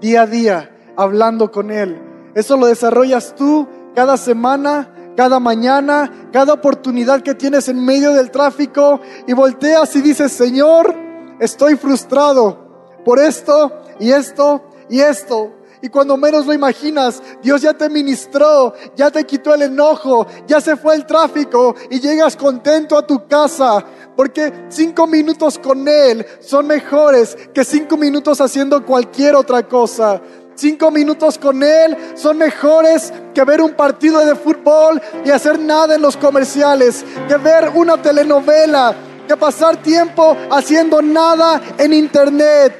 día 0.00 0.22
a 0.22 0.26
día, 0.26 0.76
hablando 0.96 1.50
con 1.50 1.70
Él. 1.70 2.00
Eso 2.34 2.56
lo 2.56 2.66
desarrollas 2.66 3.34
tú 3.34 3.68
cada 3.94 4.16
semana, 4.16 4.93
cada 5.16 5.40
mañana, 5.40 6.28
cada 6.32 6.52
oportunidad 6.52 7.22
que 7.22 7.34
tienes 7.34 7.68
en 7.68 7.84
medio 7.84 8.12
del 8.12 8.30
tráfico 8.30 9.00
y 9.26 9.32
volteas 9.32 9.94
y 9.96 10.02
dices, 10.02 10.32
Señor, 10.32 10.94
estoy 11.40 11.76
frustrado 11.76 12.58
por 13.04 13.18
esto 13.18 13.82
y 14.00 14.10
esto 14.10 14.62
y 14.88 15.00
esto. 15.00 15.52
Y 15.84 15.90
cuando 15.90 16.16
menos 16.16 16.46
lo 16.46 16.54
imaginas, 16.54 17.22
Dios 17.42 17.60
ya 17.60 17.74
te 17.74 17.90
ministró, 17.90 18.72
ya 18.96 19.10
te 19.10 19.24
quitó 19.24 19.52
el 19.52 19.62
enojo, 19.62 20.26
ya 20.46 20.58
se 20.58 20.76
fue 20.76 20.94
el 20.94 21.04
tráfico 21.04 21.74
y 21.90 22.00
llegas 22.00 22.36
contento 22.36 22.96
a 22.96 23.06
tu 23.06 23.28
casa. 23.28 23.84
Porque 24.16 24.50
cinco 24.70 25.06
minutos 25.06 25.58
con 25.58 25.86
Él 25.86 26.24
son 26.40 26.68
mejores 26.68 27.36
que 27.52 27.64
cinco 27.64 27.98
minutos 27.98 28.40
haciendo 28.40 28.82
cualquier 28.86 29.34
otra 29.34 29.68
cosa. 29.68 30.22
Cinco 30.54 30.90
minutos 30.90 31.38
con 31.38 31.62
Él 31.62 31.96
son 32.14 32.38
mejores 32.38 33.12
que 33.34 33.44
ver 33.44 33.60
un 33.60 33.72
partido 33.72 34.24
de 34.24 34.36
fútbol 34.36 35.02
y 35.24 35.30
hacer 35.30 35.58
nada 35.58 35.96
en 35.96 36.02
los 36.02 36.16
comerciales, 36.16 37.04
que 37.26 37.36
ver 37.36 37.72
una 37.74 38.00
telenovela, 38.00 38.94
que 39.26 39.36
pasar 39.36 39.78
tiempo 39.78 40.36
haciendo 40.50 41.02
nada 41.02 41.60
en 41.76 41.92
internet. 41.92 42.72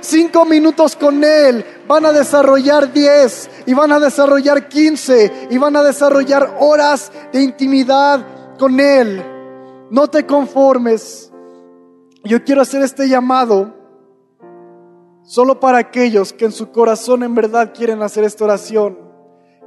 Cinco 0.00 0.44
minutos 0.44 0.96
con 0.96 1.22
Él 1.22 1.64
van 1.86 2.06
a 2.06 2.12
desarrollar 2.12 2.92
diez 2.92 3.50
y 3.66 3.74
van 3.74 3.92
a 3.92 4.00
desarrollar 4.00 4.68
quince 4.68 5.48
y 5.50 5.58
van 5.58 5.76
a 5.76 5.82
desarrollar 5.82 6.56
horas 6.60 7.12
de 7.32 7.42
intimidad 7.42 8.24
con 8.58 8.80
Él. 8.80 9.22
No 9.90 10.08
te 10.08 10.24
conformes. 10.24 11.30
Yo 12.24 12.42
quiero 12.42 12.62
hacer 12.62 12.82
este 12.82 13.08
llamado 13.08 13.77
solo 15.28 15.60
para 15.60 15.76
aquellos 15.76 16.32
que 16.32 16.46
en 16.46 16.52
su 16.52 16.72
corazón 16.72 17.22
en 17.22 17.34
verdad 17.34 17.74
quieren 17.74 18.02
hacer 18.02 18.24
esta 18.24 18.44
oración, 18.44 18.98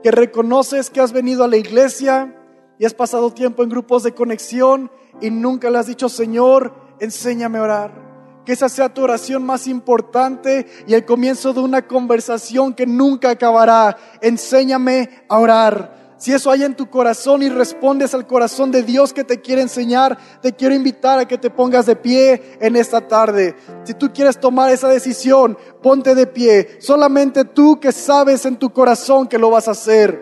que 0.01 0.09
reconoces 0.09 0.89
que 0.89 0.99
has 0.99 1.13
venido 1.13 1.43
a 1.43 1.47
la 1.47 1.55
iglesia 1.55 2.35
y 2.79 2.85
has 2.85 2.95
pasado 2.95 3.31
tiempo 3.31 3.61
en 3.61 3.69
grupos 3.69 4.01
de 4.01 4.11
conexión 4.11 4.91
y 5.21 5.29
nunca 5.29 5.69
le 5.69 5.77
has 5.77 5.85
dicho, 5.85 6.09
Señor, 6.09 6.73
enséñame 6.99 7.59
a 7.59 7.61
orar. 7.61 8.11
Que 8.43 8.53
esa 8.53 8.69
sea 8.69 8.91
tu 8.91 9.03
oración 9.03 9.45
más 9.45 9.67
importante 9.67 10.65
y 10.87 10.95
el 10.95 11.05
comienzo 11.05 11.53
de 11.53 11.59
una 11.59 11.87
conversación 11.87 12.73
que 12.73 12.87
nunca 12.87 13.29
acabará. 13.29 13.97
Enséñame 14.19 15.09
a 15.29 15.37
orar. 15.37 16.00
Si 16.21 16.31
eso 16.31 16.51
hay 16.51 16.63
en 16.63 16.75
tu 16.75 16.87
corazón 16.87 17.41
y 17.41 17.49
respondes 17.49 18.13
al 18.13 18.27
corazón 18.27 18.69
de 18.69 18.83
Dios 18.83 19.11
que 19.11 19.23
te 19.23 19.41
quiere 19.41 19.63
enseñar, 19.63 20.19
te 20.39 20.53
quiero 20.53 20.75
invitar 20.75 21.17
a 21.17 21.27
que 21.27 21.39
te 21.39 21.49
pongas 21.49 21.87
de 21.87 21.95
pie 21.95 22.59
en 22.61 22.75
esta 22.75 23.01
tarde. 23.07 23.55
Si 23.85 23.95
tú 23.95 24.13
quieres 24.13 24.39
tomar 24.39 24.69
esa 24.69 24.87
decisión, 24.87 25.57
ponte 25.81 26.13
de 26.13 26.27
pie. 26.27 26.77
Solamente 26.79 27.43
tú 27.43 27.79
que 27.79 27.91
sabes 27.91 28.45
en 28.45 28.57
tu 28.57 28.69
corazón 28.69 29.27
que 29.27 29.39
lo 29.39 29.49
vas 29.49 29.67
a 29.67 29.71
hacer. 29.71 30.21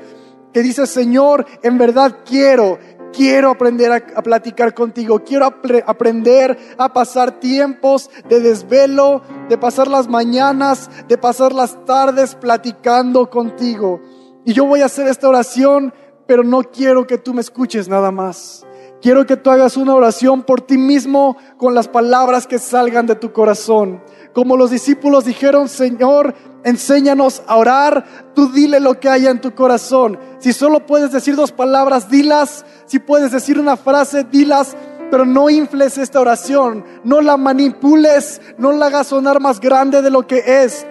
Que 0.53 0.61
dices, 0.61 0.89
Señor, 0.89 1.45
en 1.63 1.77
verdad 1.77 2.19
quiero, 2.25 2.79
Quiero 3.11 3.49
aprender 3.49 3.91
a, 3.91 4.21
platicar 4.21 4.75
contigo. 4.75 5.23
Quiero 5.23 5.47
aprender 5.85 6.55
a 6.77 6.93
pasar 6.93 7.39
tiempos 7.39 8.09
de 8.29 8.39
desvelo, 8.39 9.23
de 9.49 9.57
pasar 9.57 9.87
las 9.87 10.07
mañanas, 10.07 10.91
de 11.07 11.17
pasar 11.17 11.51
las 11.51 11.83
tardes 11.85 12.35
platicando 12.35 13.27
contigo. 13.27 13.99
Y 14.49 14.53
yo 14.53 14.65
voy 14.65 14.81
a 14.81 14.87
hacer 14.87 15.05
esta 15.05 15.29
oración, 15.29 15.93
pero 16.25 16.43
no 16.43 16.63
quiero 16.63 17.05
que 17.05 17.19
tú 17.19 17.35
me 17.35 17.41
escuches 17.41 17.87
nada 17.87 18.09
más. 18.09 18.65
Quiero 18.99 19.23
que 19.27 19.37
tú 19.37 19.51
hagas 19.51 19.77
una 19.77 19.93
oración 19.93 20.41
por 20.41 20.61
ti 20.61 20.75
mismo 20.75 21.37
con 21.59 21.75
las 21.75 21.87
palabras 21.87 22.47
que 22.47 22.57
salgan 22.57 23.05
de 23.05 23.13
tu 23.13 23.31
corazón. 23.31 24.01
Como 24.33 24.57
los 24.57 24.71
discípulos 24.71 25.25
dijeron, 25.25 25.69
Señor, 25.69 26.33
enséñanos 26.63 27.43
a 27.45 27.57
orar, 27.57 28.31
tú 28.33 28.51
dile 28.51 28.79
lo 28.79 28.99
que 28.99 29.07
haya 29.07 29.29
en 29.29 29.39
tu 29.39 29.53
corazón. 29.53 30.17
Si 30.39 30.51
solo 30.51 30.83
puedes 30.83 31.11
decir 31.11 31.35
dos 31.35 31.51
palabras, 31.51 32.09
dilas. 32.09 32.65
Si 32.87 32.97
puedes 32.97 33.31
decir 33.31 33.59
una 33.59 33.77
frase, 33.77 34.23
dilas. 34.23 34.75
Pero 35.11 35.27
no 35.27 35.51
infles 35.51 35.99
esta 35.99 36.21
oración, 36.21 36.83
no 37.03 37.21
la 37.21 37.37
manipules, 37.37 38.41
no 38.57 38.71
la 38.71 38.87
hagas 38.87 39.05
sonar 39.05 39.39
más 39.39 39.59
grande 39.59 40.01
de 40.01 40.09
lo 40.09 40.25
que 40.25 40.63
es. 40.63 40.87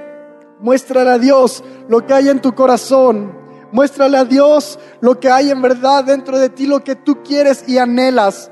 Muéstrale 0.60 1.10
a 1.10 1.18
Dios 1.18 1.64
lo 1.88 2.06
que 2.06 2.14
hay 2.14 2.28
en 2.28 2.40
tu 2.40 2.54
corazón. 2.54 3.47
Muéstrale 3.72 4.16
a 4.16 4.24
Dios 4.24 4.78
lo 5.00 5.20
que 5.20 5.30
hay 5.30 5.50
en 5.50 5.60
verdad 5.60 6.04
dentro 6.04 6.38
de 6.38 6.48
ti, 6.48 6.66
lo 6.66 6.82
que 6.82 6.96
tú 6.96 7.22
quieres 7.22 7.64
y 7.68 7.78
anhelas. 7.78 8.50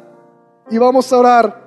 Y 0.70 0.78
vamos 0.78 1.12
a 1.12 1.18
orar. 1.18 1.66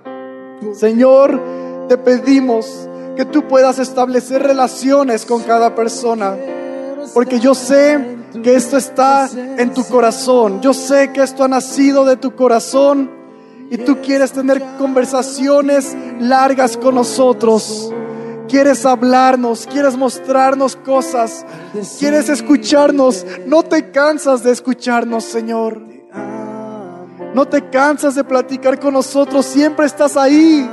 Señor, 0.74 1.42
te 1.88 1.98
pedimos 1.98 2.88
que 3.16 3.26
tú 3.26 3.48
puedas 3.48 3.80
establecer 3.80 4.44
relaciones 4.44 5.26
con 5.26 5.44
cada 5.44 5.74
persona. 5.76 6.38
Porque 7.14 7.40
yo 7.40 7.56
sé 7.56 8.18
que 8.44 8.56
esto 8.56 8.78
está 8.78 9.30
en 9.34 9.74
tu 9.74 9.84
corazón. 9.86 10.62
Yo 10.62 10.74
sé 10.74 11.12
que 11.12 11.24
esto 11.24 11.44
ha 11.44 11.48
nacido 11.48 12.06
de 12.06 12.18
tu 12.18 12.36
corazón 12.36 13.10
y 13.72 13.78
tú 13.78 13.98
quieres 14.02 14.32
tener 14.32 14.64
conversaciones 14.78 15.96
largas 16.20 16.78
con 16.78 16.96
nosotros. 16.96 17.94
Quieres 18.50 18.86
hablarnos, 18.86 19.68
quieres 19.72 19.96
mostrarnos 19.96 20.76
cosas, 20.76 21.46
quieres 22.00 22.30
escucharnos. 22.30 23.26
No 23.46 23.64
te 23.64 23.92
cansas 23.92 24.44
de 24.44 24.52
escucharnos, 24.52 25.24
Señor. 25.24 25.82
No 27.34 27.46
te 27.46 27.70
cansas 27.70 28.16
de 28.16 28.24
platicar 28.24 28.80
con 28.80 28.96
nosotros, 28.96 29.46
siempre 29.46 29.86
estás 29.86 30.18
ahí 30.18 30.68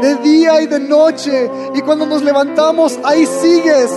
de 0.00 0.14
día 0.16 0.60
y 0.62 0.66
de 0.66 0.80
noche. 0.80 1.50
Y 1.74 1.80
cuando 1.80 2.06
nos 2.06 2.22
levantamos, 2.22 2.98
ahí 3.04 3.26
sigues, 3.26 3.90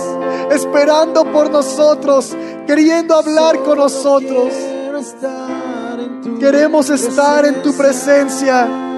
esperando 0.50 1.24
por 1.32 1.50
nosotros, 1.50 2.36
queriendo 2.66 3.14
hablar 3.14 3.60
con 3.60 3.78
nosotros. 3.78 4.52
Queremos 6.40 6.90
estar 6.90 7.46
en 7.46 7.62
tu 7.62 7.72
presencia. 7.74 8.93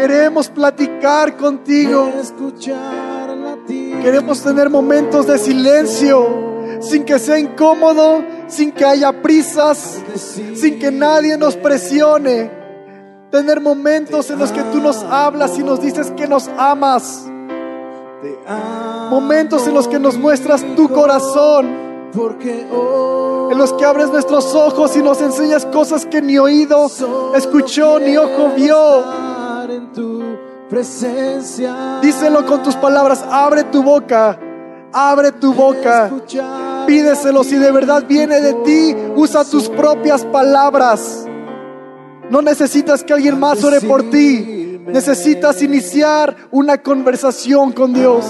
Queremos 0.00 0.48
platicar 0.48 1.36
contigo. 1.36 2.10
Queremos 4.02 4.42
tener 4.42 4.70
momentos 4.70 5.26
de 5.26 5.36
silencio 5.36 6.50
sin 6.80 7.04
que 7.04 7.18
sea 7.18 7.38
incómodo, 7.38 8.24
sin 8.48 8.72
que 8.72 8.82
haya 8.86 9.20
prisas, 9.20 10.00
sin 10.54 10.78
que 10.78 10.90
nadie 10.90 11.36
nos 11.36 11.54
presione 11.56 12.50
tener 13.30 13.60
momentos 13.60 14.30
en 14.30 14.38
los 14.38 14.50
que 14.50 14.62
tú 14.64 14.80
nos 14.80 15.02
hablas 15.04 15.58
y 15.58 15.62
nos 15.62 15.82
dices 15.82 16.10
que 16.16 16.26
nos 16.26 16.48
amas. 16.56 17.26
Momentos 19.10 19.66
en 19.66 19.74
los 19.74 19.86
que 19.86 19.98
nos 19.98 20.16
muestras 20.16 20.64
tu 20.76 20.88
corazón. 20.88 21.90
En 23.50 23.58
los 23.58 23.74
que 23.74 23.84
abres 23.84 24.08
nuestros 24.08 24.54
ojos 24.54 24.96
y 24.96 25.02
nos 25.02 25.20
enseñas 25.20 25.66
cosas 25.66 26.06
que 26.06 26.22
ni 26.22 26.38
oído 26.38 26.90
escuchó, 27.34 28.00
ni 28.00 28.16
ojo 28.16 28.52
vio. 28.56 29.29
Díselo 32.02 32.46
con 32.46 32.62
tus 32.62 32.76
palabras, 32.76 33.24
abre 33.28 33.64
tu 33.64 33.82
boca, 33.82 34.38
abre 34.92 35.32
tu 35.32 35.52
boca, 35.52 36.10
pídeselo 36.86 37.42
si 37.44 37.56
de 37.56 37.72
verdad 37.72 38.04
viene 38.06 38.40
de 38.40 38.54
ti, 38.64 38.96
usa 39.16 39.44
tus 39.44 39.68
propias 39.68 40.24
palabras. 40.26 41.26
No 42.30 42.40
necesitas 42.40 43.02
que 43.02 43.12
alguien 43.12 43.38
más 43.40 43.62
ore 43.64 43.80
por 43.80 44.08
ti. 44.08 44.78
Necesitas 44.86 45.60
iniciar 45.62 46.36
una 46.52 46.78
conversación 46.78 47.72
con 47.72 47.92
Dios. 47.92 48.24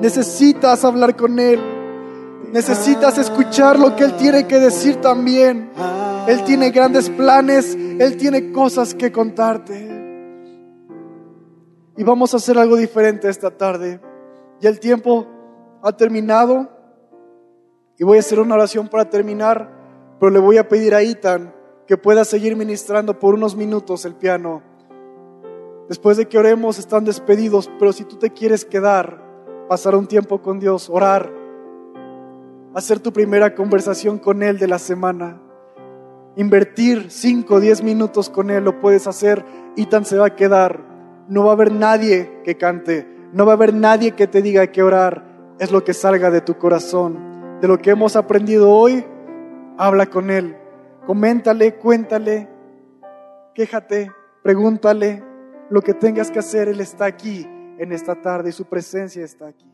Necesitas 0.00 0.84
hablar 0.84 1.16
con 1.16 1.40
Él. 1.40 1.60
Necesitas 2.52 3.18
escuchar 3.18 3.78
lo 3.78 3.96
que 3.96 4.04
Él 4.04 4.16
tiene 4.16 4.46
que 4.46 4.60
decir 4.60 4.96
también. 5.00 5.70
Él 6.28 6.44
tiene 6.44 6.70
grandes 6.70 7.10
planes. 7.10 7.74
Él 7.74 8.16
tiene 8.16 8.52
cosas 8.52 8.94
que 8.94 9.10
contarte. 9.10 9.97
Y 11.98 12.04
vamos 12.04 12.32
a 12.32 12.36
hacer 12.36 12.56
algo 12.56 12.76
diferente 12.76 13.28
esta 13.28 13.50
tarde. 13.50 14.00
Ya 14.60 14.70
el 14.70 14.78
tiempo 14.78 15.26
ha 15.82 15.90
terminado. 15.90 16.68
Y 17.98 18.04
voy 18.04 18.18
a 18.18 18.20
hacer 18.20 18.38
una 18.38 18.54
oración 18.54 18.86
para 18.86 19.10
terminar. 19.10 20.16
Pero 20.20 20.30
le 20.30 20.38
voy 20.38 20.58
a 20.58 20.68
pedir 20.68 20.94
a 20.94 21.02
Itan 21.02 21.52
que 21.88 21.96
pueda 21.96 22.24
seguir 22.24 22.54
ministrando 22.54 23.18
por 23.18 23.34
unos 23.34 23.56
minutos 23.56 24.04
el 24.04 24.14
piano. 24.14 24.62
Después 25.88 26.16
de 26.18 26.26
que 26.26 26.38
oremos, 26.38 26.78
están 26.78 27.04
despedidos, 27.04 27.68
pero 27.80 27.92
si 27.92 28.04
tú 28.04 28.16
te 28.16 28.30
quieres 28.30 28.64
quedar, 28.64 29.20
pasar 29.68 29.96
un 29.96 30.06
tiempo 30.06 30.40
con 30.42 30.60
Dios, 30.60 30.90
orar, 30.90 31.32
hacer 32.74 33.00
tu 33.00 33.12
primera 33.12 33.54
conversación 33.54 34.18
con 34.18 34.42
Él 34.42 34.58
de 34.58 34.68
la 34.68 34.78
semana, 34.78 35.40
invertir 36.36 37.10
5 37.10 37.54
o 37.54 37.58
10 37.58 37.82
minutos 37.82 38.28
con 38.28 38.50
Él, 38.50 38.64
lo 38.64 38.80
puedes 38.80 39.06
hacer 39.06 39.44
y 39.74 39.86
tan 39.86 40.04
se 40.04 40.18
va 40.18 40.26
a 40.26 40.36
quedar. 40.36 40.87
No 41.28 41.44
va 41.44 41.50
a 41.50 41.54
haber 41.54 41.72
nadie 41.72 42.40
que 42.44 42.56
cante, 42.56 43.06
no 43.32 43.46
va 43.46 43.52
a 43.52 43.56
haber 43.56 43.74
nadie 43.74 44.12
que 44.12 44.26
te 44.26 44.42
diga 44.42 44.66
que 44.68 44.82
orar, 44.82 45.24
es 45.58 45.70
lo 45.70 45.84
que 45.84 45.94
salga 45.94 46.30
de 46.30 46.40
tu 46.40 46.56
corazón. 46.56 47.60
De 47.60 47.68
lo 47.68 47.78
que 47.78 47.90
hemos 47.90 48.16
aprendido 48.16 48.70
hoy, 48.70 49.04
habla 49.76 50.06
con 50.06 50.30
Él 50.30 50.56
coméntale, 51.08 51.74
cuéntale, 51.76 52.46
quéjate, 53.54 54.12
pregúntale 54.42 55.24
lo 55.70 55.80
que 55.80 55.94
tengas 55.94 56.30
que 56.30 56.38
hacer. 56.38 56.68
Él 56.68 56.82
está 56.82 57.06
aquí 57.06 57.46
en 57.78 57.92
esta 57.92 58.14
tarde 58.14 58.50
y 58.50 58.52
su 58.52 58.66
presencia 58.66 59.24
está 59.24 59.46
aquí. 59.46 59.67